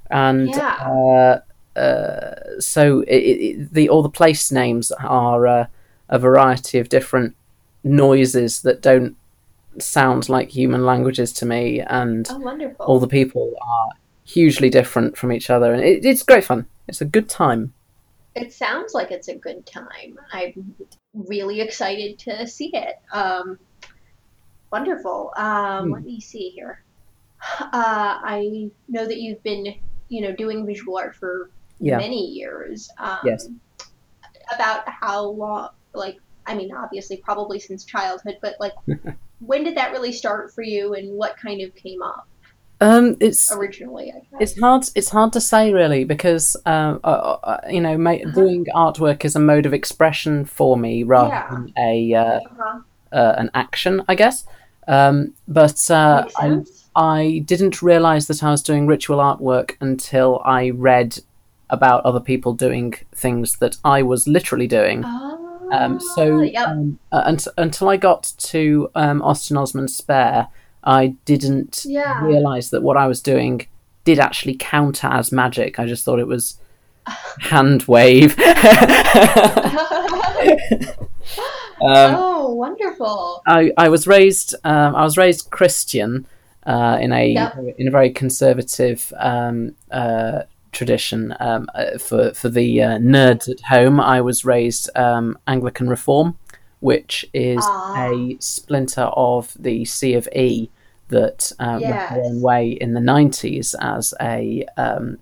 and 0.10 0.50
Yeah. 0.50 1.40
uh, 1.76 1.80
uh, 1.80 2.60
so 2.60 3.02
it, 3.02 3.16
it, 3.16 3.74
the 3.74 3.90
all 3.90 4.04
the 4.04 4.10
place 4.10 4.52
names 4.52 4.92
are 4.92 5.48
uh, 5.48 5.66
a 6.10 6.20
variety 6.20 6.80
of 6.80 6.90
different 6.90 7.36
noises 7.84 8.62
that 8.62 8.82
don't 8.82 9.16
sound 9.80 10.28
like 10.28 10.50
human 10.50 10.86
languages 10.86 11.32
to 11.34 11.46
me, 11.46 11.80
and 11.82 12.28
Oh, 12.30 12.76
all 12.80 13.00
the 13.00 13.08
people 13.08 13.54
are 13.62 13.90
hugely 14.26 14.70
different 14.70 15.18
from 15.18 15.32
each 15.32 15.50
other, 15.50 15.74
and 15.74 15.84
it, 15.84 16.04
it's 16.06 16.24
great 16.24 16.44
fun. 16.44 16.66
It's 16.88 17.02
a 17.02 17.06
good 17.06 17.30
time. 17.30 17.74
It 18.36 18.54
sounds 18.54 18.94
like 18.94 19.12
it's 19.12 19.28
a 19.28 19.36
good 19.36 19.66
time. 19.66 20.18
I'm 20.32 20.76
really 21.14 21.60
excited 21.62 22.18
to 22.20 22.48
see 22.48 22.72
it. 22.74 22.96
Um, 23.12 23.60
wonderful. 24.72 25.34
Um, 25.36 25.88
Hmm. 25.88 25.94
Let 25.94 26.04
me 26.04 26.20
see 26.20 26.50
here. 26.50 26.84
Uh, 27.60 27.70
I 27.74 28.70
know 28.88 29.06
that 29.06 29.18
you've 29.18 29.42
been, 29.44 29.76
you 30.10 30.22
know, 30.22 30.34
doing 30.36 30.66
visual 30.66 30.98
art 30.98 31.16
for 31.16 31.50
Yeah. 31.80 31.98
many 31.98 32.26
years. 32.28 32.90
Um, 33.00 33.18
Yes. 33.26 33.50
About 34.54 34.84
how 34.88 35.26
long, 35.26 35.70
like, 35.94 36.18
I 36.46 36.56
mean, 36.56 36.74
obviously, 36.74 37.18
probably 37.18 37.60
since 37.60 37.84
childhood, 37.84 38.38
but 38.42 38.56
like, 38.60 38.74
when 39.40 39.64
did 39.64 39.76
that 39.76 39.92
really 39.92 40.12
start 40.12 40.54
for 40.54 40.62
you, 40.62 40.94
and 40.94 41.18
what 41.18 41.36
kind 41.38 41.62
of 41.62 41.74
came 41.76 42.02
up 42.02 42.28
Um, 42.82 43.16
it's 43.20 43.52
originally? 43.52 44.12
It's 44.40 44.60
hard. 44.60 44.84
It's 44.96 45.10
hard 45.10 45.32
to 45.34 45.42
say 45.42 45.72
really 45.74 46.04
because 46.04 46.56
um, 46.66 47.00
uh, 47.04 47.08
uh, 47.44 47.58
you 47.70 47.80
know, 47.82 47.98
ma- 47.98 48.12
Uh-huh. 48.12 48.32
doing 48.32 48.66
artwork 48.76 49.24
is 49.24 49.36
a 49.36 49.40
mode 49.40 49.66
of 49.68 49.74
expression 49.74 50.46
for 50.46 50.76
me 50.78 51.04
rather 51.04 51.30
Yeah. 51.30 51.48
than 51.52 51.74
a 51.78 52.14
uh, 52.14 52.24
Uh-huh. 52.40 52.80
uh, 53.14 53.36
an 53.38 53.52
action, 53.54 54.02
I 54.08 54.16
guess. 54.16 54.46
Um, 54.88 55.34
but 55.48 55.80
uh, 55.90 56.28
I. 56.38 56.64
I 56.94 57.42
didn't 57.46 57.82
realize 57.82 58.28
that 58.28 58.44
I 58.44 58.52
was 58.52 58.62
doing 58.62 58.86
ritual 58.86 59.20
artwork 59.20 59.78
until 59.80 60.42
I 60.44 60.72
read 60.72 61.20
about 61.70 62.04
other 62.04 62.20
people 62.20 62.52
doing 62.54 62.96
things 63.16 63.60
that 63.60 63.78
I 63.86 64.02
was 64.04 64.28
literally 64.28 64.68
doing. 64.68 65.04
Oh. 65.06 65.70
Um, 65.72 66.02
so 66.02 66.40
Ah, 66.40 66.44
yep. 66.44 66.68
um, 66.68 67.00
uh, 67.14 67.24
unt- 67.26 67.48
until 67.58 67.88
I 67.88 67.96
got 67.96 68.34
to 68.52 68.90
um, 68.94 69.22
Austin 69.22 69.56
Osman 69.56 69.88
Spare, 69.88 70.50
I 70.84 71.16
didn't 71.26 71.86
Yeah. 71.88 72.24
realize 72.24 72.70
that 72.72 72.82
what 72.84 72.98
I 72.98 73.08
was 73.08 73.22
doing 73.22 73.68
did 74.04 74.20
actually 74.20 74.56
count 74.60 75.04
as 75.06 75.32
magic. 75.32 75.80
I 75.80 75.86
just 75.86 76.04
thought 76.06 76.20
it 76.20 76.28
was 76.28 76.58
hand 77.40 77.84
wave. 77.84 78.36
um, 81.82 82.16
oh, 82.16 82.54
wonderful. 82.56 83.42
I, 83.48 83.72
I 83.78 83.90
was 83.90 84.08
raised 84.08 84.56
um, 84.64 84.96
I 84.96 85.04
was 85.04 85.18
raised 85.18 85.50
Christian 85.52 86.26
uh, 86.66 86.98
in 87.02 87.12
a 87.12 87.30
Yep. 87.34 87.58
in 87.78 87.88
a 87.88 87.92
very 87.92 88.12
conservative 88.12 89.12
um, 89.18 89.76
uh, 89.92 90.44
tradition. 90.72 91.36
Um, 91.40 91.68
uh, 91.76 91.98
for 91.98 92.34
for 92.34 92.50
the 92.50 92.82
uh, 92.84 92.98
nerds 92.98 93.50
at 93.50 93.62
home, 93.62 94.00
I 94.00 94.22
was 94.22 94.46
raised 94.46 94.90
um, 94.96 95.38
Anglican 95.48 95.90
Reform, 95.90 96.38
which 96.82 97.26
is 97.34 97.64
Ah. 97.66 98.10
a 98.12 98.38
splinter 98.40 99.10
of 99.16 99.56
the 99.58 99.86
C 99.86 100.14
of 100.14 100.28
E 100.36 100.70
that 101.10 101.52
uh, 101.60 101.80
went 101.82 101.82
Yes. 101.82 102.10
their 102.14 102.24
own 102.26 102.42
way 102.42 102.70
in 102.70 102.94
the 102.94 103.00
nineties 103.02 103.74
as 103.80 104.14
a 104.22 104.66
um, 104.78 105.18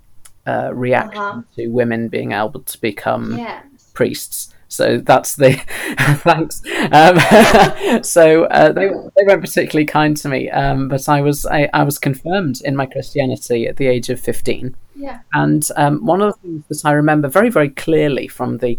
uh, 0.47 0.71
reaction 0.73 1.21
Uh-huh. 1.21 1.41
to 1.55 1.67
women 1.67 2.07
being 2.09 2.31
able 2.31 2.61
to 2.61 2.81
become 2.81 3.37
Yes. 3.37 3.63
priests. 3.93 4.53
So 4.71 4.99
that's 4.99 5.35
the 5.35 5.53
thanks. 6.23 6.61
Um, 6.91 8.03
so 8.03 8.43
uh, 8.45 8.71
they 8.71 8.87
they 8.87 9.23
weren't 9.25 9.41
particularly 9.41 9.85
kind 9.85 10.15
to 10.17 10.29
me, 10.29 10.49
um, 10.51 10.87
but 10.89 11.09
I 11.09 11.21
was 11.21 11.45
I, 11.47 11.69
I 11.73 11.83
was 11.83 11.97
confirmed 11.97 12.61
in 12.63 12.75
my 12.75 12.85
Christianity 12.85 13.67
at 13.67 13.77
the 13.77 13.87
age 13.87 14.09
of 14.09 14.19
fifteen, 14.19 14.75
Yeah. 14.95 15.19
and 15.33 15.67
um, 15.75 16.05
one 16.05 16.21
of 16.21 16.33
the 16.33 16.39
things 16.41 16.63
that 16.69 16.87
I 16.87 16.91
remember 16.93 17.27
very 17.27 17.49
very 17.49 17.69
clearly 17.69 18.27
from 18.27 18.57
the 18.59 18.77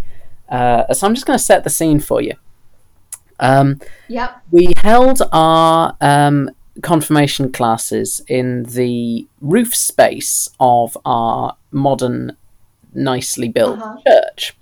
uh, 0.49 0.93
so 0.95 1.07
I'm 1.09 1.15
just 1.15 1.27
going 1.27 1.39
to 1.39 1.45
set 1.45 1.65
the 1.65 1.71
scene 1.71 1.99
for 2.01 2.21
you. 2.23 2.35
Um, 3.41 3.81
Yep. 4.09 4.43
we 4.51 4.73
held 4.77 5.23
our 5.33 5.97
um, 6.01 6.51
confirmation 6.83 7.51
classes 7.53 8.23
in 8.29 8.65
the 8.65 9.27
roof 9.41 9.75
space 9.75 10.49
of 10.61 10.97
our 11.05 11.57
modern, 11.73 12.37
nicely 12.95 13.49
built 13.49 13.79
Uh-huh. 13.81 13.97
church. 14.07 14.57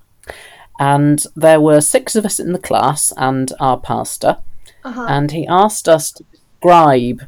And 0.80 1.24
there 1.34 1.60
were 1.60 1.80
six 1.80 2.14
of 2.16 2.24
us 2.24 2.38
in 2.38 2.52
the 2.52 2.58
class 2.58 3.12
and 3.16 3.52
our 3.58 3.78
pastor, 3.78 4.38
Uh-huh. 4.84 5.06
and 5.08 5.30
he 5.32 5.46
asked 5.46 5.88
us 5.88 6.12
to 6.12 6.24
describe 6.32 7.22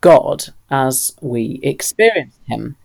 God 0.00 0.46
as 0.70 1.12
we 1.20 1.60
experienced 1.62 2.40
him. 2.46 2.76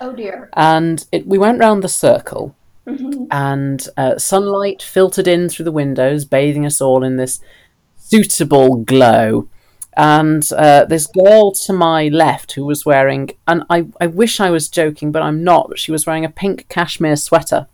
oh 0.00 0.12
dear. 0.12 0.50
And 0.54 1.06
it, 1.10 1.26
we 1.26 1.38
went 1.38 1.58
round 1.58 1.82
the 1.82 1.88
circle, 1.88 2.54
Mhm. 2.86 3.26
and 3.30 3.88
uh, 3.96 4.18
sunlight 4.18 4.82
filtered 4.82 5.26
in 5.26 5.48
through 5.48 5.64
the 5.64 5.72
windows, 5.72 6.24
bathing 6.26 6.66
us 6.66 6.80
all 6.82 7.02
in 7.02 7.16
this 7.16 7.40
suitable 8.08 8.76
glow. 8.76 9.48
And 9.96 10.46
uh, 10.52 10.84
this 10.84 11.06
girl 11.06 11.52
to 11.52 11.72
my 11.72 12.08
left, 12.08 12.52
who 12.52 12.66
was 12.66 12.84
wearing, 12.84 13.30
and 13.48 13.64
I, 13.70 13.86
I 13.98 14.06
wish 14.08 14.40
I 14.40 14.50
was 14.50 14.68
joking, 14.68 15.10
but 15.10 15.22
I'm 15.22 15.42
not, 15.42 15.68
but 15.70 15.78
she 15.78 15.90
was 15.90 16.06
wearing 16.06 16.24
a 16.24 16.28
pink 16.30 16.68
cashmere 16.68 17.16
sweater 17.16 17.66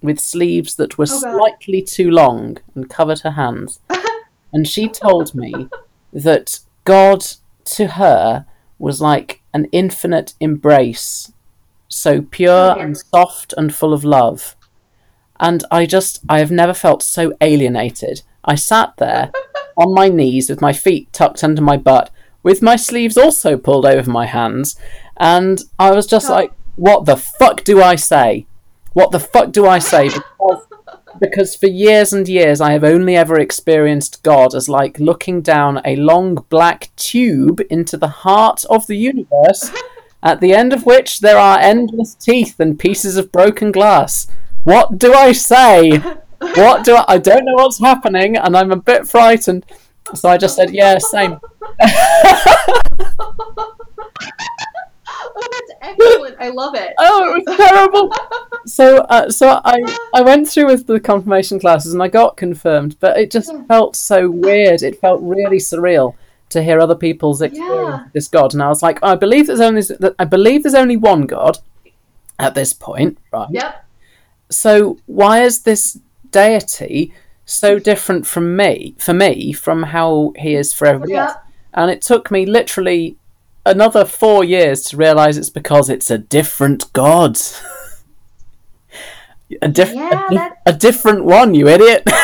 with 0.00 0.20
sleeves 0.20 0.76
that 0.76 0.98
were 0.98 1.06
Oh, 1.08 1.18
slightly 1.20 1.82
too 1.82 2.10
long 2.10 2.58
and 2.76 2.88
covered 2.88 3.20
her 3.20 3.32
hands. 3.32 3.80
and 4.52 4.68
she 4.68 4.88
told 4.88 5.34
me 5.34 5.68
that 6.12 6.60
God 6.84 7.24
to 7.64 7.86
her 7.88 8.46
was 8.78 9.00
like 9.00 9.40
an 9.52 9.66
infinite 9.72 10.34
embrace, 10.38 11.32
so 11.88 12.22
pure 12.22 12.74
Oh, 12.76 12.80
and 12.80 12.96
soft 12.96 13.52
and 13.56 13.74
full 13.74 13.92
of 13.92 14.04
love. 14.04 14.54
And 15.40 15.64
I 15.72 15.86
just, 15.86 16.20
I 16.28 16.38
have 16.38 16.52
never 16.52 16.74
felt 16.74 17.02
so 17.02 17.32
alienated. 17.40 18.22
I 18.44 18.54
sat 18.54 18.96
there 18.98 19.32
on 19.76 19.94
my 19.94 20.08
knees 20.08 20.48
with 20.50 20.60
my 20.60 20.72
feet 20.72 21.12
tucked 21.12 21.42
under 21.44 21.62
my 21.62 21.76
butt, 21.76 22.10
with 22.42 22.62
my 22.62 22.76
sleeves 22.76 23.16
also 23.16 23.56
pulled 23.56 23.86
over 23.86 24.10
my 24.10 24.26
hands, 24.26 24.76
and 25.16 25.62
I 25.78 25.92
was 25.92 26.06
just 26.06 26.28
Oh. 26.30 26.32
like, 26.34 26.52
what 26.76 27.04
the 27.06 27.16
fuck 27.16 27.64
do 27.64 27.80
I 27.82 27.94
say? 27.96 28.46
What 28.92 29.10
the 29.12 29.20
fuck 29.20 29.52
do 29.52 29.66
I 29.66 29.78
say? 29.78 30.10
Because, 30.38 30.66
because 31.20 31.56
for 31.56 31.68
years 31.68 32.12
and 32.12 32.28
years 32.28 32.60
I 32.60 32.72
have 32.72 32.82
only 32.82 33.14
ever 33.16 33.38
experienced 33.38 34.22
God 34.24 34.52
as 34.54 34.68
like 34.68 34.98
looking 34.98 35.42
down 35.42 35.80
a 35.84 35.94
long 35.94 36.34
black 36.48 36.90
tube 36.96 37.60
into 37.70 37.96
the 37.96 38.08
heart 38.08 38.64
of 38.68 38.88
the 38.88 38.96
universe, 38.96 39.70
at 40.24 40.40
the 40.40 40.52
end 40.52 40.72
of 40.72 40.84
which 40.86 41.20
there 41.20 41.38
are 41.38 41.60
endless 41.60 42.14
teeth 42.16 42.58
and 42.58 42.78
pieces 42.80 43.16
of 43.16 43.30
broken 43.30 43.70
glass. 43.70 44.26
What 44.64 44.98
do 44.98 45.14
I 45.14 45.30
say? 45.32 46.02
What 46.56 46.84
do 46.84 46.94
I? 46.96 47.04
I 47.08 47.18
don't 47.18 47.44
know 47.44 47.54
what's 47.54 47.80
happening, 47.80 48.36
and 48.36 48.56
I'm 48.56 48.72
a 48.72 48.76
bit 48.76 49.06
frightened. 49.08 49.64
So 50.14 50.28
I 50.28 50.36
just 50.36 50.56
said, 50.56 50.70
"Yeah, 50.74 50.98
same." 50.98 51.38
Oh, 55.36 55.48
that's 55.50 55.72
excellent. 55.82 56.36
I 56.40 56.48
love 56.50 56.74
it. 56.74 56.94
Oh, 56.98 57.34
it 57.36 57.44
was 57.46 57.56
terrible. 57.56 58.12
So, 58.66 58.98
uh, 58.98 59.30
so 59.30 59.60
I 59.64 59.82
I 60.14 60.22
went 60.22 60.48
through 60.48 60.66
with 60.66 60.86
the 60.86 61.00
confirmation 61.00 61.58
classes 61.60 61.92
and 61.92 62.02
I 62.02 62.08
got 62.08 62.36
confirmed, 62.36 62.96
but 63.00 63.18
it 63.18 63.30
just 63.30 63.52
felt 63.66 63.96
so 63.96 64.30
weird. 64.30 64.82
It 64.82 65.00
felt 65.00 65.20
really 65.22 65.58
surreal 65.58 66.14
to 66.50 66.62
hear 66.62 66.78
other 66.78 66.94
people's 66.94 67.42
experience 67.42 67.88
Yeah. 67.88 68.04
of 68.06 68.12
this 68.12 68.28
God, 68.28 68.54
and 68.54 68.62
I 68.62 68.68
was 68.68 68.82
like, 68.82 68.98
I 69.02 69.14
believe 69.16 69.46
there's 69.46 69.60
only 69.60 69.82
I 70.18 70.24
believe 70.24 70.62
there's 70.62 70.74
only 70.74 70.96
one 70.96 71.22
God 71.22 71.58
at 72.38 72.54
this 72.54 72.72
point, 72.72 73.18
right? 73.32 73.48
Yep. 73.50 73.84
So 74.50 74.98
why 75.06 75.42
is 75.42 75.62
this 75.62 75.98
deity 76.42 77.12
so 77.46 77.78
different 77.78 78.26
from 78.26 78.56
me 78.56 78.94
for 78.98 79.12
me 79.14 79.52
from 79.52 79.78
how 79.94 80.32
he 80.42 80.54
is 80.54 80.72
for 80.72 80.86
everybody 80.86 81.14
else? 81.14 81.34
And 81.72 81.90
it 81.90 82.00
took 82.02 82.30
me 82.30 82.46
literally 82.46 83.16
another 83.66 84.04
four 84.04 84.44
years 84.44 84.82
to 84.86 84.96
realize 84.96 85.36
it's 85.38 85.50
because 85.60 85.88
it's 85.90 86.10
a 86.10 86.18
different 86.18 86.92
god. 86.92 87.38
a, 89.62 89.68
diff- 89.68 89.94
Yeah, 89.94 90.50
a, 90.66 90.70
a 90.70 90.72
different 90.72 91.24
one, 91.24 91.54
you 91.54 91.68
idiot. 91.68 92.02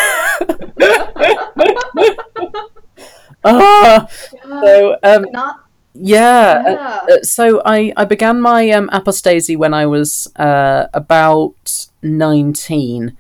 Ah, 3.42 4.06
so 4.44 4.96
um, 5.02 5.24
Not. 5.32 5.64
yeah, 5.94 6.62
uh, 6.66 6.70
Yeah. 6.70 7.00
uh, 7.16 7.22
so 7.22 7.62
I, 7.64 7.90
I 7.96 8.04
began 8.04 8.38
my 8.40 8.68
um, 8.70 8.90
apostasy 8.92 9.56
when 9.56 9.72
I 9.72 9.86
was 9.86 10.30
uh, 10.36 10.88
about 10.92 11.88
19 12.02 13.16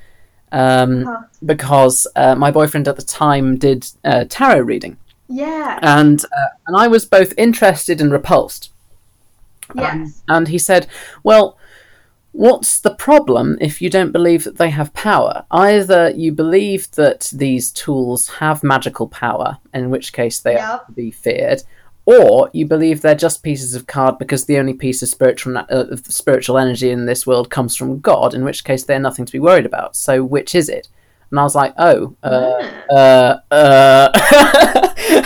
um, 0.52 1.04
Huh. 1.04 1.22
because 1.44 2.06
uh, 2.16 2.34
my 2.34 2.50
boyfriend 2.50 2.88
at 2.88 2.96
the 2.96 3.02
time 3.02 3.56
did 3.56 3.86
uh, 4.04 4.24
tarot 4.28 4.60
reading 4.60 4.96
Yeah. 5.28 5.78
and 5.82 6.24
uh, 6.24 6.48
and 6.66 6.76
I 6.76 6.88
was 6.88 7.04
both 7.06 7.32
interested 7.38 8.00
and 8.00 8.12
repulsed. 8.12 8.70
yes. 9.74 10.22
And 10.28 10.48
he 10.48 10.58
said, 10.58 10.86
"Well, 11.22 11.56
what's 12.32 12.80
the 12.80 12.94
problem 12.94 13.56
if 13.60 13.80
you 13.82 13.88
don't 13.90 14.12
believe 14.12 14.44
that 14.44 14.56
they 14.58 14.70
have 14.70 14.92
power? 14.94 15.44
Either 15.50 16.10
you 16.10 16.32
believe 16.32 16.90
that 16.92 17.30
these 17.34 17.70
tools 17.70 18.28
have 18.40 18.62
magical 18.64 19.06
power, 19.08 19.58
in 19.74 19.90
which 19.90 20.12
case 20.12 20.40
they 20.40 20.56
are 20.56 20.84
to 20.86 20.92
be 20.92 21.10
feared." 21.10 21.62
Or 22.10 22.50
you 22.52 22.66
believe 22.66 23.02
they're 23.02 23.14
just 23.14 23.44
pieces 23.44 23.76
of 23.76 23.86
card 23.86 24.18
because 24.18 24.46
the 24.46 24.58
only 24.58 24.74
piece 24.74 25.00
of 25.00 25.08
spiritual 25.08 25.56
uh, 25.56 25.64
of 25.68 26.04
spiritual 26.06 26.58
energy 26.58 26.90
in 26.90 27.06
this 27.06 27.24
world 27.24 27.50
comes 27.50 27.76
from 27.76 28.00
God, 28.00 28.34
in 28.34 28.42
which 28.44 28.64
case 28.64 28.82
they're 28.82 28.98
nothing 28.98 29.24
to 29.26 29.32
be 29.32 29.38
worried 29.38 29.66
about. 29.66 29.94
So 29.94 30.24
which 30.24 30.56
is 30.56 30.68
it? 30.68 30.88
And 31.30 31.38
I 31.38 31.44
was 31.44 31.54
like, 31.54 31.72
oh, 31.78 32.16
uh, 32.24 32.68
uh, 32.90 33.38
uh, 33.52 34.08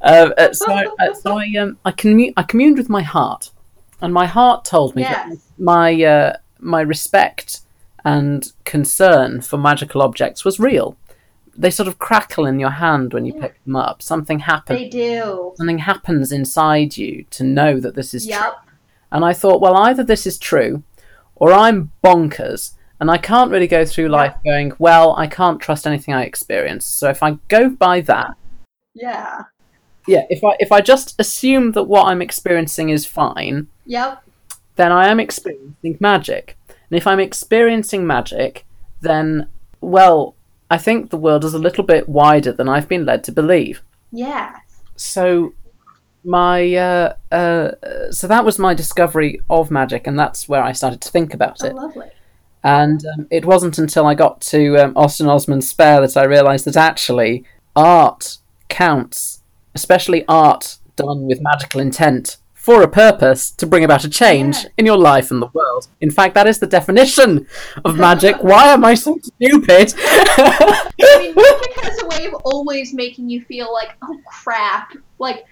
uh, 0.00 0.30
uh, 0.38 0.52
so, 0.54 0.72
I, 0.72 0.86
uh, 0.98 1.14
so 1.14 1.38
I, 1.38 1.54
um, 1.58 1.76
I, 1.84 1.92
commu- 1.92 2.32
I 2.38 2.42
communed 2.42 2.78
with 2.78 2.88
my 2.88 3.02
heart, 3.02 3.50
and 4.00 4.14
my 4.14 4.24
heart 4.24 4.64
told 4.64 4.96
me 4.96 5.02
that 5.02 5.30
my 5.58 6.02
uh, 6.02 6.36
my 6.58 6.80
respect 6.80 7.60
and 8.06 8.50
concern 8.64 9.42
for 9.42 9.58
magical 9.58 10.00
objects 10.00 10.42
was 10.42 10.58
real. 10.58 10.96
They 11.56 11.70
sort 11.70 11.88
of 11.88 11.98
crackle 11.98 12.46
in 12.46 12.58
your 12.58 12.70
hand 12.70 13.12
when 13.14 13.24
you 13.24 13.34
Yeah. 13.34 13.42
pick 13.42 13.64
them 13.64 13.76
up. 13.76 14.02
Something 14.02 14.40
happens. 14.40 14.78
They 14.78 14.88
do. 14.88 15.52
Something 15.56 15.78
happens 15.78 16.32
inside 16.32 16.96
you 16.96 17.24
to 17.30 17.44
know 17.44 17.78
that 17.80 17.94
this 17.94 18.14
is 18.14 18.24
true. 18.26 18.34
Yep. 18.34 18.54
And 19.12 19.24
I 19.24 19.32
thought, 19.32 19.60
well, 19.60 19.76
either 19.76 20.02
this 20.02 20.26
is 20.26 20.38
true, 20.38 20.82
or 21.36 21.52
I'm 21.52 21.92
bonkers, 22.02 22.72
and 23.00 23.10
I 23.10 23.18
can't 23.18 23.50
really 23.50 23.66
go 23.68 23.84
through 23.84 24.08
life 24.08 24.34
going, 24.44 24.72
well, 24.78 25.14
I 25.16 25.26
can't 25.26 25.60
trust 25.60 25.86
anything 25.86 26.14
I 26.14 26.22
experience. 26.24 26.84
So 26.86 27.08
if 27.10 27.22
I 27.22 27.38
go 27.48 27.68
by 27.68 28.00
that, 28.02 28.34
Yeah. 28.94 29.42
yeah, 30.06 30.22
if 30.30 30.42
I 30.44 30.56
if 30.60 30.70
I 30.72 30.80
just 30.80 31.14
assume 31.20 31.72
that 31.72 31.84
what 31.84 32.06
I'm 32.06 32.22
experiencing 32.22 32.88
is 32.90 33.06
fine, 33.06 33.68
Yep. 33.86 34.22
then 34.76 34.90
I 34.92 35.08
am 35.08 35.20
experiencing 35.20 35.96
magic. 36.00 36.56
And 36.90 36.96
if 36.96 37.06
I'm 37.06 37.20
experiencing 37.20 38.06
magic, 38.06 38.64
then 39.00 39.48
well, 39.80 40.34
I 40.74 40.78
think 40.78 41.10
the 41.10 41.16
world 41.26 41.44
is 41.44 41.54
a 41.54 41.58
little 41.66 41.84
bit 41.84 42.08
wider 42.08 42.52
than 42.52 42.68
I've 42.68 42.88
been 42.88 43.04
led 43.06 43.22
to 43.24 43.32
believe. 43.32 43.76
Yeah. 44.10 44.56
So 44.96 45.54
my 46.24 46.74
uh, 46.74 47.14
uh, 47.40 47.70
so 48.10 48.26
that 48.26 48.44
was 48.44 48.58
my 48.58 48.74
discovery 48.74 49.40
of 49.48 49.70
magic, 49.70 50.06
and 50.08 50.18
that's 50.18 50.48
where 50.48 50.62
I 50.62 50.72
started 50.72 51.00
to 51.02 51.10
think 51.10 51.34
about 51.34 51.58
Oh, 51.62 51.66
it. 51.66 51.74
lovely. 51.74 52.10
And 52.64 53.00
um, 53.12 53.26
it 53.30 53.44
wasn't 53.44 53.78
until 53.78 54.06
I 54.06 54.14
got 54.14 54.40
to 54.52 54.60
um, 54.82 54.92
Austin 54.96 55.28
Osman's 55.28 55.68
Spare 55.68 56.00
that 56.00 56.16
I 56.16 56.24
realised 56.24 56.64
that 56.64 56.76
actually 56.76 57.44
art 57.76 58.38
counts, 58.68 59.42
especially 59.74 60.24
art 60.28 60.78
done 60.96 61.26
with 61.26 61.40
magical 61.42 61.80
intent 61.80 62.38
for 62.64 62.80
a 62.82 62.88
purpose 62.88 63.50
to 63.50 63.66
bring 63.66 63.84
about 63.84 64.04
a 64.04 64.08
change 64.08 64.56
Yeah. 64.64 64.70
in 64.78 64.86
your 64.86 64.96
life 64.96 65.30
and 65.30 65.42
the 65.42 65.50
world. 65.52 65.88
In 66.00 66.10
fact, 66.10 66.34
that 66.34 66.46
is 66.46 66.58
the 66.60 66.66
definition 66.66 67.46
of 67.84 67.96
magic. 67.98 68.36
Why 68.42 68.72
am 68.72 68.84
I 68.86 68.94
so 68.94 69.18
stupid? 69.22 69.92
I 69.98 71.18
mean, 71.20 71.34
magic 71.36 71.72
has 71.84 72.02
a 72.02 72.06
way 72.06 72.26
of 72.26 72.34
always 72.44 72.94
making 72.94 73.28
you 73.28 73.42
feel 73.42 73.70
like, 73.70 73.90
oh 74.02 74.16
crap. 74.26 74.94
Like, 75.18 75.44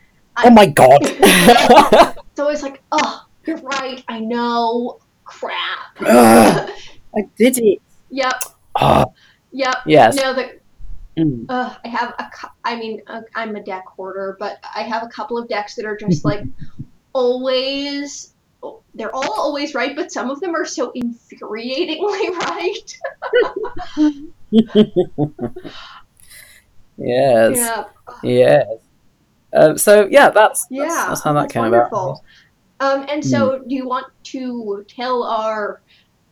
oh 0.43 0.49
my 0.51 0.65
god. 0.67 1.01
it's 1.03 2.41
always 2.41 2.63
like, 2.63 2.83
oh, 2.93 3.27
you're 3.47 3.59
right, 3.59 4.03
I 4.09 4.19
know, 4.21 4.99
crap. 5.25 5.81
Ugh, 6.01 6.71
I 7.15 7.21
did 7.37 7.59
it. 7.59 7.79
yep, 8.09 8.43
Ah, 8.75 9.05
yep. 9.53 9.77
yes. 9.87 10.17
No, 10.17 10.33
the, 10.33 10.63
Mm. 11.19 11.45
uh, 11.51 11.75
I 11.85 11.89
have 11.89 12.15
a, 12.19 12.25
I 12.65 12.75
mean, 12.75 13.03
uh, 13.07 13.21
I'm 13.35 13.55
a 13.55 13.63
deck 13.63 13.85
hoarder, 13.87 14.35
but 14.41 14.57
I 14.75 14.81
have 14.81 15.03
a 15.03 15.09
couple 15.09 15.37
of 15.37 15.47
decks 15.47 15.75
that 15.75 15.85
are 15.85 15.95
just 15.95 16.25
like 16.25 16.43
always. 17.13 18.29
They're 18.95 19.15
all 19.15 19.41
always 19.41 19.75
right, 19.75 19.97
but 19.97 20.13
some 20.13 20.31
of 20.31 20.41
them 20.41 20.55
are 20.55 20.65
so 20.65 20.93
infuriatingly 20.95 22.31
right. 22.39 22.99
Yes. 26.99 27.57
Yeah, 27.57 27.85
Yes. 28.23 28.67
Uh, 29.53 29.77
so 29.77 30.09
yeah, 30.11 30.31
that's 30.31 30.67
yeah. 30.71 30.85
that's, 30.85 31.09
that's 31.09 31.23
how 31.23 31.33
that 31.35 31.43
that's 31.43 31.53
came 31.53 31.63
wonderful. 31.63 32.23
about. 32.79 33.01
Um, 33.01 33.07
and 33.09 33.25
so, 33.25 33.59
do 33.59 33.75
you 33.75 33.87
want 33.87 34.07
to 34.25 34.85
tell 34.89 35.23
our 35.23 35.83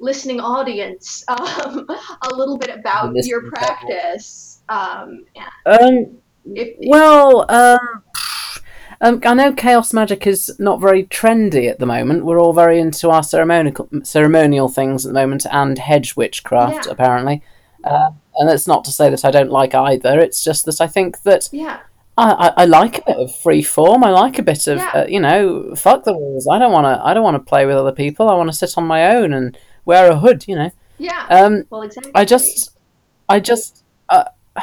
listening 0.00 0.40
audience 0.40 1.24
um, 1.28 1.86
a 2.22 2.34
little 2.34 2.58
bit 2.58 2.70
about 2.70 3.14
your 3.24 3.48
practice? 3.50 4.62
Um, 4.68 5.24
Um, 5.66 6.18
if, 6.46 6.76
well, 6.88 7.44
um, 7.50 8.02
um, 9.00 9.20
I 9.24 9.34
know 9.34 9.52
chaos 9.52 9.92
magic 9.92 10.26
is 10.26 10.54
not 10.58 10.80
very 10.80 11.04
trendy 11.04 11.68
at 11.70 11.78
the 11.78 11.86
moment. 11.86 12.24
We're 12.24 12.40
all 12.40 12.52
very 12.52 12.78
into 12.80 13.10
our 13.10 13.22
ceremonial 13.22 13.88
ceremonial 14.02 14.68
things 14.68 15.06
at 15.06 15.10
the 15.12 15.18
moment 15.20 15.46
and 15.50 15.78
hedge 15.78 16.16
witchcraft, 16.16 16.86
Yeah. 16.86 16.92
apparently. 16.92 17.42
Uh, 17.82 18.10
and 18.36 18.48
that's 18.48 18.66
not 18.66 18.84
to 18.84 18.90
say 18.92 19.08
that 19.10 19.24
I 19.24 19.30
don't 19.30 19.50
like 19.50 19.74
either. 19.74 20.20
It's 20.20 20.44
just 20.44 20.66
that 20.66 20.80
I 20.80 20.86
think 20.86 21.22
that 21.22 21.48
yeah, 21.52 21.80
I, 22.18 22.30
I, 22.32 22.62
I 22.62 22.64
like 22.66 22.98
a 22.98 23.02
bit 23.06 23.16
of 23.16 23.34
free 23.36 23.62
form. 23.62 24.04
I 24.04 24.10
like 24.10 24.38
a 24.38 24.42
bit 24.42 24.66
of 24.66 24.78
Yeah. 24.78 24.90
uh, 24.94 25.06
you 25.08 25.20
know, 25.20 25.74
fuck 25.74 26.04
the 26.04 26.12
rules. 26.14 26.46
I 26.46 26.58
don't 26.58 26.72
want 26.72 26.84
to. 26.84 27.04
I 27.04 27.14
don't 27.14 27.24
want 27.24 27.36
to 27.36 27.48
play 27.48 27.64
with 27.66 27.76
other 27.76 27.92
people. 27.92 28.28
I 28.28 28.34
want 28.34 28.50
to 28.50 28.56
sit 28.56 28.76
on 28.76 28.84
my 28.84 29.16
own 29.16 29.32
and 29.32 29.56
wear 29.86 30.10
a 30.10 30.16
hood. 30.16 30.46
You 30.46 30.56
know. 30.56 30.70
yeah. 30.98 31.26
Um, 31.30 31.64
well, 31.70 31.82
exactly. 31.82 32.12
I 32.14 32.24
just, 32.26 32.76
I 33.30 33.40
just, 33.40 33.82
uh, 34.10 34.24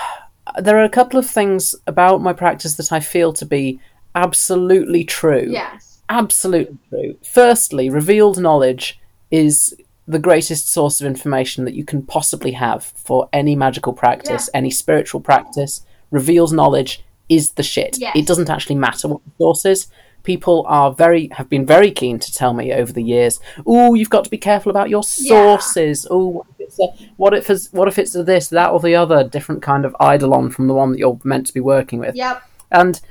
there 0.62 0.78
are 0.78 0.84
a 0.84 0.90
couple 0.90 1.20
of 1.20 1.26
things 1.28 1.74
about 1.88 2.22
my 2.22 2.34
practice 2.34 2.76
that 2.76 2.92
I 2.92 3.00
feel 3.00 3.34
to 3.34 3.46
be 3.46 3.80
absolutely 4.22 5.04
true. 5.04 5.48
yes, 5.50 6.00
Absolutely 6.10 6.78
true. 6.90 7.18
Firstly, 7.24 7.90
revealed 7.90 8.38
knowledge 8.40 9.00
is 9.30 9.76
the 10.08 10.20
greatest 10.20 10.70
source 10.72 11.02
of 11.02 11.08
information 11.08 11.66
that 11.66 11.74
you 11.74 11.84
can 11.84 12.02
possibly 12.02 12.52
have 12.54 12.84
for 12.84 13.28
any 13.34 13.56
magical 13.56 13.92
practice, 13.94 14.50
any 14.54 14.72
spiritual 14.72 15.20
practice. 15.20 15.86
Revealed 16.12 16.54
knowledge 16.54 17.04
is 17.28 17.52
the 17.54 17.64
shit. 17.64 17.98
Yes. 18.00 18.16
It 18.16 18.26
doesn't 18.26 18.50
actually 18.50 18.78
matter 18.78 19.10
what 19.10 19.22
the 19.26 19.32
source 19.38 19.66
is. 19.66 19.88
People 20.24 20.64
are 20.68 20.94
very 20.94 21.28
have 21.38 21.50
been 21.50 21.66
very 21.66 21.92
keen 21.92 22.20
to 22.20 22.32
tell 22.32 22.54
me 22.54 22.72
over 22.74 22.92
the 22.94 23.04
years. 23.04 23.40
Oh, 23.66 23.94
you've 23.94 24.10
got 24.10 24.24
to 24.24 24.30
be 24.30 24.38
careful 24.38 24.70
about 24.70 24.90
your 24.90 25.04
Yeah. 25.18 25.58
sources. 25.58 26.08
Oh, 26.10 26.28
what 26.28 26.48
if 26.58 26.60
it's 26.68 26.80
a, 26.80 26.88
what 27.18 27.34
if 27.34 27.50
it's 27.50 27.74
what 27.74 27.88
if 27.90 28.00
it's 28.00 28.16
a 28.16 28.24
this, 28.24 28.48
that, 28.50 28.72
or 28.72 28.80
the 28.80 28.96
other 28.96 29.26
different 29.26 29.62
kind 29.62 29.84
of 29.86 29.94
eidolon 30.02 30.50
from 30.52 30.68
the 30.68 30.74
one 30.74 30.92
that 30.94 31.00
you're 31.00 31.20
meant 31.26 31.48
to 31.48 31.54
be 31.54 31.60
working 31.60 32.00
with? 32.00 32.16
yep, 32.16 32.42
And 32.72 33.02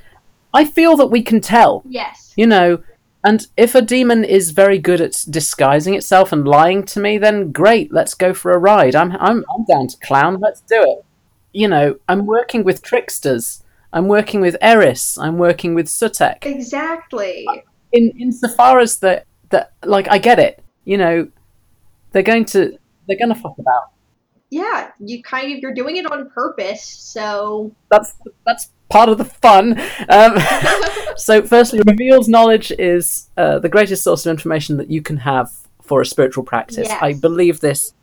I 0.53 0.65
feel 0.65 0.97
that 0.97 1.07
we 1.09 1.23
can 1.23 1.41
tell 1.41 1.83
yes, 1.89 2.33
you 2.37 2.47
know 2.47 2.83
and 3.25 3.47
if 3.57 3.75
a 3.75 3.83
demon 3.83 4.25
is 4.25 4.53
very 4.53 4.79
good 4.79 5.01
at 5.01 5.25
disguising 5.29 5.95
itself 5.95 6.33
and 6.33 6.47
lying 6.47 6.85
to 6.85 7.01
me 7.01 7.19
then 7.19 7.53
great 7.53 7.93
let's 7.93 8.15
go 8.15 8.33
for 8.35 8.53
a 8.53 8.59
ride. 8.59 8.95
I'm 8.95 9.13
i'm, 9.13 9.45
I'm 9.55 9.65
down 9.65 9.89
to 9.89 9.97
clown 9.99 10.41
let's 10.41 10.61
do 10.63 10.83
it. 10.83 11.05
You 11.53 11.69
know 11.69 11.97
i'm 12.09 12.27
working 12.27 12.65
with 12.65 12.83
tricksters. 12.83 13.63
I'm 13.93 14.09
working 14.09 14.41
with 14.41 14.57
eris. 14.61 15.19
I'm 15.19 15.39
working 15.39 15.75
with 15.75 15.87
sutek. 15.87 16.45
Exactly. 16.45 17.47
in 17.93 18.13
insofar 18.19 18.81
as 18.81 18.99
that 18.99 19.27
that 19.51 19.73
like 19.85 20.09
i 20.11 20.19
get 20.19 20.39
it 20.39 20.63
you 20.85 20.99
know 20.99 21.29
they're 22.13 22.23
going 22.23 22.47
to 22.47 22.79
they're 23.07 23.19
going 23.19 23.29
to 23.29 23.41
fuck 23.41 23.59
about. 23.59 23.91
Yeah, 24.49 24.91
you 24.99 25.23
kind 25.23 25.53
of 25.53 25.59
you're 25.59 25.75
doing 25.75 25.97
it 25.97 26.11
on 26.11 26.31
purpose. 26.31 26.83
So 26.83 27.75
that's 27.91 28.15
that's 28.47 28.71
part 28.89 29.09
of 29.09 29.19
the 29.19 29.25
fun. 29.25 29.81
Um, 30.09 30.39
so, 31.17 31.43
firstly, 31.43 31.81
revealed 31.87 32.29
knowledge 32.29 32.73
is 32.79 33.29
uh, 33.37 33.59
the 33.59 33.69
greatest 33.69 34.03
source 34.05 34.27
of 34.27 34.31
information 34.31 34.77
that 34.79 34.91
you 34.91 35.03
can 35.03 35.19
have 35.19 35.51
for 35.83 36.01
a 36.01 36.07
spiritual 36.07 36.45
practice. 36.45 36.89
Yes. 36.89 36.99
I 37.03 37.13
believe 37.15 37.61
this 37.61 37.95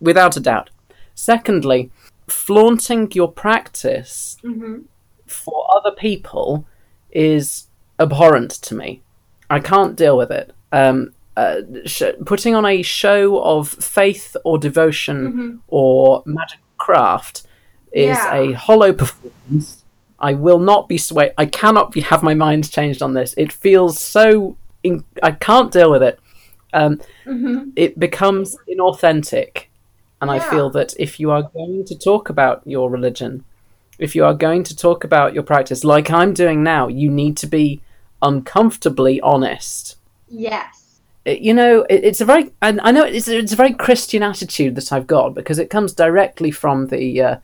without 0.00 0.36
a 0.36 0.40
doubt. 0.40 0.70
Secondly, 1.14 1.90
flaunting 2.28 3.10
your 3.12 3.30
practice 3.30 4.36
mhm. 4.42 4.84
for 5.26 5.66
other 5.74 5.90
people 5.90 6.66
is 7.10 7.68
abhorrent 7.98 8.50
to 8.50 8.74
me. 8.74 9.02
I 9.50 9.60
can't 9.60 9.96
deal 9.96 10.16
with 10.16 10.30
it. 10.30 10.52
Um, 10.72 11.12
uh, 11.36 11.60
sh- 11.84 12.02
putting 12.24 12.54
on 12.54 12.64
a 12.66 12.82
show 12.82 13.42
of 13.42 13.68
faith 13.68 14.36
or 14.44 14.58
devotion 14.58 15.32
Mhm. 15.32 15.58
or 15.68 16.22
magic 16.26 16.60
craft 16.78 17.42
is 17.92 18.16
Yeah. 18.16 18.34
a 18.34 18.52
hollow 18.52 18.92
performance. 18.92 19.81
I 20.22 20.34
will 20.34 20.58
not 20.60 20.88
be 20.88 20.96
swayed. 20.98 21.32
I 21.36 21.46
cannot 21.46 21.90
be 21.92 22.00
have 22.00 22.22
my 22.22 22.32
mind 22.34 22.70
changed 22.70 23.02
on 23.02 23.12
this. 23.14 23.34
It 23.36 23.52
feels 23.52 23.98
so. 23.98 24.56
In- 24.84 25.04
I 25.22 25.32
can't 25.32 25.70
deal 25.72 25.90
with 25.90 26.02
it. 26.02 26.18
Um, 26.72 27.00
Mhm. 27.26 27.72
it 27.76 27.98
becomes 27.98 28.56
inauthentic. 28.68 29.64
And 30.20 30.30
I 30.30 30.38
feel 30.38 30.70
that 30.70 30.94
if 30.98 31.18
you 31.20 31.30
are 31.32 31.42
going 31.42 31.84
to 31.84 31.98
talk 31.98 32.28
about 32.30 32.62
your 32.64 32.88
religion, 32.88 33.42
if 33.98 34.14
you 34.16 34.24
are 34.24 34.34
going 34.34 34.62
to 34.64 34.76
talk 34.76 35.02
about 35.04 35.34
your 35.34 35.42
practice, 35.42 35.82
like 35.84 36.10
I'm 36.12 36.32
doing 36.32 36.62
now, 36.62 36.86
you 36.86 37.10
need 37.10 37.36
to 37.38 37.46
be 37.48 37.80
uncomfortably 38.22 39.20
honest. 39.20 39.96
yes, 40.28 41.00
It- 41.24 41.40
you 41.40 41.52
know, 41.54 41.82
it, 41.90 42.04
it's 42.04 42.20
a 42.20 42.24
very, 42.24 42.50
and 42.62 42.80
I 42.82 42.90
know 42.90 43.04
it's, 43.04 43.28
it's 43.28 43.52
a 43.52 43.56
very 43.56 43.72
Christian 43.74 44.22
attitude 44.22 44.74
that 44.76 44.92
I've 44.92 45.06
got 45.06 45.34
because 45.34 45.58
it 45.58 45.68
comes 45.70 45.92
directly 45.92 46.50
from 46.50 46.86
the 46.88 47.20
uh, 47.22 47.36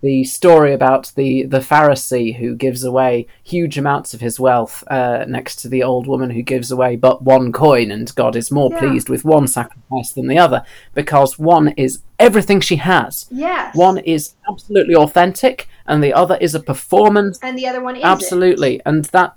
the 0.00 0.22
story 0.24 0.72
about 0.72 1.10
the 1.16 1.42
the 1.44 1.58
Pharisee 1.58 2.36
who 2.36 2.54
gives 2.54 2.84
away 2.84 3.26
huge 3.42 3.76
amounts 3.76 4.14
of 4.14 4.20
his 4.20 4.38
wealth 4.38 4.84
uh, 4.88 5.24
next 5.26 5.56
to 5.56 5.68
the 5.68 5.82
old 5.82 6.06
woman 6.06 6.30
who 6.30 6.42
gives 6.42 6.70
away 6.70 6.94
but 6.94 7.22
one 7.22 7.50
coin, 7.52 7.90
and 7.90 8.14
God 8.14 8.36
is 8.36 8.50
more 8.50 8.70
Yeah. 8.72 8.78
pleased 8.78 9.08
with 9.08 9.24
one 9.24 9.48
sacrifice 9.48 10.12
than 10.12 10.28
the 10.28 10.38
other 10.38 10.62
because 10.94 11.38
one 11.38 11.68
is 11.76 12.00
everything 12.18 12.60
she 12.60 12.76
has. 12.76 13.26
yes. 13.30 13.74
One 13.76 13.98
is 13.98 14.34
absolutely 14.48 14.94
authentic, 14.94 15.68
and 15.86 16.02
the 16.02 16.12
other 16.14 16.36
is 16.40 16.54
a 16.54 16.60
performance. 16.60 17.38
and 17.42 17.58
the 17.58 17.66
other 17.66 17.82
one 17.82 17.96
is 17.96 18.04
Absolutely, 18.04 18.80
and 18.86 19.04
that, 19.06 19.34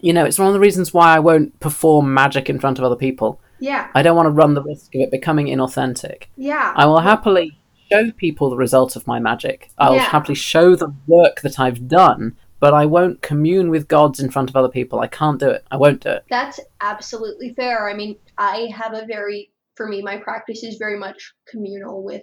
you 0.00 0.12
know, 0.12 0.24
it's 0.24 0.38
one 0.38 0.48
of 0.48 0.54
the 0.54 0.60
reasons 0.60 0.92
why 0.92 1.14
I 1.14 1.20
won't 1.20 1.58
perform 1.60 2.12
magic 2.12 2.50
in 2.50 2.58
front 2.58 2.78
of 2.78 2.84
other 2.84 2.96
people. 2.96 3.40
Yeah, 3.60 3.86
I 3.94 4.02
don't 4.02 4.16
want 4.16 4.26
to 4.26 4.30
run 4.30 4.54
the 4.54 4.62
risk 4.62 4.92
of 4.96 5.00
it 5.02 5.10
becoming 5.12 5.46
inauthentic. 5.46 6.24
yeah, 6.36 6.72
I 6.74 6.86
will 6.86 6.98
happily 7.00 7.58
show 7.92 8.10
people 8.12 8.50
the 8.50 8.56
result 8.56 8.96
of 8.96 9.06
my 9.06 9.18
magic. 9.18 9.70
I 9.78 9.90
will 9.90 9.96
Yeah. 9.96 10.02
happily 10.02 10.34
show 10.34 10.74
them 10.76 11.00
work 11.06 11.40
that 11.42 11.58
I've 11.60 11.88
done, 11.88 12.36
but 12.60 12.74
I 12.74 12.86
won't 12.86 13.22
commune 13.22 13.70
with 13.70 13.88
gods 13.88 14.20
in 14.20 14.30
front 14.30 14.48
of 14.50 14.56
other 14.56 14.68
people. 14.68 15.00
I 15.00 15.06
can't 15.08 15.38
do 15.40 15.48
it. 15.48 15.64
I 15.70 15.76
won't 15.76 16.00
do 16.02 16.10
it. 16.10 16.24
That's 16.30 16.60
absolutely 16.80 17.54
fair. 17.54 17.88
I 17.88 17.94
mean, 17.94 18.16
I 18.38 18.68
have 18.74 18.94
a 18.94 19.04
very, 19.06 19.50
for 19.74 19.86
me, 19.88 20.02
my 20.02 20.16
practice 20.16 20.62
is 20.62 20.76
very 20.76 20.98
much 20.98 21.34
communal 21.46 22.02
with 22.02 22.22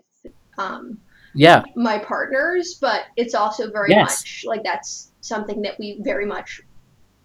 um, 0.58 0.98
Yeah, 1.36 1.64
my 1.76 2.00
partners, 2.00 2.78
but 2.82 3.02
it's 3.16 3.34
also 3.36 3.72
very 3.72 3.92
Yes. 3.92 4.02
much 4.10 4.44
like 4.46 4.64
that's 4.64 5.12
something 5.22 5.62
that 5.62 5.78
we 5.80 6.02
very 6.04 6.26
much 6.26 6.60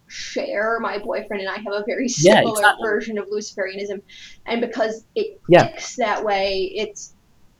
share. 0.07 0.79
My 0.79 0.99
boyfriend 0.99 1.41
and 1.41 1.49
I 1.49 1.55
have 1.57 1.73
a 1.73 1.83
very 1.85 2.05
Yeah, 2.19 2.35
similar 2.35 2.59
exactly. 2.59 2.87
version 2.87 3.17
of 3.17 3.27
Luciferianism, 3.29 4.01
and 4.45 4.61
because 4.61 5.05
it 5.15 5.41
Yeah. 5.49 5.67
ticks 5.67 5.95
that 5.97 6.23
way, 6.23 6.71
it's 6.75 7.15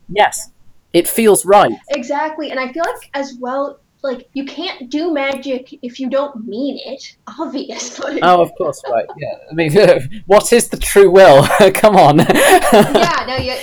yes. 0.08 0.50
It 0.96 1.10
feels 1.10 1.46
right. 1.46 1.74
exactly. 1.89 2.52
And 2.52 2.60
I 2.60 2.72
feel 2.72 2.84
like 2.86 3.10
as 3.14 3.38
well, 3.38 3.80
like 4.02 4.30
you 4.32 4.46
can't 4.46 4.89
do 4.89 5.14
magic 5.14 5.78
if 5.82 6.00
you 6.00 6.10
don't 6.10 6.48
mean 6.48 6.80
it. 6.86 7.18
Obviously. 7.39 8.22
Oh, 8.22 8.41
of 8.41 8.52
course, 8.58 8.82
right. 8.89 9.06
Yeah. 9.18 9.36
I 9.52 9.54
mean, 9.54 10.24
what 10.26 10.54
is 10.54 10.70
the 10.70 10.78
true 10.78 11.12
will? 11.12 11.46
Come 11.74 11.98
on. 11.98 12.20
yeah. 12.20 13.26
No. 13.28 13.36
Yeah. 13.36 13.60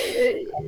uh, 0.59 0.62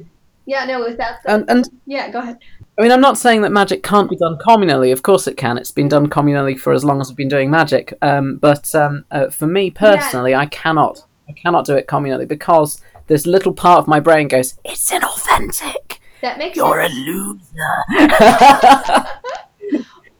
Yeah. 0.47 0.65
No. 0.65 0.81
With 0.81 0.97
that. 0.97 1.21
And, 1.27 1.45
and 1.51 1.69
yeah. 1.85 2.11
Go 2.11 2.21
ahead. 2.21 2.39
I 2.79 2.83
mean, 2.83 2.93
I'm 2.93 3.01
not 3.03 3.19
saying 3.19 3.43
that 3.43 3.53
magic 3.53 3.83
can't 3.83 4.09
be 4.09 4.17
done 4.17 4.37
communally. 4.39 4.91
Of 4.91 5.03
course, 5.03 5.27
it 5.27 5.37
can. 5.37 5.59
It's 5.59 5.71
been 5.71 5.89
done 5.89 6.09
communally 6.09 6.59
for 6.59 6.73
as 6.73 6.83
long 6.83 7.01
as 7.01 7.11
I've 7.11 7.17
been 7.17 7.29
doing 7.29 7.51
magic. 7.51 7.93
Um, 8.01 8.39
but 8.39 8.75
um, 8.75 9.05
uh, 9.11 9.29
for 9.29 9.47
me 9.47 9.71
personally, 9.71 10.35
I 10.35 10.47
cannot. 10.47 11.05
I 11.29 11.33
cannot 11.33 11.67
do 11.67 11.77
it 11.77 11.87
communally 11.87 12.27
because 12.27 12.81
this 13.07 13.27
little 13.27 13.53
part 13.53 13.79
of 13.81 13.87
my 13.87 14.01
brain 14.01 14.29
goes, 14.29 14.59
"It's 14.65 14.91
inauthentic. 14.91 15.94
That 16.25 16.39
makes 16.39 16.57
You're 16.57 16.81
a 16.81 16.89
loser." 16.89 17.75
I 17.91 19.05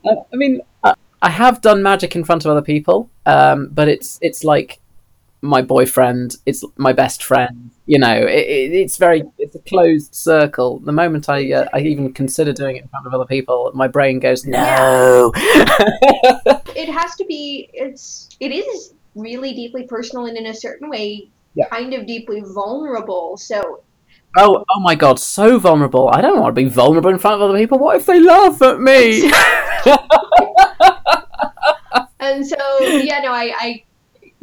I 0.33 0.37
mean, 0.37 0.61
I- 0.83 0.95
I 1.23 1.31
have 1.31 1.63
done 1.63 1.83
magic 1.83 2.15
in 2.15 2.23
front 2.25 2.45
of 2.45 2.51
other 2.51 2.61
people, 2.61 3.09
um, 3.25 3.69
but 3.73 3.89
it's 3.89 4.19
it's 4.21 4.45
like 4.45 4.81
my 5.41 5.63
boyfriend, 5.63 6.37
it's 6.45 6.63
my 6.77 6.93
best 6.93 7.23
friend. 7.23 7.71
You 7.87 7.99
know, 7.99 8.15
it, 8.15 8.47
it, 8.59 8.73
it's 8.73 8.99
very 8.99 9.23
it's 9.39 9.55
a 9.55 9.59
closed 9.61 10.15
circle. 10.15 10.81
The 10.81 10.93
moment 10.93 11.31
I 11.31 11.51
uh, 11.53 11.69
I 11.73 11.81
even 11.81 12.13
consider 12.13 12.53
doing 12.53 12.77
it 12.77 12.83
in 12.83 12.89
front 12.89 13.07
of 13.07 13.15
other 13.15 13.25
people, 13.25 13.71
my 13.75 13.89
brain 13.89 14.19
goes 14.21 14.45
no. 14.45 15.33
It 16.77 16.89
has 16.91 17.15
to 17.17 17.25
be. 17.25 17.71
It's. 17.73 18.29
It 18.41 18.53
is 18.53 18.93
really 19.15 19.55
deeply 19.55 19.85
personal 19.85 20.27
and 20.27 20.37
in 20.37 20.47
a 20.47 20.55
certain 20.55 20.91
way, 20.91 21.29
Yeah. 21.55 21.69
kind 21.69 21.95
of 21.95 22.05
deeply 22.07 22.43
vulnerable. 22.45 23.37
So 23.39 23.81
oh 24.37 24.65
oh 24.69 24.81
my 24.81 24.95
god, 24.95 25.19
so 25.19 25.59
vulnerable. 25.59 26.09
I 26.09 26.21
don't 26.21 26.41
want 26.41 26.55
to 26.55 26.63
be 26.63 26.69
vulnerable 26.69 27.11
in 27.11 27.19
front 27.19 27.41
of 27.41 27.49
other 27.49 27.59
people. 27.59 27.79
What 27.79 27.97
if 27.97 28.07
they 28.07 28.21
laugh 28.21 28.61
at 28.63 28.81
me? 28.81 29.31
and 32.21 32.47
so 32.47 32.57
yeah, 32.81 33.21
no, 33.21 33.33
I, 33.33 33.53
I 33.59 33.85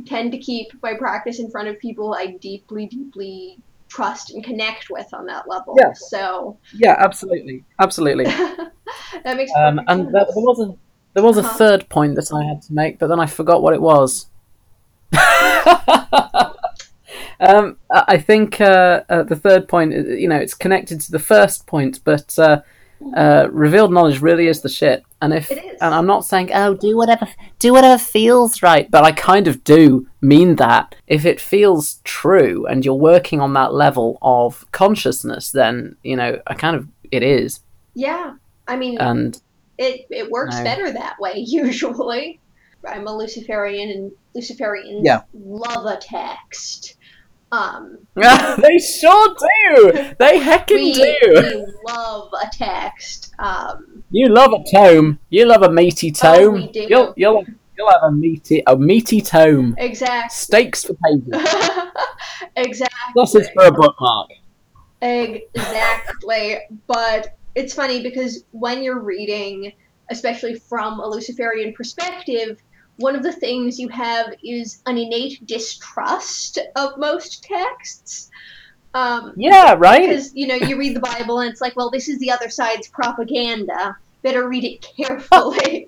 tend 0.05 0.31
to 0.31 0.37
keep 0.37 0.71
my 0.81 0.93
practice 0.95 1.39
in 1.39 1.49
front 1.51 1.67
of 1.67 1.79
people 1.79 2.13
I 2.13 2.37
deeply, 2.41 2.85
deeply 2.87 3.57
trust 3.89 4.31
and 4.31 4.43
connect 4.43 4.89
with 4.89 5.13
on 5.13 5.25
that 5.27 5.47
level. 5.47 5.75
Yeah. 5.77 5.93
So 5.93 6.57
yeah, 6.73 6.95
absolutely, 6.97 7.63
absolutely. 7.79 8.25
that 9.23 9.37
makes 9.37 9.51
Um, 9.57 9.79
and 9.87 10.03
sense. 10.03 10.11
there, 10.13 10.25
there 10.25 10.43
was 10.43 10.59
a 10.59 10.75
there 11.13 11.23
was 11.23 11.37
a 11.37 11.43
third 11.43 11.89
point 11.89 12.15
that 12.15 12.31
I 12.33 12.43
had 12.45 12.61
to 12.63 12.73
make, 12.73 12.97
but 12.99 13.07
then 13.07 13.19
I 13.19 13.25
forgot 13.25 13.61
what 13.61 13.73
it 13.73 13.81
was. 13.81 14.27
um, 17.41 17.77
I 17.91 18.03
I 18.07 18.17
think 18.19 18.61
uh, 18.61 19.03
uh, 19.09 19.23
the 19.23 19.35
third 19.35 19.67
point, 19.67 19.93
uh, 19.93 19.97
you 20.13 20.27
know, 20.29 20.37
it's 20.37 20.53
connected 20.53 21.01
to 21.01 21.11
the 21.11 21.19
first 21.19 21.65
point, 21.67 21.99
but 22.03 22.37
uh, 22.39 22.61
uh, 23.15 23.47
revealed 23.51 23.91
knowledge 23.91 24.21
really 24.21 24.47
is 24.47 24.61
the 24.61 24.69
shit. 24.69 25.03
And 25.23 25.33
if, 25.33 25.51
It 25.51 25.63
is. 25.63 25.77
and 25.81 25.93
I'm 25.93 26.05
not 26.07 26.25
saying, 26.25 26.51
oh, 26.53 26.73
do 26.75 26.95
whatever, 26.97 27.27
do 27.59 27.73
whatever 27.73 27.97
feels 27.97 28.61
right, 28.63 28.89
but 28.89 29.03
I 29.03 29.11
kind 29.11 29.47
of 29.47 29.63
do 29.63 30.07
mean 30.21 30.55
that. 30.57 30.95
If 31.07 31.25
it 31.25 31.39
feels 31.41 31.99
true 32.03 32.65
and 32.67 32.83
you're 32.85 32.95
working 32.95 33.39
on 33.41 33.53
that 33.53 33.73
level 33.73 34.17
of 34.21 34.65
consciousness, 34.71 35.51
then 35.51 35.95
you 36.03 36.15
know, 36.15 36.39
I 36.47 36.53
kind 36.53 36.75
of 36.75 36.87
it 37.11 37.23
is, 37.23 37.59
yeah, 37.95 38.35
I 38.67 38.77
mean, 38.77 38.97
and 38.99 39.39
it 39.77 40.05
it 40.09 40.29
works 40.31 40.57
No. 40.57 40.63
better 40.63 40.91
that 40.91 41.17
way 41.19 41.33
usually. 41.47 42.39
I'm 42.87 43.05
a 43.05 43.15
Luciferian, 43.15 43.89
and 43.91 44.11
Luciferians 44.35 45.01
Yeah. 45.03 45.21
love 45.33 45.85
a 45.85 45.97
text. 45.97 46.95
Um, 47.51 47.97
they 48.15 48.77
sure 48.79 49.35
do. 49.35 49.91
They 50.19 50.39
heckin' 50.39 50.75
we, 50.75 50.93
do. 50.93 51.65
we 51.65 51.65
love 51.87 52.29
a 52.41 52.47
text. 52.51 53.33
Um, 53.39 54.03
You 54.11 54.29
love 54.29 54.53
a 54.53 54.63
tome. 54.73 55.19
You 55.29 55.45
love 55.45 55.63
a 55.63 55.69
meaty 55.71 56.13
Oh, 56.23 56.35
tome. 56.35 56.53
we 56.53 56.67
do. 56.67 56.87
You'll 56.89 57.13
you'll 57.17 57.43
you'll 57.77 57.89
have 57.91 58.03
a 58.03 58.11
meaty 58.11 58.63
a 58.67 58.77
meaty 58.77 59.21
tome. 59.21 59.75
exactly. 59.77 60.29
Steaks 60.33 60.83
for 60.85 60.93
pages. 61.05 61.27
exactly. 62.55 63.13
Sausage 63.17 63.47
for 63.53 63.65
a 63.65 63.71
bookmark. 63.71 64.29
Exactly. 65.01 66.57
But 66.87 67.35
it's 67.55 67.73
funny 67.73 68.01
because 68.01 68.43
when 68.51 68.81
you're 68.83 68.99
reading, 69.01 69.73
especially 70.09 70.55
from 70.55 70.99
a 70.99 71.07
Luciferian 71.07 71.73
perspective, 71.73 72.61
one 73.01 73.15
of 73.15 73.23
the 73.23 73.31
things 73.33 73.79
you 73.79 73.89
have 73.89 74.33
is 74.43 74.81
an 74.85 74.97
innate 74.97 75.45
distrust 75.45 76.59
of 76.75 76.97
most 76.97 77.43
texts. 77.43 78.29
Um, 78.93 79.33
Yeah, 79.37 79.75
right. 79.77 80.07
because, 80.09 80.33
you 80.35 80.47
know, 80.47 80.55
you 80.55 80.77
read 80.77 80.95
the 80.95 80.99
Bible 81.01 81.39
and 81.39 81.51
it's 81.51 81.61
like, 81.61 81.75
well, 81.75 81.89
this 81.89 82.09
is 82.09 82.19
the 82.19 82.31
other 82.31 82.49
side's 82.49 82.87
propaganda. 82.89 83.95
Better 84.21 84.47
read 84.47 84.63
it 84.65 84.85
carefully. 84.97 85.87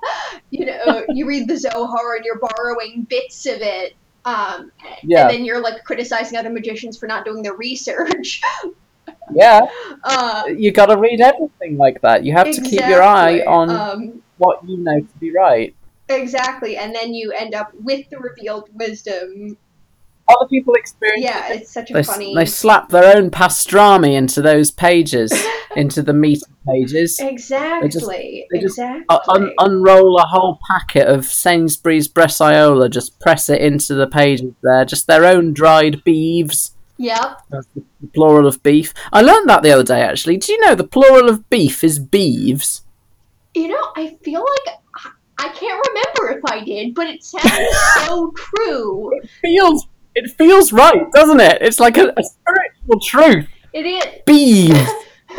you 0.50 0.66
know, 0.66 1.04
you 1.08 1.26
read 1.26 1.48
the 1.48 1.56
Zohar 1.56 2.16
and 2.16 2.24
you're 2.24 2.38
borrowing 2.38 3.04
bits 3.08 3.46
of 3.46 3.60
it. 3.60 3.94
Um, 4.24 4.70
Yeah, 5.02 5.22
and 5.22 5.30
then 5.30 5.44
you're 5.44 5.60
like 5.60 5.82
criticizing 5.84 6.38
other 6.38 6.50
magicians 6.50 6.96
for 6.98 7.06
not 7.06 7.24
doing 7.24 7.42
their 7.42 7.54
research. 7.56 8.40
yeah. 9.34 9.62
Uh, 10.04 10.44
You 10.56 10.70
got 10.72 10.86
to 10.86 10.96
read 10.96 11.20
everything 11.20 11.76
like 11.76 12.00
that. 12.02 12.24
You 12.24 12.32
have 12.34 12.50
to 12.50 12.60
keep 12.60 12.80
your 12.80 13.02
eye 13.02 13.40
on 13.40 13.70
Um, 13.70 14.22
what 14.38 14.60
you 14.68 14.76
know 14.78 15.00
to 15.00 15.18
be 15.18 15.32
right. 15.32 15.74
Exactly, 16.14 16.76
and 16.76 16.94
then 16.94 17.14
you 17.14 17.32
end 17.32 17.54
up 17.54 17.72
with 17.74 18.08
the 18.10 18.18
revealed 18.18 18.68
wisdom. 18.74 19.56
Other 20.28 20.48
people 20.48 20.74
experience. 20.74 21.24
Yeah, 21.24 21.52
it's 21.52 21.72
such 21.72 21.90
a 21.90 21.94
They, 21.94 22.02
funny. 22.04 22.34
they 22.34 22.44
slap 22.46 22.88
their 22.90 23.16
own 23.16 23.30
pastrami 23.30 24.14
into 24.14 24.40
those 24.40 24.70
pages, 24.70 25.32
into 25.76 26.00
the 26.00 26.12
meat 26.12 26.42
pages. 26.66 27.18
exactly. 27.20 28.46
they 28.50 28.58
just, 28.60 28.78
exactly. 28.78 29.04
Uh, 29.08 29.18
un- 29.28 29.52
unroll 29.58 30.16
a 30.18 30.26
whole 30.26 30.58
packet 30.70 31.08
of 31.08 31.24
Sainsbury's 31.26 32.06
Bresaola, 32.08 32.88
just 32.88 33.18
press 33.20 33.48
it 33.48 33.60
into 33.60 33.94
the 33.94 34.06
pages 34.06 34.52
there, 34.62 34.84
just 34.84 35.06
their 35.08 35.24
own 35.24 35.52
dried 35.52 36.04
beeves. 36.04 36.76
yep. 36.98 37.40
That's 37.50 37.66
the 37.74 37.82
the 38.00 38.06
plural 38.08 38.46
of 38.46 38.62
beef. 38.62 38.92
I 39.12 39.22
learned 39.22 39.48
that 39.48 39.62
the 39.62 39.70
other 39.72 39.84
day, 39.84 40.02
actually. 40.02 40.36
Do 40.36 40.52
you 40.52 40.60
know 40.60 40.74
the 40.74 40.82
plural 40.86 41.28
of 41.28 41.48
beef 41.50 41.84
is 41.84 41.98
beeves? 42.00 42.82
You 43.54 43.68
know, 43.68 43.92
I 43.96 44.16
feel 44.24 44.40
like 44.66 44.76
I- 45.44 45.48
can't 45.54 45.86
remember 45.88 46.38
if 46.38 46.44
I 46.50 46.64
did, 46.64 46.94
but 46.94 47.06
it 47.08 47.22
sounds 47.24 47.68
so 48.06 48.32
true. 48.36 49.12
Feels 49.40 49.86
it 50.14 50.30
feels 50.32 50.72
right, 50.72 51.10
doesn't 51.12 51.40
it? 51.40 51.58
It's 51.62 51.80
like 51.80 51.96
a, 51.96 52.12
a 52.16 52.22
spiritual 52.22 53.00
truth. 53.02 53.48
It 53.72 53.86
is. 53.86 54.04
Bees. 54.26 54.88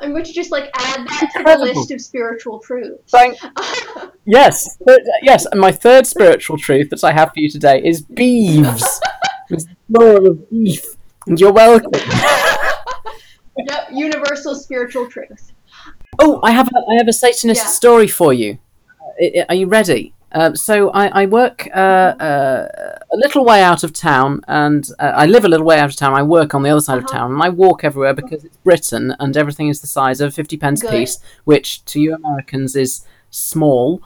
I'm 0.00 0.10
going 0.10 0.24
to 0.24 0.32
just 0.32 0.50
like 0.52 0.70
add 0.78 1.06
that 1.08 1.30
to 1.36 1.42
the 1.44 1.58
list 1.64 1.90
of 1.90 2.00
spiritual 2.00 2.58
truths. 2.60 3.10
Thank 3.10 3.36
yes, 4.26 4.78
yes. 5.22 5.46
And 5.46 5.60
my 5.60 5.72
third 5.72 6.06
spiritual 6.06 6.58
truth 6.58 6.90
that 6.90 7.02
I 7.02 7.12
have 7.12 7.32
for 7.32 7.40
you 7.40 7.48
today 7.50 7.80
is 7.82 8.02
beeves. 8.02 9.00
it's 9.50 9.64
the 9.64 9.76
plural 9.92 10.26
of 10.28 10.50
beef. 10.50 10.84
And 11.26 11.40
you're 11.40 11.52
welcome. 11.52 11.90
yep, 13.56 13.88
universal 13.92 14.54
spiritual 14.54 15.08
truth. 15.08 15.52
Oh, 16.18 16.38
I 16.42 16.50
have 16.52 16.68
a, 16.68 16.76
I 16.92 16.96
have 16.98 17.08
a 17.08 17.12
Satanist 17.12 17.62
Yeah. 17.64 17.68
story 17.70 18.06
for 18.06 18.32
you. 18.32 18.58
Are 19.48 19.54
you 19.54 19.66
ready? 19.66 20.14
Uh, 20.32 20.52
so 20.54 20.90
I, 20.90 21.22
I 21.22 21.26
work 21.26 21.68
uh, 21.72 21.78
uh, 21.78 22.98
a 23.12 23.16
little 23.16 23.44
way 23.44 23.62
out 23.62 23.84
of 23.84 23.92
town, 23.92 24.40
and 24.48 24.84
uh, 24.98 25.12
I 25.14 25.26
live 25.26 25.44
a 25.44 25.48
little 25.48 25.64
way 25.66 25.78
out 25.78 25.90
of 25.90 25.96
town. 25.96 26.12
I 26.14 26.24
work 26.24 26.54
on 26.56 26.64
the 26.64 26.70
other 26.70 26.80
side 26.80 26.98
of 26.98 27.04
Uh-huh. 27.04 27.18
town, 27.18 27.32
and 27.34 27.42
I 27.42 27.50
walk 27.50 27.84
everywhere 27.84 28.14
because 28.14 28.44
it's 28.44 28.56
Britain, 28.58 29.14
and 29.20 29.36
everything 29.36 29.68
is 29.68 29.80
the 29.80 29.86
size 29.86 30.20
of 30.20 30.28
a 30.28 30.32
fifty 30.32 30.56
pence 30.56 30.82
Good. 30.82 30.90
piece, 30.90 31.18
which 31.44 31.84
to 31.86 32.00
you 32.00 32.14
Americans 32.14 32.74
is 32.74 33.04
small. 33.30 34.02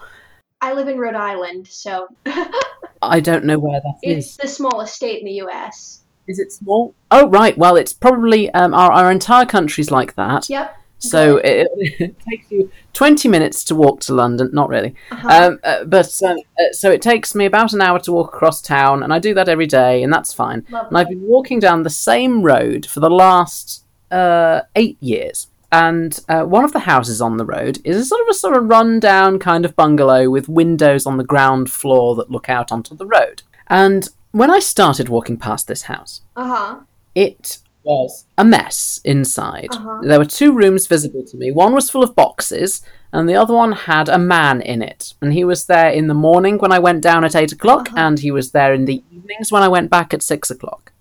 I 0.61 0.75
live 0.75 0.89
in 0.89 0.99
Rhode 0.99 1.15
Island, 1.15 1.67
so 1.69 2.09
I 3.01 3.21
don't 3.21 3.45
know 3.45 3.59
where 3.59 3.81
that 3.81 3.99
is. 4.03 4.27
it's 4.27 4.37
the 4.37 4.49
smallest 4.49 4.95
state 4.95 5.21
in 5.21 5.25
the 5.25 5.35
U.S. 5.45 6.01
Is 6.27 6.39
it 6.39 6.53
small? 6.53 6.95
Oh, 7.11 7.27
right. 7.31 7.57
Well, 7.57 7.77
it's 7.77 7.95
probably 7.95 8.51
um, 8.51 8.75
our 8.75 8.93
our 8.93 9.11
entire 9.11 9.47
country's 9.47 9.91
like 9.91 10.15
that. 10.17 10.51
Yep. 10.51 10.77
So 10.99 11.37
it, 11.39 11.69
it 11.77 12.19
takes 12.21 12.51
you 12.51 12.71
twenty 12.93 13.29
minutes 13.29 13.65
to 13.65 13.75
walk 13.75 14.01
to 14.03 14.15
London. 14.15 14.51
Not 14.53 14.69
really. 14.69 14.95
Uh-huh. 15.11 15.29
Um, 15.29 15.61
uh, 15.65 15.85
but 15.85 16.21
um, 16.23 16.39
uh, 16.59 16.73
so 16.73 16.91
it 16.91 17.03
takes 17.03 17.35
me 17.35 17.45
about 17.47 17.73
an 17.73 17.81
hour 17.81 17.99
to 18.01 18.13
walk 18.13 18.35
across 18.35 18.61
town, 18.61 19.03
and 19.03 19.13
I 19.13 19.19
do 19.19 19.35
that 19.35 19.49
every 19.49 19.67
day, 19.67 20.03
and 20.03 20.13
that's 20.13 20.33
fine. 20.33 20.65
And 20.73 20.97
I've 20.99 21.09
been 21.09 21.23
walking 21.23 21.61
down 21.61 21.83
the 21.83 21.91
same 21.91 22.43
road 22.43 22.87
for 22.87 23.01
the 23.01 23.11
last 23.11 23.85
uh, 24.11 24.63
eight 24.75 24.97
years. 25.01 25.49
And 25.71 26.19
uh, 26.31 26.45
one 26.45 26.65
of 26.65 26.73
the 26.73 26.79
houses 26.79 27.21
on 27.21 27.37
the 27.37 27.45
road 27.45 27.79
is 27.85 27.99
a 27.99 28.05
sort 28.07 28.23
of 28.23 28.29
a 28.29 28.35
sort 28.35 28.57
of 28.57 28.71
run-down 28.71 29.39
kind 29.39 29.67
of 29.67 29.77
bungalow 29.77 30.31
with 30.31 30.49
windows 30.49 31.05
on 31.05 31.19
the 31.19 31.25
ground 31.25 31.71
floor 31.71 32.15
that 32.17 32.31
look 32.31 32.49
out 32.49 32.73
onto 32.73 32.97
the 32.97 33.05
road. 33.05 33.43
And 33.67 34.09
when 34.33 34.51
I 34.51 34.61
started 34.61 35.11
walking 35.11 35.37
past 35.37 35.67
this 35.69 35.83
house, 35.83 36.23
Uh-huh. 36.37 36.79
it 37.15 37.59
was 37.89 38.26
a 38.36 38.45
mess 38.45 39.01
inside. 39.05 39.68
Uh-huh. 39.72 40.01
There 40.03 40.18
were 40.18 40.24
two 40.26 40.53
rooms 40.53 40.86
visible 40.86 41.24
to 41.24 41.36
me. 41.36 41.51
One 41.51 41.72
was 41.74 41.89
full 41.91 42.03
of 42.05 42.14
boxes, 42.14 42.82
and 43.12 43.26
the 43.28 43.34
other 43.34 43.55
one 43.55 43.72
had 43.72 44.09
a 44.09 44.18
man 44.18 44.61
in 44.61 44.82
it. 44.82 45.14
And 45.22 45.32
he 45.32 45.45
was 45.45 45.64
there 45.66 45.91
in 45.91 46.07
the 46.09 46.14
morning 46.14 46.59
when 46.59 46.72
I 46.72 46.78
went 46.78 47.03
down 47.03 47.24
at 47.24 47.34
eight 47.34 47.53
o'clock, 47.53 47.89
Uh-huh. 47.89 47.97
and 48.07 48.18
he 48.18 48.30
was 48.30 48.51
there 48.53 48.74
in 48.74 48.84
the 48.84 49.03
evenings 49.11 49.51
when 49.51 49.62
I 49.62 49.68
went 49.68 49.91
back 49.91 50.12
at 50.14 50.22
six 50.22 50.51
o'clock. 50.51 50.93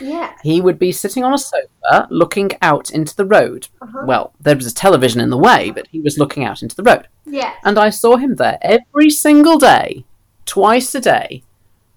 Yeah. 0.00 0.32
He 0.42 0.60
would 0.62 0.78
be 0.78 0.92
sitting 0.92 1.24
on 1.24 1.34
a 1.34 1.38
sofa 1.38 2.06
looking 2.10 2.50
out 2.62 2.90
into 2.90 3.14
the 3.14 3.26
road. 3.26 3.68
Uh-huh. 3.82 4.04
Well, 4.06 4.32
there 4.40 4.56
was 4.56 4.66
a 4.66 4.74
television 4.74 5.20
in 5.20 5.28
the 5.30 5.36
way, 5.48 5.70
but 5.70 5.88
he 5.92 6.00
was 6.00 6.16
looking 6.18 6.44
out 6.44 6.62
into 6.62 6.74
the 6.76 6.82
road. 6.90 7.06
Yeah. 7.26 7.52
And 7.64 7.78
I 7.78 7.90
saw 7.90 8.16
him 8.16 8.36
there 8.36 8.58
every 8.62 9.10
single 9.10 9.58
day, 9.58 10.04
twice 10.46 10.94
a 10.94 11.00
day, 11.00 11.42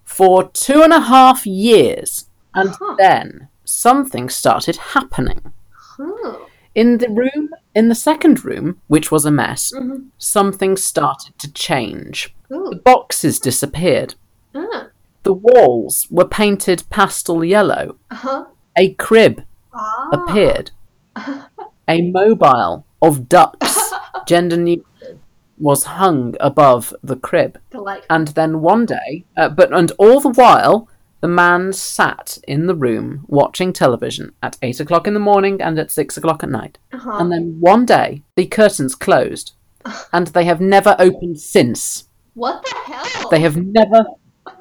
for 0.04 0.50
two 0.50 0.82
and 0.84 0.92
a 0.92 1.00
half 1.00 1.46
years. 1.48 2.26
And 2.54 2.70
Huh. 2.72 2.96
then 2.98 3.48
something 3.66 4.30
started 4.30 4.78
happening. 4.78 5.52
Hmm. 5.98 6.36
In 6.76 6.98
the 6.98 7.10
room, 7.10 7.50
in 7.76 7.90
the 7.90 7.96
second 7.96 8.44
room, 8.44 8.82
which 8.88 9.12
was 9.12 9.26
a 9.26 9.32
mess, 9.32 9.72
Mhm. 9.76 10.08
something 10.18 10.76
started 10.78 11.38
to 11.40 11.52
change. 11.54 12.36
Ooh. 12.52 12.70
The 12.72 12.78
boxes 12.78 13.40
disappeared. 13.40 14.16
Ah. 14.56 14.88
the 15.24 15.34
walls 15.34 16.06
were 16.12 16.28
painted 16.28 16.84
pastel 16.90 17.44
yellow. 17.46 17.96
Uh 18.12 18.16
huh. 18.16 18.46
A 18.78 18.94
crib 18.96 19.44
Ah. 19.74 20.10
appeared. 20.12 20.72
A 21.88 22.02
mobile 22.12 22.86
of 23.02 23.30
ducks, 23.30 23.94
gender 24.28 24.58
neutral, 24.58 25.18
was 25.58 25.84
hung 25.86 26.36
above 26.40 26.94
the 27.04 27.16
crib. 27.16 27.58
Delightful. 27.72 28.08
And 28.10 28.28
then 28.30 28.62
one 28.62 28.86
day, 28.86 29.26
uh, 29.38 29.50
but 29.50 29.72
and 29.74 29.92
all 29.98 30.20
the 30.20 30.30
while, 30.30 30.88
the 31.24 31.30
man 31.30 31.72
sat 31.72 32.38
in 32.50 32.68
the 32.68 32.76
room 32.76 33.24
watching 33.30 33.72
television 33.72 34.34
at 34.44 34.58
eight 34.62 34.82
o'clock 34.82 35.08
in 35.08 35.14
the 35.14 35.22
morning 35.22 35.62
and 35.62 35.80
at 35.80 35.90
six 35.90 36.18
o'clock 36.18 36.44
at 36.44 36.50
night. 36.50 36.78
Uh-huh. 36.92 37.18
And 37.18 37.32
then 37.32 37.56
one 37.62 37.86
day, 37.86 38.24
the 38.36 38.46
curtains 38.46 38.94
closed, 38.94 39.54
and 40.12 40.28
they 40.28 40.44
have 40.44 40.60
never 40.60 40.98
opened 41.00 41.40
since. 41.40 42.10
What 42.34 42.62
the 42.66 42.76
hell? 42.92 43.30
They 43.30 43.40
have 43.40 43.56
never, 43.56 44.04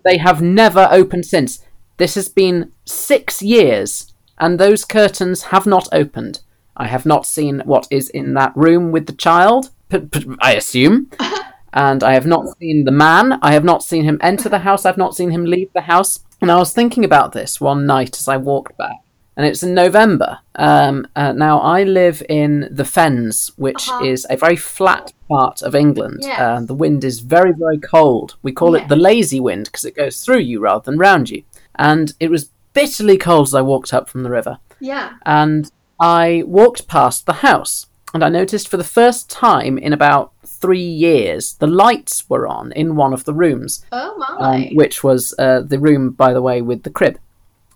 they 0.05 0.19
have 0.19 0.41
never 0.41 0.87
opened 0.93 1.27
since. 1.27 1.65
This 1.97 2.15
has 2.15 2.29
been 2.29 2.71
six 2.85 3.43
years, 3.43 4.15
and 4.39 4.61
those 4.61 4.85
curtains 4.85 5.43
have 5.51 5.67
not 5.67 5.89
opened. 5.91 6.43
I 6.77 6.87
have 6.87 7.05
not 7.05 7.27
seen 7.27 7.63
what 7.65 7.89
is 7.91 8.09
in 8.09 8.35
that 8.35 8.53
room 8.55 8.93
with 8.93 9.07
the 9.07 9.15
child, 9.15 9.71
p- 9.89 9.99
p- 9.99 10.37
I 10.41 10.55
assume. 10.55 11.11
And 11.73 12.03
I 12.03 12.15
have 12.15 12.27
not 12.27 12.59
seen 12.59 12.85
the 12.85 12.91
man. 12.91 13.39
I 13.43 13.53
have 13.53 13.65
not 13.65 13.83
seen 13.83 14.05
him 14.05 14.19
enter 14.21 14.49
the 14.49 14.61
house. 14.61 14.85
I've 14.85 14.99
not 14.99 15.15
seen 15.15 15.31
him 15.31 15.45
leave 15.45 15.73
the 15.75 15.83
house. 15.83 16.21
And 16.41 16.51
I 16.51 16.57
was 16.57 16.73
thinking 16.73 17.05
about 17.05 17.33
this 17.33 17.61
one 17.61 17.87
night 17.87 18.19
as 18.19 18.29
I 18.29 18.37
walked 18.37 18.77
back. 18.77 18.97
And 19.37 19.47
it's 19.47 19.63
in 19.63 19.73
November. 19.73 20.41
Um, 20.57 21.07
uh, 21.17 21.33
now, 21.33 21.59
I 21.61 21.85
live 21.85 22.23
in 22.29 22.69
the 22.71 22.85
Fens, 22.85 23.51
which 23.57 23.89
Uh-huh. 23.89 24.05
is 24.05 24.27
a 24.29 24.37
very 24.37 24.57
flat 24.57 25.15
part 25.31 25.63
of 25.63 25.75
England. 25.75 26.19
Yes. 26.23 26.39
Uh, 26.39 26.61
the 26.61 26.75
wind 26.75 27.03
is 27.05 27.21
very, 27.21 27.53
very 27.53 27.79
cold. 27.79 28.37
We 28.43 28.53
call 28.53 28.75
Yes. 28.77 28.85
it 28.85 28.89
the 28.91 28.97
lazy 28.97 29.41
wind 29.41 29.65
because 29.67 29.87
it 29.87 29.97
goes 29.97 30.23
through 30.23 30.41
you 30.41 30.61
rather 30.61 30.85
than 30.85 30.99
round 30.99 31.31
you. 31.31 31.45
And 31.77 32.13
it 32.21 32.31
was 32.31 32.51
bitterly 32.75 33.17
cold 33.17 33.47
as 33.49 33.55
I 33.55 33.63
walked 33.63 33.95
up 33.95 34.09
from 34.09 34.23
the 34.23 34.31
river 34.31 34.59
yeah. 34.81 35.11
and 35.27 35.71
I 36.01 36.43
walked 36.47 36.89
past 36.89 37.27
the 37.27 37.35
house 37.35 37.87
and 38.15 38.25
I 38.25 38.29
noticed 38.31 38.67
for 38.69 38.79
the 38.79 38.85
first 38.85 39.31
time 39.31 39.77
in 39.79 39.93
about 39.93 40.33
three 40.63 40.79
years 41.07 41.55
the 41.55 41.67
lights 41.67 42.29
were 42.31 42.47
on 42.47 42.73
in 42.73 42.97
one 42.97 43.13
of 43.13 43.25
the 43.25 43.35
rooms, 43.35 43.85
Oh 43.93 44.15
um, 44.39 44.75
which 44.75 45.05
was 45.05 45.35
uh, 45.39 45.61
the 45.61 45.79
room, 45.79 46.11
by 46.11 46.33
the 46.33 46.41
way, 46.43 46.63
with 46.63 46.85
the 46.85 46.91
crib. 46.91 47.19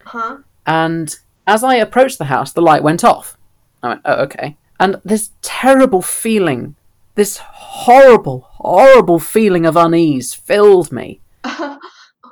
huh. 0.04 0.38
And 0.64 1.14
as 1.46 1.62
I 1.62 1.74
approached 1.76 2.18
the 2.18 2.24
house, 2.36 2.52
the 2.52 2.62
light 2.62 2.82
went 2.82 3.04
off. 3.04 3.36
I 3.82 3.88
went, 3.88 4.00
oh, 4.04 4.22
okay. 4.24 4.56
And 4.80 5.00
this 5.04 5.30
terrible 5.42 6.02
feeling, 6.02 6.74
this 7.14 7.38
horrible, 7.38 8.46
horrible 8.52 9.18
feeling 9.18 9.66
of 9.66 9.76
unease 9.76 10.34
filled 10.34 10.90
me 10.92 11.20
oh 11.44 11.78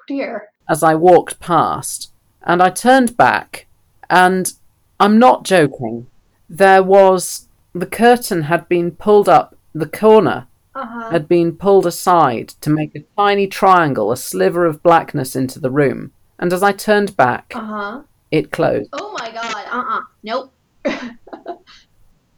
dear. 0.09 0.49
as 0.69 0.83
I 0.83 0.95
walked 0.95 1.41
past, 1.41 2.13
and 2.43 2.63
I 2.63 2.71
turned 2.71 3.17
back, 3.17 3.67
and 4.11 4.53
I'm 5.01 5.19
not 5.19 5.45
joking. 5.45 6.07
There 6.49 6.83
was 6.83 7.49
the 7.75 7.87
curtain 7.87 8.43
had 8.43 8.69
been 8.69 8.91
pulled 8.93 9.29
up, 9.29 9.54
the 9.75 9.87
corner 9.89 10.47
Uh 10.75 10.87
huh. 10.87 11.11
had 11.11 11.29
been 11.29 11.57
pulled 11.57 11.87
aside 11.87 12.49
to 12.61 12.71
make 12.71 12.95
a 12.95 13.05
tiny 13.17 13.47
triangle, 13.47 14.11
a 14.13 14.17
sliver 14.17 14.67
of 14.67 14.83
blackness 14.83 15.35
into 15.37 15.59
the 15.61 15.71
room. 15.71 16.13
And 16.39 16.53
as 16.53 16.63
I 16.63 16.73
turned 16.73 17.17
back, 17.17 17.53
Uh 17.55 17.61
huh. 17.61 18.03
it 18.31 18.51
closed. 18.51 18.89
Oh 18.93 19.13
my 19.19 19.31
god. 19.31 19.65
Uh 19.71 19.85
uh 19.97 20.01
Nope. 20.23 20.53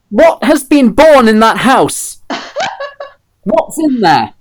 What 0.09 0.43
has 0.43 0.63
been 0.63 0.91
born 0.93 1.27
in 1.27 1.39
that 1.41 1.57
house? 1.57 2.21
What's 3.43 3.77
in 3.79 3.99
there? 4.01 4.33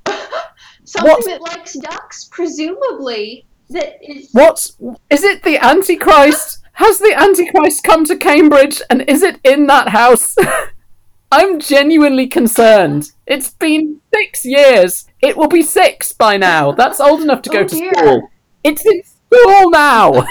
Something 0.84 1.32
that 1.32 1.40
likes 1.42 1.74
ducks, 1.74 2.28
presumably. 2.30 3.47
That 3.70 3.97
is. 4.01 4.28
What 4.32 4.70
is 5.11 5.24
it? 5.24 5.42
The 5.42 5.59
Antichrist? 5.59 6.61
Has 6.74 6.99
the 7.01 7.14
Antichrist 7.16 7.82
come 7.82 8.05
to 8.05 8.16
Cambridge 8.16 8.80
and 8.90 9.03
is 9.09 9.22
it 9.22 9.40
in 9.42 9.66
that 9.66 9.88
house? 9.88 10.36
I'm 11.37 11.61
genuinely 11.61 12.28
concerned. 12.28 13.11
It's 13.26 13.51
been 13.51 14.01
six 14.14 14.43
years. 14.47 15.07
It 15.20 15.37
will 15.37 15.49
be 15.49 15.61
six 15.62 16.14
by 16.14 16.39
now. 16.39 16.72
That's 16.72 16.99
old 16.99 17.20
enough 17.20 17.43
to 17.43 17.51
go 17.51 17.59
Oh, 17.61 17.64
to 17.64 17.74
dear. 17.74 17.93
school. 17.93 18.28
It's 18.64 18.87
in 18.87 19.03
school 19.05 19.70
now. 19.70 20.12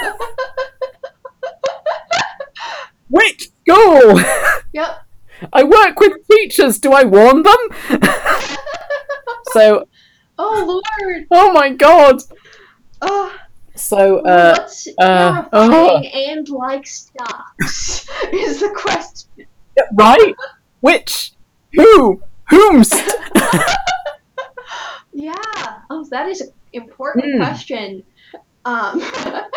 Which 3.08 3.48
school? 3.68 4.20
Yep. 4.72 5.04
I 5.52 5.62
work 5.62 6.00
with 6.00 6.12
teachers. 6.28 6.80
Do 6.80 6.92
I 6.92 7.04
warn 7.04 7.44
them? 7.44 8.00
so, 9.52 9.86
Oh 10.38 10.82
lord. 11.06 11.26
oh 11.30 11.52
my 11.52 11.70
god. 11.70 12.20
Oh. 13.00 13.32
So, 13.76 14.18
uh, 14.20 14.56
What's 14.58 14.88
uh, 14.98 15.42
terrifying 15.50 16.06
and 16.06 16.48
like 16.48 16.88
ducks 17.16 18.08
is 18.32 18.60
the 18.60 18.70
question. 18.74 19.46
right? 19.92 20.34
Which? 20.80 21.32
Who? 21.74 22.22
Whomst? 22.50 22.94
Yeah. 25.12 25.34
Oh, 25.88 26.04
that 26.10 26.28
is 26.28 26.42
an 26.42 26.50
important 26.74 27.24
Hmm. 27.32 27.38
question. 27.38 28.02
Um, 28.66 29.02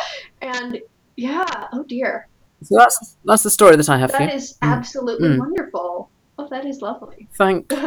and 0.41 0.79
yeah. 1.17 1.67
Oh 1.73 1.83
dear. 1.83 2.27
So 2.63 2.77
that's 2.77 3.17
that's 3.25 3.43
the 3.43 3.49
story 3.49 3.75
that 3.75 3.89
I 3.89 3.97
have 3.97 4.11
for 4.11 4.19
That 4.19 4.29
you. 4.31 4.37
is 4.37 4.57
absolutely 4.61 5.29
Mm. 5.29 5.39
wonderful. 5.39 6.09
Oh, 6.37 6.47
that 6.49 6.65
is 6.65 6.81
lovely. 6.81 7.27
Thank. 7.37 7.71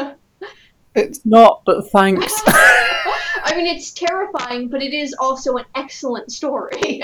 It's 0.94 1.24
not, 1.24 1.62
but 1.64 1.90
thanks. 1.90 2.30
I 2.46 3.54
mean, 3.56 3.64
it's 3.64 3.92
terrifying, 3.92 4.68
but 4.68 4.82
it 4.82 4.92
is 4.92 5.14
also 5.18 5.56
an 5.56 5.64
excellent 5.74 6.30
story. 6.30 7.02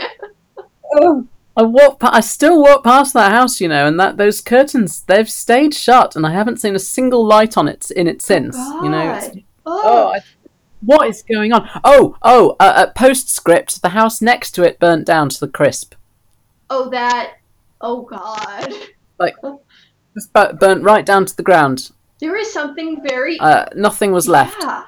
Oh, 0.97 1.26
I 1.59 1.62
walk. 1.62 1.98
Pa- 1.98 2.11
I 2.12 2.20
still 2.20 2.62
walk 2.62 2.84
past 2.84 3.12
that 3.14 3.32
house, 3.32 3.61
you 3.61 3.68
know, 3.68 3.86
and 3.86 3.98
that 3.98 4.16
those 4.16 4.40
curtains 4.40 5.02
they've 5.02 5.28
stayed 5.28 5.74
shut, 5.74 6.14
and 6.14 6.24
I 6.24 6.32
haven't 6.32 6.61
seen 6.61 6.76
a 6.76 6.78
single 6.78 7.26
light 7.26 7.56
on 7.59 7.66
it 7.66 7.90
in 7.90 8.06
it 8.06 8.22
since. 8.22 8.56
You 8.56 8.88
know. 8.88 9.14
It's, 9.14 9.36
oh, 9.66 9.82
Oh, 9.84 10.06
I, 10.14 10.20
what 10.82 11.09
is 11.09 11.22
going 11.24 11.52
on? 11.52 11.68
Oh, 11.82 12.16
oh. 12.22 12.50
Uh, 12.61 12.72
uh, 12.76 12.86
postscript: 12.92 13.82
the 13.82 13.88
house 13.88 14.22
next 14.22 14.52
to 14.52 14.62
it 14.62 14.78
burnt 14.78 15.04
down 15.04 15.28
to 15.30 15.40
the 15.40 15.48
crisp. 15.48 15.94
oh, 16.70 16.88
that. 16.90 17.34
Oh 17.80 18.02
God. 18.02 18.72
Just 20.14 20.32
bu- 20.32 20.52
burnt 20.54 20.82
right 20.84 21.04
down 21.04 21.26
to 21.26 21.36
the 21.36 21.42
ground. 21.42 21.90
There 22.20 22.36
is 22.36 22.52
something 22.52 23.02
very. 23.02 23.36
Uh, 23.40 23.66
nothing 23.74 24.12
was 24.12 24.28
left. 24.28 24.56
Yeah. 24.61 24.84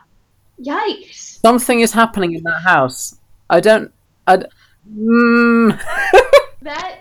Yikes. 0.61 1.41
Something 1.43 1.81
is 1.81 1.93
happening 1.93 2.35
in 2.35 2.43
that 2.45 2.63
house. 2.63 3.17
I 3.49 3.59
don't. 3.59 3.93
I. 4.29 4.37
d- 4.37 4.47
Mm, 4.93 5.79
That, 6.63 6.99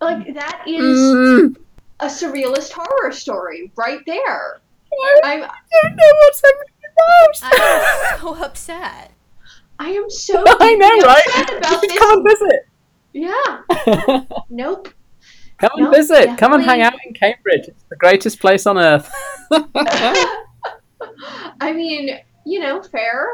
like, 0.00 0.34
that 0.34 0.64
is 0.66 0.98
mm, 0.98 1.56
a 2.00 2.06
surrealist 2.06 2.72
horror 2.72 3.12
story 3.12 3.70
right 3.76 4.00
there. 4.06 4.60
I'm, 5.24 5.42
I 5.42 5.48
don't 5.82 5.96
know 5.96 6.12
what's 6.20 6.42
happening 6.42 6.74
in. 6.82 6.90
I'm 7.42 8.18
so 8.20 8.34
upset. 8.44 9.12
I 9.78 9.90
am 9.90 10.08
so. 10.08 10.42
I 10.46 10.74
know, 10.74 10.88
deeply 10.88 11.06
right? 11.06 11.58
About 11.58 11.80
this. 11.82 11.98
come 11.98 12.18
and 12.18 12.28
visit. 12.28 12.68
Yeah. 13.12 14.22
Nope. 14.50 14.88
come 15.58 15.70
and 15.76 15.84
No, 15.84 15.90
visit. 15.90 16.38
Come 16.38 16.52
and 16.54 16.62
hang 16.62 16.80
out 16.82 16.94
in 17.06 17.12
Cambridge. 17.14 17.68
It's 17.68 17.84
the 17.90 17.96
greatest 17.96 18.40
place 18.40 18.66
on 18.66 18.78
earth. 18.78 19.10
I 21.60 21.72
mean, 21.74 22.18
you 22.44 22.60
know, 22.60 22.82
fair. 22.82 23.26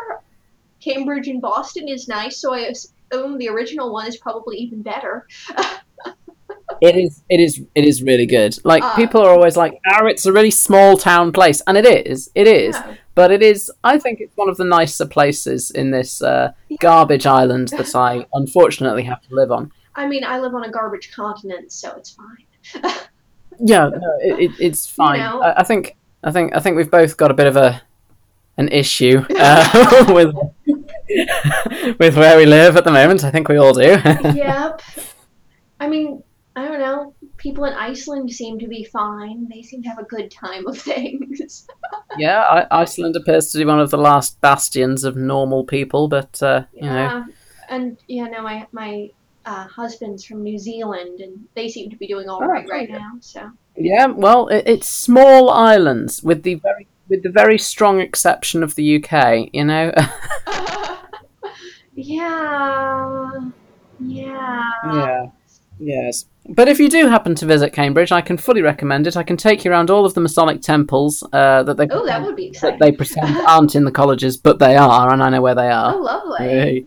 Cambridge 0.80 1.28
and 1.28 1.40
Boston 1.40 1.86
is 1.88 2.08
nice, 2.08 2.40
so 2.40 2.54
I 2.54 2.72
the 3.12 3.48
original 3.48 3.92
one 3.92 4.06
is 4.06 4.16
probably 4.16 4.56
even 4.58 4.82
better. 4.82 5.26
it 6.80 6.96
is. 6.96 7.22
It 7.28 7.40
is. 7.40 7.60
It 7.74 7.84
is 7.84 8.02
really 8.02 8.26
good. 8.26 8.56
Like 8.64 8.82
Uh, 8.82 8.94
people 8.96 9.20
are 9.20 9.30
always 9.30 9.56
like, 9.56 9.78
"Oh, 9.90 10.06
it's 10.06 10.26
a 10.26 10.32
really 10.32 10.50
small 10.50 10.96
town 10.96 11.32
place," 11.32 11.62
and 11.66 11.76
it 11.76 11.86
is. 11.86 12.30
It 12.34 12.46
is. 12.46 12.74
Yeah. 12.76 12.94
But 13.14 13.30
it 13.30 13.42
is. 13.42 13.70
I 13.84 13.98
think 13.98 14.20
it's 14.20 14.36
one 14.36 14.48
of 14.48 14.56
the 14.56 14.64
nicer 14.64 15.06
places 15.06 15.70
in 15.70 15.90
this 15.90 16.22
uh, 16.22 16.52
Yeah. 16.68 16.76
garbage 16.80 17.26
island 17.26 17.68
that 17.68 17.94
I 18.10 18.26
unfortunately 18.32 19.02
have 19.04 19.20
to 19.28 19.34
live 19.34 19.52
on. 19.52 19.70
I 19.94 20.06
mean, 20.08 20.24
I 20.24 20.40
live 20.40 20.54
on 20.54 20.64
a 20.64 20.70
garbage 20.70 21.12
continent, 21.14 21.70
so 21.72 21.92
it's 21.96 22.10
fine. 22.10 22.92
Yeah, 23.64 23.90
no, 23.90 24.18
it, 24.22 24.40
it, 24.40 24.50
it's 24.58 24.86
fine. 24.86 25.20
know. 25.20 25.42
I, 25.42 25.60
I 25.60 25.62
think. 25.62 25.94
I 26.24 26.32
think. 26.32 26.56
I 26.56 26.58
think 26.60 26.74
we've 26.76 26.90
both 26.90 27.16
got 27.18 27.30
a 27.30 27.34
bit 27.34 27.46
of 27.46 27.56
a 27.56 27.82
an 28.56 28.68
issue 28.68 29.20
uh, 29.38 30.04
with 30.08 30.34
with 31.98 32.16
where 32.16 32.36
we 32.36 32.46
live 32.46 32.76
at 32.76 32.84
the 32.84 32.92
moment. 32.92 33.24
I 33.24 33.30
think 33.30 33.48
we 33.48 33.56
all 33.56 33.72
do. 33.72 33.80
yep. 34.34 34.82
I 35.80 35.88
mean, 35.88 36.22
I 36.54 36.68
don't 36.68 36.80
know. 36.80 37.14
People 37.38 37.64
in 37.64 37.72
Iceland 37.74 38.30
seem 38.30 38.58
to 38.60 38.68
be 38.68 38.84
fine. 38.84 39.48
They 39.48 39.62
seem 39.62 39.82
to 39.82 39.88
have 39.88 39.98
a 39.98 40.04
good 40.04 40.30
time 40.30 40.66
of 40.66 40.78
things. 40.90 41.66
yeah, 42.18 42.40
I, 42.70 42.82
Iceland 42.82 43.16
appears 43.16 43.50
to 43.52 43.58
be 43.58 43.64
one 43.64 43.80
of 43.80 43.90
the 43.90 43.98
last 43.98 44.40
bastions 44.40 45.02
of 45.04 45.16
normal 45.16 45.64
people, 45.64 46.08
but 46.08 46.40
uh, 46.42 46.64
you 46.72 46.82
know, 46.82 46.94
Yeah. 46.94 47.24
And 47.68 47.96
yeah, 48.06 48.26
no, 48.26 48.42
my 48.42 48.66
my 48.72 49.10
uh, 49.46 49.66
husband's 49.66 50.24
from 50.24 50.42
New 50.42 50.58
Zealand, 50.58 51.20
and 51.20 51.46
they 51.54 51.68
seem 51.68 51.90
to 51.90 51.96
be 51.96 52.06
doing 52.06 52.28
all 52.28 52.42
Oh, 52.42 52.46
right 52.46 52.68
right 52.70 52.90
now. 52.90 53.12
So 53.20 53.50
yeah. 53.76 54.06
Well, 54.06 54.48
it, 54.48 54.64
it's 54.66 54.88
small 54.88 55.48
islands 55.50 56.22
with 56.22 56.42
the 56.42 56.56
very 56.56 56.86
with 57.08 57.22
the 57.22 57.30
very 57.30 57.58
strong 57.58 58.00
exception 58.00 58.62
of 58.62 58.74
the 58.74 59.02
UK. 59.02 59.48
You 59.54 59.64
know, 59.64 59.92
Yeah. 61.94 63.30
Yeah. 64.00 64.70
Yeah. 64.92 65.26
Yes. 65.78 66.26
But 66.48 66.68
if 66.68 66.78
you 66.78 66.88
do 66.88 67.08
happen 67.08 67.34
to 67.36 67.46
visit 67.46 67.72
Cambridge, 67.72 68.12
I 68.12 68.20
can 68.20 68.36
fully 68.36 68.62
recommend 68.62 69.06
it. 69.06 69.16
I 69.16 69.22
can 69.22 69.36
take 69.36 69.64
you 69.64 69.70
around 69.70 69.90
all 69.90 70.04
of 70.04 70.14
the 70.14 70.20
Masonic 70.20 70.60
temples 70.60 71.22
uh, 71.32 71.62
that 71.62 71.76
they 71.76 71.88
Oh, 71.90 72.04
that 72.06 72.22
would 72.22 72.36
be 72.36 72.50
that 72.60 72.78
they 72.78 72.92
pretend 72.92 73.36
aren't 73.46 73.74
in 73.74 73.84
the 73.84 73.92
colleges, 73.92 74.36
but 74.36 74.58
they 74.58 74.76
are, 74.76 75.12
and 75.12 75.22
I 75.22 75.30
know 75.30 75.40
where 75.40 75.54
they 75.54 75.70
are. 75.70 75.94
Oh, 75.94 75.98
lovely. 75.98 76.86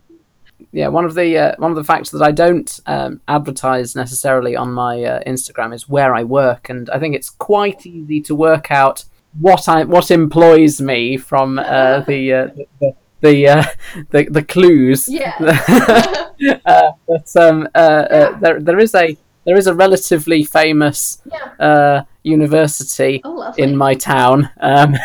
Yeah, 0.72 0.88
one 0.88 1.04
of 1.04 1.14
the 1.14 1.38
uh, 1.38 1.54
one 1.58 1.70
of 1.70 1.76
the 1.76 1.84
facts 1.84 2.10
that 2.10 2.22
I 2.22 2.32
don't 2.32 2.80
um, 2.86 3.20
advertise 3.28 3.94
necessarily 3.96 4.56
on 4.56 4.72
my 4.72 5.02
uh, 5.02 5.22
Instagram 5.26 5.74
is 5.74 5.88
where 5.88 6.14
I 6.14 6.24
work, 6.24 6.68
and 6.68 6.90
I 6.90 6.98
think 6.98 7.14
it's 7.14 7.30
quite 7.30 7.86
easy 7.86 8.20
to 8.22 8.34
work 8.34 8.70
out 8.70 9.04
what 9.40 9.68
I 9.68 9.84
what 9.84 10.10
employs 10.10 10.80
me 10.80 11.16
from 11.16 11.58
uh, 11.58 12.00
the, 12.06 12.32
uh, 12.32 12.48
the 12.80 12.94
the 13.20 13.48
uh, 13.48 13.64
the 14.10 14.24
the 14.30 14.42
clues. 14.42 15.08
Yeah. 15.08 15.34
uh, 16.66 16.92
but 17.08 17.36
um, 17.36 17.68
uh, 17.74 17.78
uh, 17.78 18.06
Yeah. 18.10 18.38
there 18.40 18.60
there 18.60 18.78
is 18.78 18.94
a 18.94 19.16
there 19.44 19.56
is 19.56 19.66
a 19.66 19.74
relatively 19.74 20.44
famous 20.44 21.22
yeah. 21.30 21.64
uh, 21.66 22.02
university 22.24 23.20
Oh, 23.24 23.30
lovely. 23.32 23.62
in 23.62 23.76
my 23.76 23.94
town 23.94 24.50
um, 24.60 24.96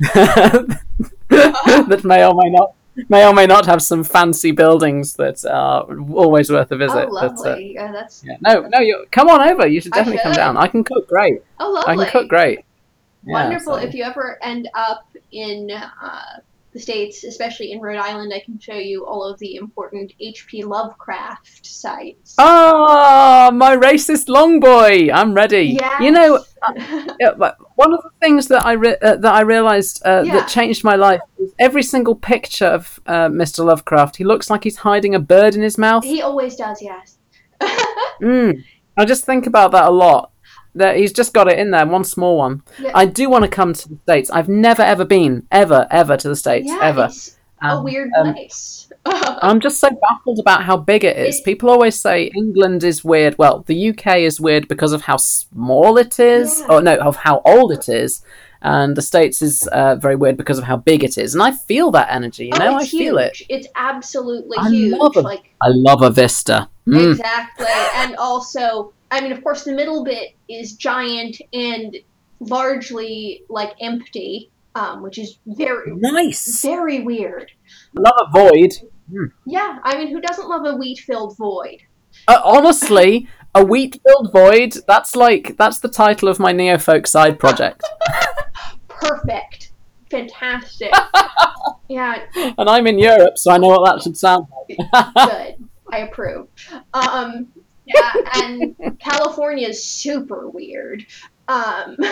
that 1.28 2.00
may 2.04 2.24
or 2.26 2.34
may 2.34 2.50
not 2.50 2.72
may 3.08 3.26
or 3.26 3.32
may 3.34 3.46
not 3.46 3.66
have 3.66 3.80
some 3.82 4.02
fancy 4.04 4.50
buildings 4.52 5.14
that 5.14 5.44
are 5.44 5.84
always 6.12 6.50
worth 6.50 6.72
a 6.72 6.76
visit. 6.76 7.06
oh, 7.08 7.12
but, 7.12 7.32
uh, 7.46 7.50
lovely. 7.50 7.72
yeah, 7.74 7.92
that's. 7.92 8.24
yeah. 8.24 8.36
No, 8.40 8.60
no, 8.68 8.80
you 8.80 9.06
come 9.10 9.28
on 9.28 9.40
over. 9.48 9.66
You 9.66 9.80
should 9.80 9.92
definitely 9.92 10.20
come 10.22 10.32
down. 10.32 10.56
I 10.56 10.66
can 10.66 10.82
cook 10.84 11.08
great. 11.08 11.42
Oh, 11.60 11.70
lovely. 11.72 11.92
I 11.92 11.96
can 11.96 12.06
cook 12.12 12.28
great. 12.28 12.58
Yeah, 13.24 13.32
Wonderful. 13.34 13.74
so- 13.74 13.80
If 13.80 13.94
you 13.94 14.02
ever 14.04 14.38
end 14.42 14.68
up 14.74 15.06
in 15.30 15.70
uh, 15.70 16.40
the 16.72 16.78
States, 16.78 17.24
especially 17.24 17.72
in 17.72 17.80
Rhode 17.80 17.98
Island, 17.98 18.32
I 18.34 18.38
can 18.40 18.58
show 18.58 18.74
you 18.74 19.04
all 19.04 19.24
of 19.24 19.38
the 19.40 19.56
important 19.56 20.12
H.P. 20.20 20.62
Lovecraft 20.64 21.66
sites. 21.66 22.34
Ah, 22.38 23.50
my 23.52 23.76
racist 23.76 24.28
long 24.28 24.60
boy. 24.60 25.08
I'm 25.12 25.34
ready. 25.34 25.76
yeah. 25.80 26.00
You 26.00 26.12
know, 26.12 26.44
yeah, 27.18 27.32
one 27.74 27.92
of 27.92 28.02
the 28.02 28.10
things 28.20 28.46
that 28.48 28.64
I 28.64 28.72
re- 28.72 28.96
uh, 29.02 29.16
that 29.16 29.34
I 29.34 29.40
realized 29.40 30.00
uh, 30.06 30.22
Yeah. 30.24 30.34
that 30.34 30.48
changed 30.48 30.84
my 30.84 30.94
life 30.94 31.20
is 31.38 31.52
every 31.58 31.82
single 31.82 32.14
picture 32.14 32.66
of 32.66 33.00
uh, 33.06 33.26
Mr. 33.28 33.64
Lovecraft. 33.64 34.16
He 34.16 34.24
looks 34.24 34.48
like 34.48 34.62
he's 34.64 34.76
hiding 34.76 35.14
a 35.14 35.20
bird 35.20 35.54
in 35.56 35.62
his 35.62 35.76
mouth. 35.76 36.04
he 36.04 36.22
always 36.22 36.54
does, 36.56 36.80
yes. 36.80 37.18
Mm. 38.22 38.62
I 38.98 39.04
just 39.06 39.24
think 39.24 39.46
about 39.46 39.72
that 39.72 39.86
a 39.86 39.90
lot. 39.90 40.29
That 40.74 40.96
he's 40.96 41.12
just 41.12 41.34
got 41.34 41.48
it 41.48 41.58
in 41.58 41.70
there, 41.72 41.84
one 41.86 42.04
small 42.04 42.36
one. 42.38 42.62
Yeah. 42.78 42.92
I 42.94 43.04
do 43.04 43.28
want 43.28 43.44
to 43.44 43.50
come 43.50 43.72
to 43.72 43.88
the 43.88 43.98
states. 44.04 44.30
I've 44.30 44.48
never 44.48 44.82
ever 44.82 45.04
been, 45.04 45.46
ever, 45.50 45.86
ever 45.90 46.16
to 46.16 46.28
the 46.28 46.36
states, 46.36 46.68
yeah, 46.68 46.78
ever. 46.82 47.06
it's 47.06 47.36
a 47.62 47.66
Um, 47.66 47.84
weird 47.84 48.10
um, 48.16 48.34
place. 48.34 48.88
I'm 49.06 49.60
just 49.60 49.80
so 49.80 49.88
baffled 49.90 50.38
about 50.38 50.62
how 50.64 50.76
big 50.76 51.04
it 51.04 51.16
is. 51.16 51.38
It- 51.40 51.44
People 51.44 51.70
always 51.70 51.98
say 51.98 52.30
England 52.36 52.84
is 52.84 53.02
weird. 53.02 53.36
Well, 53.38 53.64
the 53.66 53.90
UK 53.90 54.18
is 54.18 54.40
weird 54.40 54.68
because 54.68 54.92
of 54.92 55.02
how 55.02 55.16
small 55.16 55.96
it 55.98 56.20
is, 56.20 56.60
Yeah. 56.60 56.66
or 56.68 56.82
no, 56.82 56.96
of 56.98 57.16
how 57.16 57.40
old 57.44 57.72
it 57.72 57.88
is, 57.88 58.22
and 58.62 58.94
the 58.96 59.02
States 59.02 59.40
is 59.42 59.66
uh, 59.72 59.96
very 59.96 60.16
weird 60.16 60.36
because 60.36 60.58
of 60.58 60.64
how 60.64 60.76
big 60.76 61.02
it 61.02 61.16
is. 61.18 61.34
And 61.34 61.42
I 61.42 61.50
feel 61.52 61.90
that 61.92 62.12
energy. 62.12 62.44
You 62.46 62.52
oh, 62.54 62.58
know, 62.58 62.76
I 62.76 62.82
it's 62.82 62.90
feel 62.90 63.16
it. 63.18 63.36
It's 63.48 63.66
absolutely 63.74 64.58
I 64.58 64.68
huge. 64.68 64.96
love 64.98 65.16
it. 65.16 65.22
Like 65.22 65.50
I 65.62 65.68
love 65.70 66.02
a 66.02 66.10
vista. 66.10 66.68
Mm. 66.86 67.12
Exactly. 67.12 67.66
and 67.96 68.14
also, 68.16 68.92
I 69.10 69.20
mean, 69.20 69.32
of 69.32 69.42
course, 69.42 69.64
the 69.64 69.72
middle 69.72 70.04
bit 70.04 70.30
is 70.48 70.74
giant 70.74 71.40
and 71.52 71.96
largely 72.40 73.42
like 73.48 73.72
empty, 73.80 74.50
um, 74.74 75.02
which 75.02 75.18
is 75.18 75.38
very, 75.46 75.92
Nice. 75.96 76.62
very 76.62 77.00
weird. 77.00 77.50
love 77.94 78.14
a 78.20 78.30
void. 78.30 78.70
Yeah, 79.46 79.78
I 79.82 79.98
mean, 79.98 80.08
who 80.14 80.20
doesn't 80.20 80.48
love 80.48 80.64
a 80.64 80.76
wheat-filled 80.76 81.36
void? 81.36 81.78
Uh, 82.28 82.40
honestly, 82.44 83.28
a 83.54 83.64
wheat-filled 83.64 84.32
void. 84.32 84.76
That's 84.86 85.16
like 85.16 85.56
that's 85.56 85.80
the 85.80 85.88
title 85.88 86.28
of 86.28 86.38
my 86.38 86.52
neofolk 86.52 87.06
side 87.08 87.38
project. 87.38 87.82
Perfect. 88.88 89.72
Fantastic. 90.10 90.92
yeah, 91.88 92.24
and 92.36 92.68
I'm 92.68 92.86
in 92.86 92.98
Europe, 92.98 93.38
so 93.38 93.50
I 93.52 93.58
know 93.58 93.68
what 93.68 93.84
that 93.92 94.02
should 94.02 94.16
sound 94.16 94.46
like. 94.68 94.78
good. 95.30 95.66
I 95.92 95.98
approve. 95.98 96.48
Um, 96.94 97.48
yeah, 97.94 98.12
and 98.42 98.98
California 98.98 99.68
is 99.68 99.84
super 99.84 100.48
weird. 100.48 101.06
Um, 101.48 101.96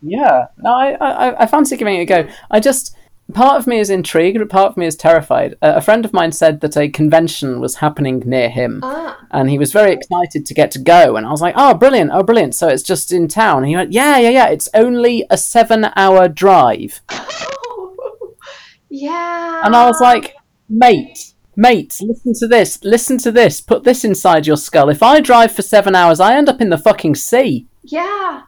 Yeah, 0.00 0.46
no, 0.58 0.70
I, 0.70 0.92
I, 0.92 1.42
I 1.42 1.46
fancy 1.46 1.76
giving 1.76 1.96
it 1.96 2.02
a 2.02 2.04
go. 2.04 2.28
I 2.50 2.60
just 2.60 2.96
part 3.34 3.58
of 3.58 3.66
me 3.66 3.78
is 3.78 3.90
intrigued, 3.90 4.38
but 4.38 4.48
part 4.48 4.70
of 4.70 4.76
me 4.76 4.86
is 4.86 4.96
terrified. 4.96 5.54
Uh, 5.60 5.74
a 5.76 5.80
friend 5.80 6.04
of 6.04 6.12
mine 6.12 6.32
said 6.32 6.60
that 6.60 6.76
a 6.76 6.88
convention 6.88 7.60
was 7.60 7.76
happening 7.76 8.22
near 8.24 8.48
him, 8.48 8.80
ah, 8.84 9.18
and 9.30 9.50
he 9.50 9.58
was 9.58 9.72
very 9.72 9.92
excited 9.92 10.46
to 10.46 10.54
get 10.54 10.70
to 10.72 10.78
go. 10.78 11.16
And 11.16 11.26
I 11.26 11.30
was 11.30 11.40
like, 11.40 11.54
"Oh, 11.56 11.74
brilliant! 11.74 12.10
Oh, 12.12 12.22
brilliant!" 12.22 12.54
So 12.54 12.68
it's 12.68 12.82
just 12.82 13.12
in 13.12 13.26
town. 13.28 13.58
And 13.58 13.66
he 13.66 13.76
went, 13.76 13.92
"Yeah, 13.92 14.18
yeah, 14.18 14.30
yeah. 14.30 14.48
It's 14.48 14.68
only 14.72 15.24
a 15.30 15.36
seven-hour 15.36 16.28
drive." 16.28 17.00
yeah. 18.88 19.62
And 19.64 19.74
I 19.74 19.86
was 19.86 20.00
like, 20.00 20.36
"Mate, 20.68 21.34
mate, 21.58 21.98
listen 22.00 22.32
to 22.34 22.46
this. 22.46 22.82
Listen 22.84 23.18
to 23.18 23.30
this. 23.32 23.60
Put 23.60 23.84
this 23.84 24.04
inside 24.04 24.46
your 24.46 24.56
skull. 24.56 24.88
If 24.88 25.02
I 25.02 25.20
drive 25.20 25.52
for 25.52 25.62
seven 25.62 25.94
hours, 25.94 26.20
I 26.20 26.34
end 26.36 26.48
up 26.48 26.60
in 26.62 26.70
the 26.70 26.78
fucking 26.78 27.16
sea. 27.16 27.66
yeah, 27.82 28.42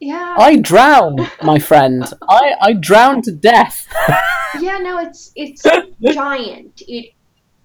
yeah. 0.00 0.34
I 0.38 0.56
drown, 0.56 1.16
my 1.42 1.58
friend. 1.58 2.02
I 2.28 2.54
I 2.60 2.72
drown 2.72 3.22
to 3.22 3.32
death." 3.32 3.86
Yeah, 4.60 4.78
no, 4.78 4.98
it's 4.98 5.32
it's 5.36 5.62
giant. 6.14 6.82
It 6.88 7.12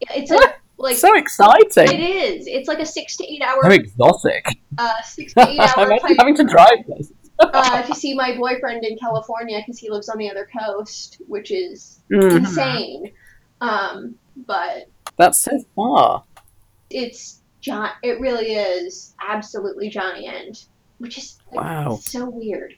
it's 0.01 0.31
a 0.31 0.39
like 0.77 0.97
so 0.97 1.15
exciting. 1.15 1.87
it 1.95 1.99
is. 2.01 2.47
It's 2.47 2.67
like 2.67 2.79
a 2.79 2.85
six 2.85 3.15
to 3.17 3.23
eight 3.31 3.41
hour 3.43 3.59
How 3.63 3.69
exotic. 3.71 4.45
uh 4.77 5.01
six 5.03 5.33
to 5.35 5.47
eight 5.47 5.59
hour 5.77 5.85
Imagine 5.85 6.07
type. 6.07 6.17
having 6.19 6.35
to 6.35 6.43
drive 6.43 6.79
this. 6.87 7.11
Uh, 7.39 7.81
if 7.83 7.89
you 7.89 7.95
see 7.95 8.13
my 8.15 8.35
boyfriend 8.37 8.83
in 8.85 8.97
California, 8.97 9.59
because 9.59 9.79
he 9.79 9.89
lives 9.89 10.09
on 10.09 10.17
the 10.17 10.29
other 10.29 10.47
coast, 10.59 11.21
which 11.27 11.49
is 11.51 12.01
Mhm. 12.11 12.37
insane. 12.37 13.11
Um, 13.61 14.15
but 14.35 14.89
That's 15.17 15.39
so 15.39 15.51
far. 15.75 16.23
it's 16.89 17.41
giant. 17.61 17.93
It 18.03 18.19
really 18.19 18.53
is 18.55 19.13
absolutely 19.25 19.89
giant, 19.89 20.65
which 20.97 21.17
is 21.17 21.37
like, 21.53 21.65
Wow. 21.65 21.99
so 22.01 22.29
weird. 22.29 22.73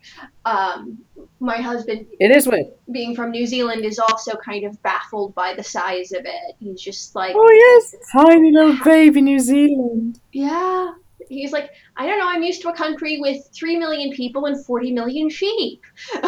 Um, 0.46 1.00
my 1.40 1.58
husband 1.58 2.06
It 2.20 2.32
is 2.32 2.48
weird. 2.48 2.68
being 2.92 3.16
from 3.16 3.32
New 3.32 3.46
Zealand 3.48 3.86
is 3.86 4.00
also 4.00 4.34
kind 4.38 4.66
of 4.66 4.82
baffled 4.84 5.34
by 5.36 5.54
the 5.54 5.64
size 5.64 6.12
of 6.12 6.26
it. 6.26 6.56
He's 6.60 6.82
just 6.82 7.16
like, 7.16 7.34
Oh 7.36 7.52
yes, 7.52 7.96
tiny 8.12 8.52
little 8.52 8.78
baby 8.84 9.22
New 9.22 9.40
Zealand. 9.40 10.20
yeah. 10.32 10.94
He's 11.30 11.54
like, 11.54 11.70
I 11.96 12.06
don't 12.06 12.20
know. 12.20 12.28
I'm 12.28 12.44
used 12.44 12.62
to 12.64 12.70
a 12.70 12.76
country 12.76 13.20
with 13.22 13.48
three 13.56 13.78
million 13.78 14.12
people 14.12 14.46
and 14.46 14.64
forty 14.66 14.92
million 14.92 15.30
sheep. 15.30 15.82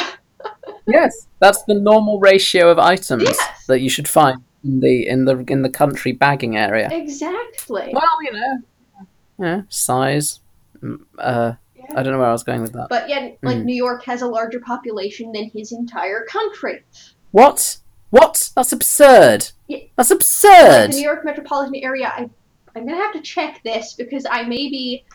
Yes, 0.88 1.28
that's 1.39 1.63
the 1.63 1.73
normal 1.73 2.19
ratio 2.19 2.69
of 2.69 2.78
items 2.78 3.23
Yes. 3.23 3.65
that 3.67 3.82
you 3.82 3.89
should 3.89 4.07
find 4.07 4.43
in 4.66 4.80
the 4.80 5.07
in 5.07 5.26
the 5.26 5.38
in 5.47 5.61
the 5.61 5.70
country 5.70 6.11
bagging 6.11 6.57
area. 6.57 6.89
Exactly. 6.91 7.91
Well, 7.93 8.24
you 8.24 8.32
know, 8.34 8.57
yeah, 9.39 9.61
size. 9.70 10.39
mm, 10.82 10.99
Uh, 11.18 11.53
I 11.95 12.01
don't 12.03 12.13
know 12.13 12.20
where 12.20 12.28
I 12.30 12.32
was 12.32 12.43
going 12.43 12.61
with 12.61 12.74
that. 12.74 12.88
But 12.89 13.07
yet, 13.09 13.38
like 13.43 13.57
Mm. 13.57 13.66
New 13.66 13.76
York 13.76 14.03
has 14.05 14.22
a 14.22 14.28
larger 14.28 14.59
population 14.59 15.32
than 15.32 15.49
his 15.49 15.72
entire 15.72 16.26
country. 16.26 16.84
What? 17.32 17.78
What? 18.09 18.49
That's 18.55 18.72
absurd. 18.74 19.51
Yeah. 19.68 19.80
That's 19.95 20.09
Like, 20.09 20.18
absurd. 20.18 20.91
the 20.93 20.97
New 20.97 21.03
York 21.03 21.24
metropolitan 21.26 21.76
area. 21.76 22.07
I, 22.07 22.30
I'm 22.76 22.86
gonna 22.88 22.97
have 22.97 23.13
to 23.13 23.22
check 23.22 23.61
this 23.63 23.93
because 23.93 24.26
I 24.30 24.43
may 24.43 24.70
be, 24.70 25.05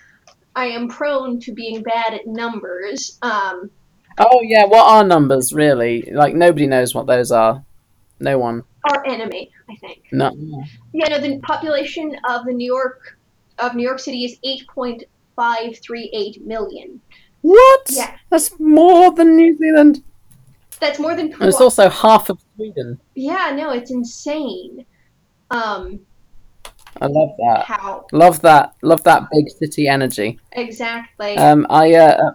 I 0.55 0.67
am 0.67 0.89
prone 0.89 1.41
to 1.41 1.53
being 1.53 1.83
bad 1.83 2.15
at 2.15 2.27
numbers. 2.27 3.19
Um, 3.23 3.71
Oh 4.19 4.41
yeah, 4.43 4.65
what 4.67 4.87
are 4.87 5.03
numbers 5.05 5.53
really? 5.53 6.09
Like 6.13 6.35
nobody 6.35 6.67
knows 6.67 6.95
what 6.95 7.07
those 7.07 7.33
are. 7.33 7.65
No 8.21 8.39
one. 8.39 8.65
Our 8.89 9.07
enemy, 9.07 9.51
I 9.69 9.75
think. 9.77 10.03
No. 10.13 10.33
Yeah, 10.93 11.09
no, 11.09 11.21
the 11.21 11.39
population 11.41 12.17
of 12.29 12.45
the 12.47 12.53
New 12.53 12.67
York 12.73 13.19
of 13.59 13.75
New 13.75 13.83
York 13.83 13.99
City 13.99 14.25
is 14.25 14.39
eight 14.45 14.67
point 14.69 15.05
five 15.37 15.79
three 15.83 16.11
eight 16.15 16.45
million. 16.47 17.01
What? 17.43 17.87
Yeah. 17.91 18.17
That's 18.31 18.59
more 18.61 19.15
than 19.15 19.37
New 19.37 19.57
Zealand. 19.57 20.03
That's 20.81 20.99
more 20.99 21.15
than. 21.15 21.33
And 21.35 21.43
it's 21.43 21.61
also 21.61 21.89
half 21.91 22.31
of 22.31 22.39
Sweden. 22.57 22.99
yeah, 23.15 23.53
no, 23.55 23.71
it's 23.71 23.91
insane. 23.91 24.87
Um, 25.51 26.01
I 27.01 27.07
love 27.07 27.31
that. 27.39 27.65
how 27.67 28.07
Love 28.13 28.41
that. 28.43 28.75
Love 28.83 29.03
that 29.05 29.29
big 29.33 29.49
city 29.51 29.89
energy. 29.89 30.39
exactly? 30.53 31.37
Um, 31.37 31.67
I, 31.71 31.95
uh, 31.95 32.31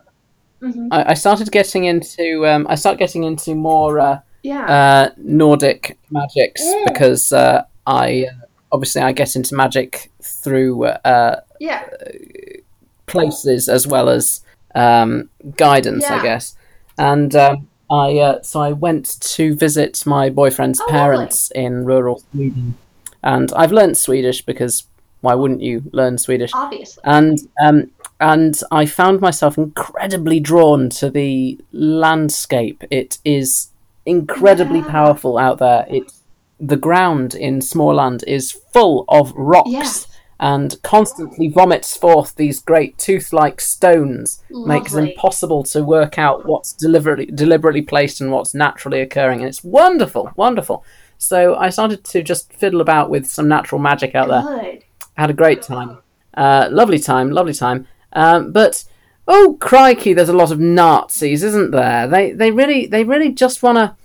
Mhm. 0.61 0.87
I 0.91 1.11
I 1.11 1.13
started 1.15 1.51
getting 1.51 1.85
into 1.85 2.45
um, 2.47 2.65
I 2.69 2.75
start 2.75 2.97
getting 2.97 3.23
into 3.23 3.53
more 3.55 3.99
uh, 3.99 4.19
Yeah. 4.45 4.65
uh, 4.77 5.09
Nordic 5.17 5.97
magics 6.11 6.61
Mm. 6.61 6.85
because 6.87 7.31
uh, 7.33 7.63
I 7.87 8.27
uh, 8.31 8.45
obviously 8.71 9.01
I 9.01 9.11
get 9.13 9.35
into 9.35 9.55
magic 9.55 10.11
through 10.21 10.85
uh, 10.85 11.39
yeah. 11.59 11.83
places 13.05 13.69
as 13.69 13.87
well 13.87 14.09
as 14.09 14.41
um, 14.73 15.29
guidance, 15.57 16.05
I 16.05 16.21
guess. 16.21 16.55
And 16.97 17.35
um, 17.35 17.67
I 17.91 18.17
uh, 18.19 18.41
so 18.41 18.61
I 18.61 18.71
went 18.71 19.19
to 19.21 19.55
visit 19.55 20.05
my 20.05 20.29
boyfriend's 20.29 20.79
Oh, 20.81 20.87
parents 20.89 21.51
in 21.51 21.85
rural 21.85 22.21
Sweden, 22.31 22.75
and 23.23 23.51
I've 23.53 23.71
learnt 23.71 23.97
Swedish 23.97 24.41
because 24.45 24.83
why 25.21 25.33
wouldn't 25.35 25.61
you 25.61 25.83
learn 25.91 26.17
Swedish? 26.17 26.51
Obviously. 26.53 27.01
and 27.05 27.37
um, 27.65 27.91
and 28.19 28.59
I 28.71 28.85
found 28.85 29.19
myself 29.21 29.57
incredibly 29.57 30.39
drawn 30.39 30.89
to 30.91 31.09
the 31.09 31.59
landscape. 31.73 32.83
It 32.89 33.17
is 33.25 33.69
incredibly 34.05 34.79
Yeah. 34.79 34.87
powerful 34.89 35.37
out 35.37 35.59
there. 35.59 35.85
It 35.89 36.11
the 36.57 36.77
ground 36.77 37.35
in 37.35 37.59
Småland 37.59 38.23
is 38.27 38.53
full 38.71 39.03
of 39.09 39.33
rocks 39.35 39.69
Yeah. 39.69 39.83
and 40.39 40.81
constantly 40.83 41.49
vomits 41.49 41.97
forth 41.97 42.33
these 42.37 42.59
great 42.61 42.97
tooth-like 42.97 43.59
stones. 43.59 44.41
Makes 44.49 44.93
it 44.93 45.03
impossible 45.09 45.63
to 45.63 45.83
work 45.83 46.17
out 46.17 46.45
what's 46.45 46.71
deliberately 46.71 47.25
deliberately 47.25 47.81
placed 47.81 48.21
and 48.21 48.31
what's 48.31 48.53
naturally 48.55 49.01
occurring, 49.01 49.39
and 49.39 49.49
it's 49.49 49.65
wonderful, 49.65 50.31
wonderful. 50.37 50.85
So 51.17 51.55
I 51.55 51.69
started 51.69 52.05
to 52.05 52.21
just 52.23 52.53
fiddle 52.53 52.79
about 52.81 53.09
with 53.09 53.25
some 53.25 53.47
natural 53.49 53.79
magic 53.81 54.15
out 54.15 54.29
there 54.29 54.41
Good. 54.43 54.83
had 55.17 55.29
a 55.29 55.33
great 55.33 55.61
time. 55.61 55.97
Uh, 56.35 56.67
lovely 56.71 56.99
time, 56.99 57.31
lovely 57.31 57.53
time. 57.53 57.85
Um, 58.13 58.51
but 58.53 58.83
oh 59.27 59.57
crikey, 59.59 60.13
there's 60.13 60.29
a 60.29 60.33
lot 60.33 60.51
of 60.51 60.59
Nazis, 60.59 61.43
isn't 61.43 61.71
there? 61.71 62.07
They 62.07 62.31
they 62.31 62.51
really 62.51 62.85
they 62.87 63.03
really 63.03 63.31
just 63.31 63.63
wanna 63.63 63.97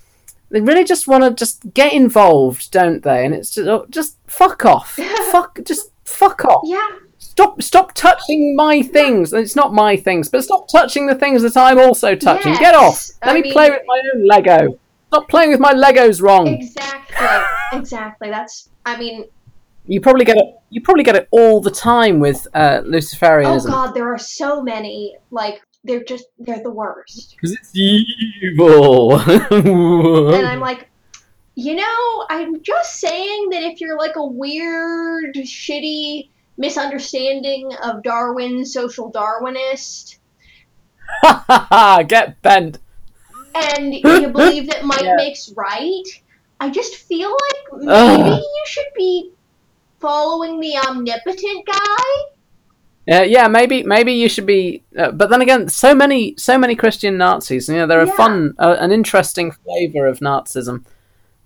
they 0.51 0.61
really 0.61 0.85
just 0.85 1.07
wanna 1.07 1.31
just 1.33 1.73
get 1.75 1.93
involved, 1.93 2.71
don't 2.71 3.03
they? 3.03 3.25
And 3.25 3.35
it's 3.35 3.51
just 3.55 3.68
oh, 3.68 3.87
just 3.91 4.16
fuck 4.27 4.64
off, 4.64 4.93
fuck 5.31 5.59
just 5.64 5.91
fuck 6.05 6.45
off. 6.45 6.62
Yeah. 6.64 6.89
Stop 7.18 7.62
stop 7.62 7.93
touching 7.95 8.57
my 8.57 8.83
things. 8.83 9.33
It's 9.33 9.57
not 9.57 9.73
my 9.73 9.97
things, 9.97 10.29
but 10.29 10.43
stop 10.43 10.68
touching 10.68 11.07
the 11.07 11.14
things 11.14 11.43
that 11.43 11.57
I'm 11.57 11.79
also 11.79 12.14
touching. 12.14 12.55
Get 12.55 12.75
off. 12.75 13.09
Let 13.23 13.31
I 13.31 13.35
me 13.35 13.43
mean- 13.43 13.53
play 13.53 13.71
with 13.71 13.83
my 13.87 14.01
own 14.14 14.27
Lego. 14.27 14.79
Stop 15.09 15.29
playing 15.29 15.51
with 15.51 15.59
my 15.61 15.75
Legos 15.75 16.23
wrong. 16.23 16.47
Exactly. 16.47 17.27
exactly. 17.73 18.31
That's. 18.31 18.68
I 18.87 18.97
mean, 18.97 19.25
You 19.91 20.01
probably 20.01 20.24
get 20.24 20.36
it. 20.36 20.45
You 20.70 20.80
probably 20.82 21.03
get 21.03 21.16
it 21.16 21.26
all 21.32 21.61
the 21.61 21.70
time 21.72 22.20
with 22.20 22.47
uh, 22.55 22.80
oh 22.84 22.88
Luciferianism. 22.88 23.66
god, 23.66 23.93
there 23.93 24.07
are 24.14 24.18
so 24.18 24.62
many. 24.62 25.16
Like 25.32 25.61
they're 25.82 26.05
just 26.05 26.26
they're 26.38 26.62
the 26.62 26.70
worst. 26.70 27.34
Because 27.34 27.53
it's 27.57 27.74
evil. 27.76 29.18
And 29.51 30.47
I'm 30.47 30.61
like, 30.61 30.88
you 31.57 31.74
know, 31.74 32.26
I'm 32.30 32.62
just 32.62 33.01
saying 33.01 33.49
that 33.51 33.64
if 33.64 33.80
you're 33.80 33.99
like 33.99 34.14
a 34.14 34.24
weird, 34.24 35.34
shitty 35.34 36.28
misunderstanding 36.57 37.72
of 37.82 38.05
Darwin, 38.05 38.64
social 38.64 39.11
Darwinist, 39.11 40.18
Get 42.09 42.41
bent. 42.43 42.78
and 43.57 43.93
you 44.22 44.28
believe 44.28 44.68
that 44.70 44.84
might 44.84 45.03
Yeah. 45.03 45.16
makes 45.16 45.53
right, 45.57 46.05
I 46.61 46.70
just 46.70 46.95
feel 46.95 47.30
like 47.30 47.80
maybe 47.80 47.91
Ugh. 47.93 48.38
you 48.38 48.62
should 48.66 48.93
be 48.97 49.32
following 50.01 50.61
the 50.61 50.76
omnipotent 50.88 51.66
guy. 51.66 52.14
Uh, 53.11 53.22
yeah, 53.22 53.48
maybe 53.48 53.82
maybe 53.82 54.12
you 54.12 54.28
should 54.28 54.46
be. 54.46 54.82
Uh, 54.96 55.11
but 55.11 55.30
then 55.30 55.40
again, 55.42 55.68
so 55.68 55.94
many 55.94 56.34
so 56.36 56.57
many 56.59 56.76
Christian 56.76 57.16
Nazis. 57.16 57.68
You 57.68 57.76
know, 57.76 57.86
they're 57.86 58.01
a 58.01 58.07
fun, 58.07 58.55
uh, 58.59 58.76
an 58.78 58.92
interesting 58.92 59.51
flavour 59.53 60.07
of 60.07 60.20
Nazism. 60.20 60.84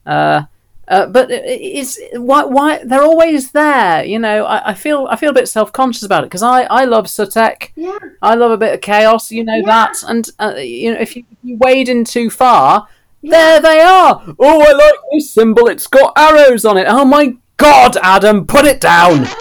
Uh, 0.04 0.42
uh, 0.88 1.06
but 1.06 1.30
it- 1.30 1.44
it's 1.46 1.98
why 2.14 2.44
why 2.44 2.82
they're 2.84 3.02
always 3.04 3.52
there. 3.52 4.04
You 4.04 4.18
know, 4.18 4.44
I, 4.44 4.70
I 4.70 4.74
feel 4.74 5.06
I 5.08 5.16
feel 5.16 5.30
a 5.30 5.34
bit 5.34 5.48
self 5.48 5.72
conscious 5.72 6.02
about 6.02 6.24
it 6.24 6.26
because 6.26 6.42
I 6.42 6.64
I 6.64 6.84
love 6.84 7.06
Sutek. 7.06 7.70
Yeah. 7.76 7.98
I 8.20 8.34
love 8.34 8.50
a 8.50 8.58
bit 8.58 8.74
of 8.74 8.80
chaos. 8.82 9.30
You 9.30 9.44
know 9.44 9.54
Yeah. 9.56 9.64
that, 9.66 10.02
and 10.06 10.28
uh, 10.40 10.54
you 10.58 10.92
know 10.92 11.00
if 11.00 11.16
you, 11.16 11.24
if 11.30 11.38
you 11.42 11.56
wade 11.56 11.88
in 11.88 12.04
too 12.04 12.28
far, 12.28 12.88
Yeah. 13.22 13.30
there 13.30 13.60
they 13.62 13.80
are. 13.80 14.22
Oh, 14.38 14.60
I 14.60 14.72
like 14.72 14.94
this 15.12 15.30
symbol. 15.32 15.68
It's 15.68 15.86
got 15.86 16.12
arrows 16.18 16.66
on 16.66 16.76
it. 16.76 16.86
Oh 16.88 17.06
my 17.06 17.36
God, 17.56 17.96
Adam, 18.02 18.46
put 18.46 18.64
it 18.64 18.80
down. 18.80 19.26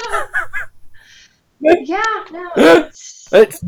Yeah, 1.66 2.01
no, 2.30 2.49
it's, 2.57 3.30
It's 3.32 3.64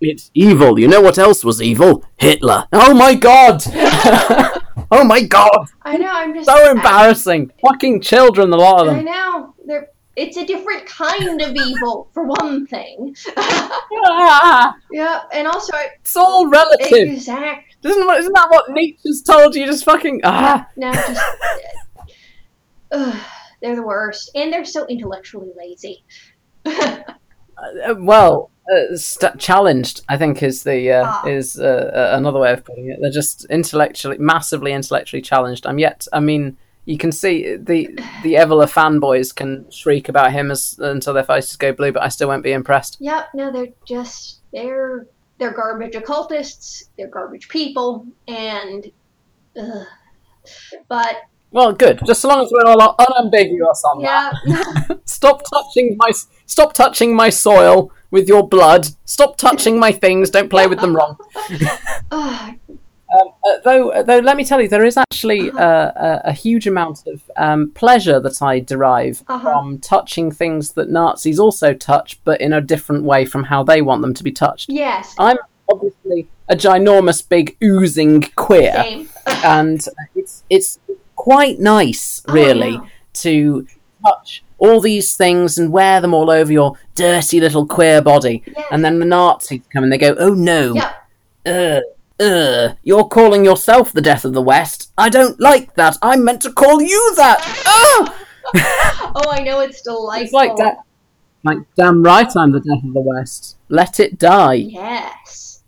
it's 0.00 0.30
evil. 0.34 0.78
You 0.78 0.88
know 0.88 1.00
what 1.00 1.18
else 1.18 1.44
was 1.44 1.60
evil? 1.60 2.04
Hitler. 2.16 2.66
Oh 2.72 2.94
my 2.94 3.14
god. 3.14 3.62
oh 4.90 5.04
my 5.04 5.22
god. 5.22 5.66
I 5.82 5.96
know. 5.96 6.08
I'm 6.10 6.34
just 6.34 6.48
So 6.48 6.70
embarrassing. 6.70 7.52
Fucking 7.64 8.00
children, 8.00 8.52
a 8.52 8.56
lot 8.56 8.80
of 8.80 8.86
them. 8.86 8.96
I 8.96 9.02
know. 9.02 9.54
They're, 9.66 9.88
it's 10.14 10.36
a 10.36 10.44
different 10.46 10.86
kind 10.86 11.40
of 11.40 11.54
evil, 11.56 12.08
for 12.12 12.24
one 12.24 12.66
thing. 12.66 13.16
Ah, 13.36 14.74
yeah, 14.92 15.22
and 15.32 15.46
also, 15.46 15.72
it's 16.00 16.16
all 16.16 16.48
relative. 16.48 17.08
exact. 17.08 17.76
Isn't, 17.84 18.10
isn't 18.10 18.32
that 18.34 18.50
what 18.50 18.70
Nietzsche's 18.70 19.22
told 19.22 19.54
you? 19.54 19.66
Just 19.66 19.84
fucking 19.84 20.20
ah. 20.24 20.68
No, 20.76 20.92
just. 20.92 21.20
Ugh, 22.92 23.20
they're 23.62 23.76
the 23.76 23.82
worst, 23.86 24.30
and 24.34 24.52
they're 24.52 24.64
so 24.64 24.86
intellectually 24.86 25.50
lazy. 25.56 26.04
Uh, 26.66 27.94
well, 27.98 28.50
uh, 28.72 28.96
st- 28.96 29.38
challenged. 29.38 30.02
I 30.08 30.16
think 30.16 30.42
is 30.42 30.62
the 30.64 30.92
uh, 30.92 31.04
Ah. 31.06 31.26
is 31.26 31.58
uh, 31.58 31.90
uh, 31.94 32.16
another 32.16 32.38
way 32.38 32.52
of 32.52 32.64
putting 32.64 32.90
it. 32.90 32.98
They're 33.00 33.10
just 33.10 33.44
intellectually, 33.46 34.18
massively 34.18 34.72
intellectually 34.72 35.22
challenged. 35.22 35.66
I'm 35.66 35.78
yet. 35.78 36.06
I 36.12 36.20
mean, 36.20 36.56
you 36.84 36.98
can 36.98 37.12
see 37.12 37.56
the 37.56 37.86
the 38.22 38.34
Evola 38.34 38.66
fanboys 38.70 39.34
can 39.34 39.70
shriek 39.70 40.08
about 40.08 40.32
him 40.32 40.50
as 40.50 40.76
until 40.78 41.14
their 41.14 41.24
faces 41.24 41.56
go 41.56 41.72
blue, 41.72 41.92
but 41.92 42.02
I 42.02 42.08
still 42.08 42.28
won't 42.28 42.42
be 42.42 42.52
impressed. 42.52 42.96
Yep, 43.00 43.28
no, 43.34 43.52
they're 43.52 43.68
just 43.86 44.40
they're 44.52 45.06
they're 45.38 45.52
garbage 45.54 45.94
occultists. 45.94 46.90
They're 46.96 47.08
garbage 47.08 47.48
people, 47.48 48.06
and. 48.28 48.90
Ugh. 49.58 49.86
But 50.88 51.16
Well, 51.52 51.72
good. 51.72 52.00
Just 52.06 52.20
so 52.22 52.28
long 52.28 52.44
as 52.44 52.50
we're 52.50 52.64
all 52.70 52.96
unambiguous 52.98 53.82
on 53.84 54.02
that. 54.02 54.34
yeah, 54.44 54.96
Stop 55.04 55.42
touching 55.52 55.96
my 55.98 56.10
stop 56.46 56.72
touching 56.72 57.14
my 57.14 57.30
soil 57.30 57.90
with 58.10 58.26
your 58.28 58.46
blood. 58.48 58.88
Stop 59.04 59.36
touching 59.36 59.78
my 59.78 59.92
things. 59.92 60.30
Don't 60.30 60.48
play 60.48 60.66
with 60.66 60.80
them 60.80 60.96
wrong. 60.96 61.16
Um, 63.14 63.28
uh, 63.46 63.58
though, 63.62 64.02
though, 64.06 64.20
let 64.20 64.38
me 64.38 64.44
tell 64.44 64.58
you, 64.58 64.68
there 64.68 64.86
is 64.86 64.96
actually 64.96 65.50
uh, 65.50 65.58
a, 65.94 66.20
a 66.26 66.32
huge 66.32 66.66
amount 66.66 67.06
of 67.06 67.20
um, 67.36 67.70
pleasure 67.74 68.18
that 68.20 68.40
I 68.40 68.60
derive 68.60 69.22
Uh-huh. 69.28 69.38
from 69.52 69.78
touching 69.80 70.30
things 70.30 70.72
that 70.72 70.88
Nazis 70.88 71.38
also 71.38 71.74
touch, 71.74 72.18
but 72.24 72.40
in 72.40 72.54
a 72.54 72.62
different 72.62 73.04
way 73.04 73.26
from 73.26 73.44
how 73.44 73.62
they 73.64 73.82
want 73.82 74.00
them 74.00 74.14
to 74.14 74.24
be 74.24 74.32
touched. 74.32 74.70
yes, 74.70 75.14
I'm 75.18 75.36
obviously 75.70 76.30
a 76.48 76.56
ginormous, 76.56 77.26
big, 77.28 77.54
oozing 77.62 78.22
queer, 78.34 78.72
same. 78.82 79.08
and 79.44 79.86
it's 80.14 80.44
it's 80.48 80.78
quite 81.22 81.60
nice, 81.60 82.20
Oh, 82.26 82.32
really, 82.32 82.80
to 83.12 83.64
touch 84.04 84.42
all 84.58 84.80
these 84.80 85.16
things 85.16 85.56
and 85.56 85.70
wear 85.70 86.00
them 86.00 86.12
all 86.12 86.30
over 86.30 86.52
your 86.52 86.76
dirty 86.96 87.38
little 87.40 87.64
queer 87.64 88.02
body. 88.02 88.42
Yeah. 88.44 88.64
And 88.72 88.84
then 88.84 88.98
the 88.98 89.06
Nazis 89.06 89.62
come 89.72 89.84
and 89.84 89.92
they 89.92 89.98
go, 89.98 90.16
"Oh 90.18 90.34
no, 90.34 90.74
Yep. 90.74 90.94
Ugh, 91.46 91.82
ugh, 92.18 92.26
uh, 92.28 92.74
you're 92.82 93.04
calling 93.04 93.44
yourself 93.44 93.92
the 93.92 94.02
death 94.02 94.24
of 94.24 94.32
the 94.32 94.42
West. 94.42 94.90
I 94.98 95.08
don't 95.08 95.38
like 95.38 95.76
that. 95.76 95.96
I'm 96.02 96.24
meant 96.24 96.42
to 96.42 96.52
call 96.52 96.82
you 96.82 97.14
that. 97.16 97.38
Ah! 97.66 98.02
Ugh! 98.02 98.12
Oh, 99.14 99.30
I 99.30 99.40
know 99.44 99.60
it's 99.60 99.82
delightful. 99.82 100.24
It's 100.24 100.32
like 100.32 100.56
that. 100.56 100.78
Like, 101.44 101.58
damn 101.76 102.02
right 102.02 102.34
I'm 102.36 102.50
the 102.50 102.60
death 102.60 102.82
of 102.82 102.94
the 102.94 103.00
West. 103.00 103.58
Let 103.68 104.00
it 104.00 104.18
die. 104.18 104.54
Yes. 104.54 105.62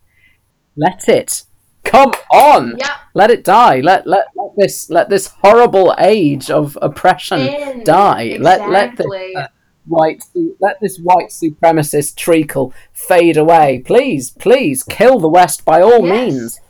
Let 0.76 1.09
it. 1.09 1.44
Come 1.85 2.12
on. 2.32 2.76
Yep. 2.78 2.89
Let 3.14 3.30
it 3.30 3.45
die. 3.45 3.80
Let, 3.80 4.07
let 4.07 4.26
let 4.35 4.51
this 4.57 4.91
let 4.91 5.09
this 5.09 5.28
horrible 5.43 5.95
age 5.99 6.51
of 6.51 6.76
oppression 6.82 7.41
And 7.41 7.85
die. 7.85 8.37
Let 8.41 8.68
let 8.68 8.97
this 8.97 9.07
uh, 9.37 9.47
white 9.87 10.22
let 10.61 10.80
this 10.80 10.99
white 10.99 11.28
supremacist 11.28 12.16
treacle 12.16 12.72
fade 12.93 13.37
away. 13.37 13.82
Please, 13.85 14.30
please 14.32 14.82
kill 14.82 15.18
the 15.20 15.28
West 15.28 15.64
by 15.64 15.80
all 15.80 16.05
Yes. 16.07 16.32
means. 16.32 16.61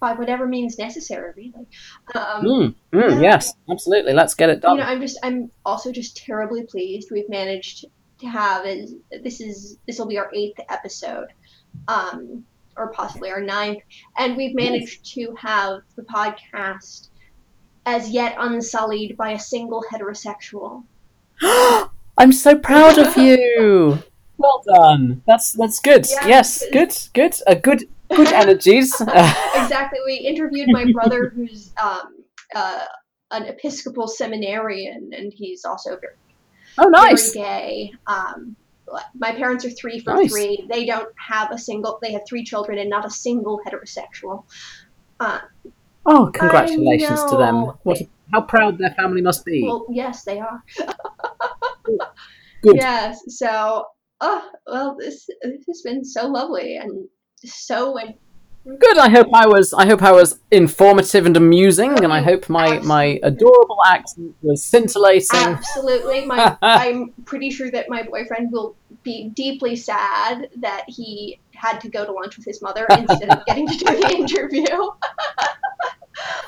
by 0.00 0.12
whatever 0.12 0.46
means 0.46 0.78
necessary, 0.78 1.32
really. 1.36 1.66
Um, 2.14 2.44
Mm, 2.44 2.74
mm, 2.92 3.10
Yeah. 3.12 3.20
yes, 3.20 3.52
absolutely. 3.70 4.12
Let's 4.12 4.34
get 4.34 4.50
it 4.50 4.60
done. 4.60 4.76
you 4.76 4.82
know, 4.82 4.88
I'm 4.88 5.00
just, 5.00 5.18
I'm 5.22 5.50
also 5.64 5.90
just 5.92 6.16
terribly 6.16 6.64
pleased 6.64 7.08
we've 7.10 7.28
managed 7.28 7.86
to 8.20 8.26
have 8.26 8.64
is 8.66 8.94
this 9.22 9.40
is 9.40 9.78
this 9.86 9.98
will 9.98 10.06
be 10.06 10.18
our 10.18 10.30
eighth 10.34 10.58
episode, 10.70 11.28
um, 11.88 12.44
or 12.76 12.92
possibly 12.92 13.30
our 13.30 13.40
ninth, 13.40 13.82
and 14.18 14.36
we've 14.36 14.54
managed 14.54 15.04
to 15.14 15.34
have 15.38 15.80
the 15.96 16.02
podcast 16.02 17.08
as 17.86 18.10
yet 18.10 18.36
unsullied 18.38 19.16
by 19.16 19.30
a 19.30 19.38
single 19.38 19.84
heterosexual. 19.90 20.84
I'm 22.18 22.32
so 22.32 22.56
proud 22.56 22.98
of 22.98 23.16
you. 23.16 23.98
Well 24.38 24.62
done. 24.66 25.22
That's 25.26 25.52
that's 25.52 25.80
good. 25.80 26.06
Yeah, 26.10 26.26
yes, 26.26 26.62
good, 26.70 26.94
good. 27.14 27.34
A 27.46 27.56
good 27.56 27.84
good 28.14 28.28
energies. 28.32 28.92
exactly. 29.00 29.98
We 30.04 30.16
interviewed 30.16 30.68
my 30.70 30.92
brother, 30.92 31.30
who's 31.34 31.72
um, 31.82 32.22
uh, 32.54 32.84
an 33.30 33.44
Episcopal 33.44 34.08
seminarian, 34.08 35.12
and 35.16 35.32
he's 35.32 35.64
also 35.64 35.98
very 35.98 36.16
oh, 36.76 36.88
nice. 36.88 37.32
very 37.32 37.44
gay. 37.44 37.92
Um, 38.06 38.56
my 39.14 39.32
parents 39.32 39.64
are 39.64 39.70
three 39.70 40.00
for 40.00 40.14
Nice. 40.14 40.32
three. 40.32 40.66
They 40.70 40.86
don't 40.86 41.08
have 41.16 41.50
a 41.50 41.58
single. 41.58 41.98
They 42.02 42.12
have 42.12 42.22
three 42.28 42.44
children 42.44 42.78
and 42.78 42.88
not 42.88 43.04
a 43.04 43.10
single 43.10 43.60
heterosexual. 43.66 44.44
Uh, 45.20 45.40
Oh, 46.08 46.30
congratulations 46.32 47.24
to 47.24 47.36
them! 47.36 47.72
What? 47.82 48.00
How 48.32 48.42
proud 48.42 48.78
their 48.78 48.92
family 48.92 49.22
must 49.22 49.44
be. 49.44 49.64
Well, 49.64 49.86
yes, 49.90 50.24
they 50.24 50.38
are. 50.38 50.62
Good. 52.62 52.76
Yes. 52.76 53.20
So, 53.28 53.86
oh, 54.20 54.50
well, 54.66 54.96
this 54.98 55.26
this 55.42 55.64
has 55.66 55.82
been 55.82 56.04
so 56.04 56.26
lovely 56.28 56.76
and 56.76 57.08
so 57.44 57.92
Good. 58.80 58.98
I 58.98 59.08
hope 59.10 59.28
I 59.32 59.46
was. 59.46 59.72
I 59.72 59.86
hope 59.86 60.02
I 60.02 60.10
was 60.12 60.40
informative 60.50 61.24
and 61.24 61.36
amusing, 61.36 62.02
and 62.02 62.12
I 62.12 62.20
hope 62.20 62.48
my 62.48 62.80
my 62.80 63.20
adorable 63.22 63.78
accent 63.86 64.34
was 64.42 64.64
scintillating. 64.64 65.38
absolutely. 65.38 66.24
My, 66.26 66.56
I'm 66.62 67.12
pretty 67.24 67.50
sure 67.50 67.70
that 67.70 67.88
my 67.88 68.02
boyfriend 68.02 68.50
will 68.50 68.74
be 69.04 69.30
deeply 69.34 69.76
sad 69.76 70.50
that 70.56 70.84
he 70.88 71.38
had 71.54 71.80
to 71.82 71.88
go 71.88 72.04
to 72.04 72.10
lunch 72.12 72.36
with 72.36 72.44
his 72.44 72.60
mother 72.60 72.86
instead 72.90 73.30
of 73.30 73.46
getting 73.46 73.68
to 73.68 73.76
do 73.78 73.84
the 73.84 74.10
interview. 74.16 74.66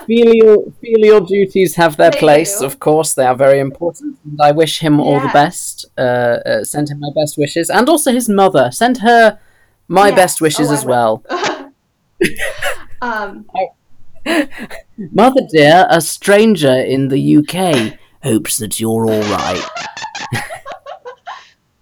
Filial 0.07 0.73
filial 0.81 1.21
duties 1.21 1.75
have 1.77 1.97
their 1.99 2.11
They 2.11 2.19
place, 2.19 2.59
do. 2.61 2.65
of 2.67 2.81
course. 2.81 3.13
They 3.15 3.27
are 3.27 3.37
very 3.37 3.61
important, 3.61 4.19
and 4.25 4.41
I 4.41 4.51
wish 4.53 4.79
him 4.81 4.99
all 4.99 5.21
the 5.21 5.29
best. 5.33 5.85
Uh, 5.97 6.01
uh, 6.01 6.65
send 6.65 6.89
him 6.89 6.99
my 7.01 7.11
best 7.15 7.37
wishes, 7.39 7.69
and 7.71 7.89
also 7.89 8.11
his 8.13 8.29
mother. 8.29 8.71
Send 8.73 8.99
her 8.99 9.39
my 9.87 10.09
Yes. 10.09 10.17
best 10.17 10.41
wishes 10.41 10.71
Oh, 10.71 10.75
as 10.75 10.85
well. 10.87 11.23
um, 13.03 13.47
Mother 15.13 15.41
dear, 15.51 15.87
a 15.89 16.01
stranger 16.01 16.73
in 16.73 17.09
the 17.09 17.37
UK 17.39 17.99
hopes 18.23 18.57
that 18.59 18.79
you're 18.81 19.07
all 19.07 19.21
right. 19.23 19.65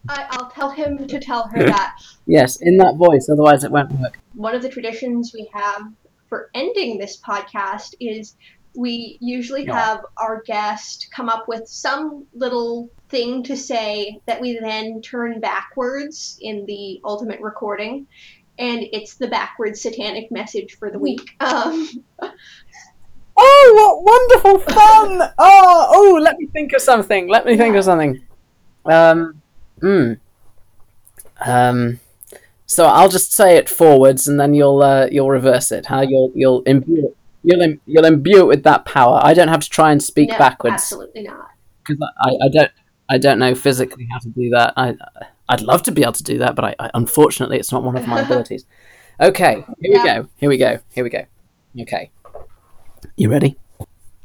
I, 0.09 0.27
I'll 0.31 0.51
tell 0.51 0.71
him 0.71 1.07
to 1.09 1.19
tell 1.19 1.49
her 1.49 1.65
that 1.67 1.97
Yes, 2.27 2.57
in 2.61 2.77
that 2.79 2.97
voice, 2.97 3.29
otherwise 3.31 3.65
it 3.65 3.71
won't 3.71 3.91
work. 3.93 4.19
one 4.35 4.55
of 4.55 4.63
the 4.63 4.69
traditions 4.69 5.33
we 5.35 5.49
have 5.53 5.83
for 6.29 6.51
ending 6.55 6.99
this 6.99 7.21
podcast 7.21 7.95
is 8.01 8.37
we 8.77 9.17
usually 9.21 9.65
Yeah. 9.65 9.79
have 9.81 10.05
our 10.19 10.43
guest 10.47 11.09
come 11.15 11.29
up 11.29 11.49
with 11.49 11.67
some 11.69 12.27
little 12.35 12.91
thing 13.09 13.43
to 13.45 13.57
say 13.57 14.21
that 14.27 14.41
we 14.41 14.59
then 14.61 15.01
turn 15.03 15.41
backwards 15.41 16.37
in 16.41 16.67
the 16.67 17.01
ultimate 17.05 17.41
recording 17.41 18.07
and 18.59 18.85
it's 18.93 19.15
the 19.15 19.27
backwards 19.29 19.83
satanic 19.83 20.31
message 20.31 20.77
for 20.79 20.91
the 20.91 20.99
week 20.99 21.31
um, 21.41 21.89
Oh, 23.39 24.01
what 24.01 24.43
wonderful 24.43 24.75
fun! 24.75 25.31
Oh, 25.39 25.87
oh, 25.91 26.19
let 26.23 26.39
me 26.39 26.47
think 26.47 26.73
of 26.73 26.81
something. 26.81 27.29
Let 27.29 27.45
me 27.45 27.55
think 27.57 27.75
Yeah. 27.75 27.79
of 27.81 27.85
something. 27.85 28.23
Um, 28.87 29.43
hmm. 29.81 30.13
Um, 31.45 32.01
so 32.65 32.87
I'll 32.87 33.11
just 33.11 33.35
say 33.35 33.57
it 33.57 33.69
forwards, 33.69 34.27
and 34.27 34.41
then 34.41 34.55
you'll 34.55 34.83
uh, 34.83 35.09
you'll 35.13 35.29
reverse 35.29 35.71
it. 35.71 35.85
How 35.85 36.01
you'll 36.01 36.33
you'll 36.35 36.63
imbue 36.63 37.09
it. 37.09 37.17
You'll, 37.43 37.61
im- 37.61 37.81
you'll 37.87 38.07
imbue 38.07 38.41
it 38.41 38.47
with 38.47 38.63
that 38.65 38.87
power. 38.87 39.21
I 39.23 39.35
don't 39.35 39.49
have 39.49 39.61
to 39.61 39.71
try 39.71 39.93
and 39.93 40.03
speak 40.03 40.31
no, 40.31 40.39
backwards 40.39 40.73
absolutely 40.75 41.23
not 41.23 41.47
because 41.87 42.03
I, 42.19 42.31
I 42.43 42.49
don't 42.49 42.71
I 43.09 43.19
don't 43.19 43.39
know 43.39 43.55
physically 43.55 44.09
how 44.11 44.19
to 44.19 44.29
do 44.31 44.49
that. 44.51 44.73
I 44.77 44.97
I'd 45.49 45.61
love 45.61 45.83
to 45.85 45.93
be 45.93 46.03
able 46.03 46.13
to 46.13 46.23
do 46.23 46.39
that, 46.39 46.55
but 46.55 46.65
I, 46.65 46.75
I 46.79 46.91
unfortunately 46.95 47.59
it's 47.59 47.73
not 47.73 47.83
one 47.83 47.97
of 47.97 48.07
my 48.07 48.21
abilities. 48.25 48.67
Okay, 49.21 49.65
here 49.81 49.93
we 49.93 50.05
go. 50.05 50.29
Here 50.37 50.49
we 50.49 50.59
go. 50.59 50.79
Here 50.91 51.05
we 51.05 51.11
go. 51.11 51.25
Okay, 51.81 52.11
you 53.17 53.31
ready? 53.31 53.57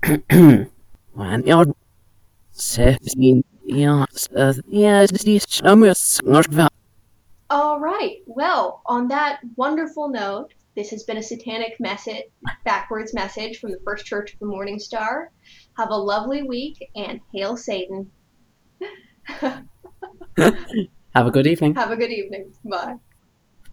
when 1.13 1.43
you're 1.45 1.65
seventeen 2.51 3.43
years 3.65 4.27
of 4.35 4.59
all 7.49 7.79
right 7.79 8.17
well 8.25 8.81
on 8.85 9.07
that 9.07 9.39
wonderful 9.55 10.07
note 10.09 10.53
this 10.75 10.89
has 10.89 11.03
been 11.03 11.17
a 11.17 11.23
satanic 11.23 11.79
message 11.79 12.23
backwards 12.65 13.13
message 13.13 13.59
from 13.59 13.71
the 13.71 13.79
first 13.83 14.05
church 14.05 14.33
of 14.33 14.39
the 14.39 14.45
morning 14.45 14.79
star 14.79 15.31
have 15.77 15.89
a 15.89 15.95
lovely 15.95 16.43
week 16.43 16.89
and 16.95 17.19
hail 17.33 17.55
satan 17.55 18.09
have 21.15 21.27
a 21.27 21.31
good 21.31 21.47
evening. 21.47 21.75
Have 21.75 21.91
a 21.91 21.95
good 21.97 22.11
evening. 22.11 22.53
Bye. 22.63 22.97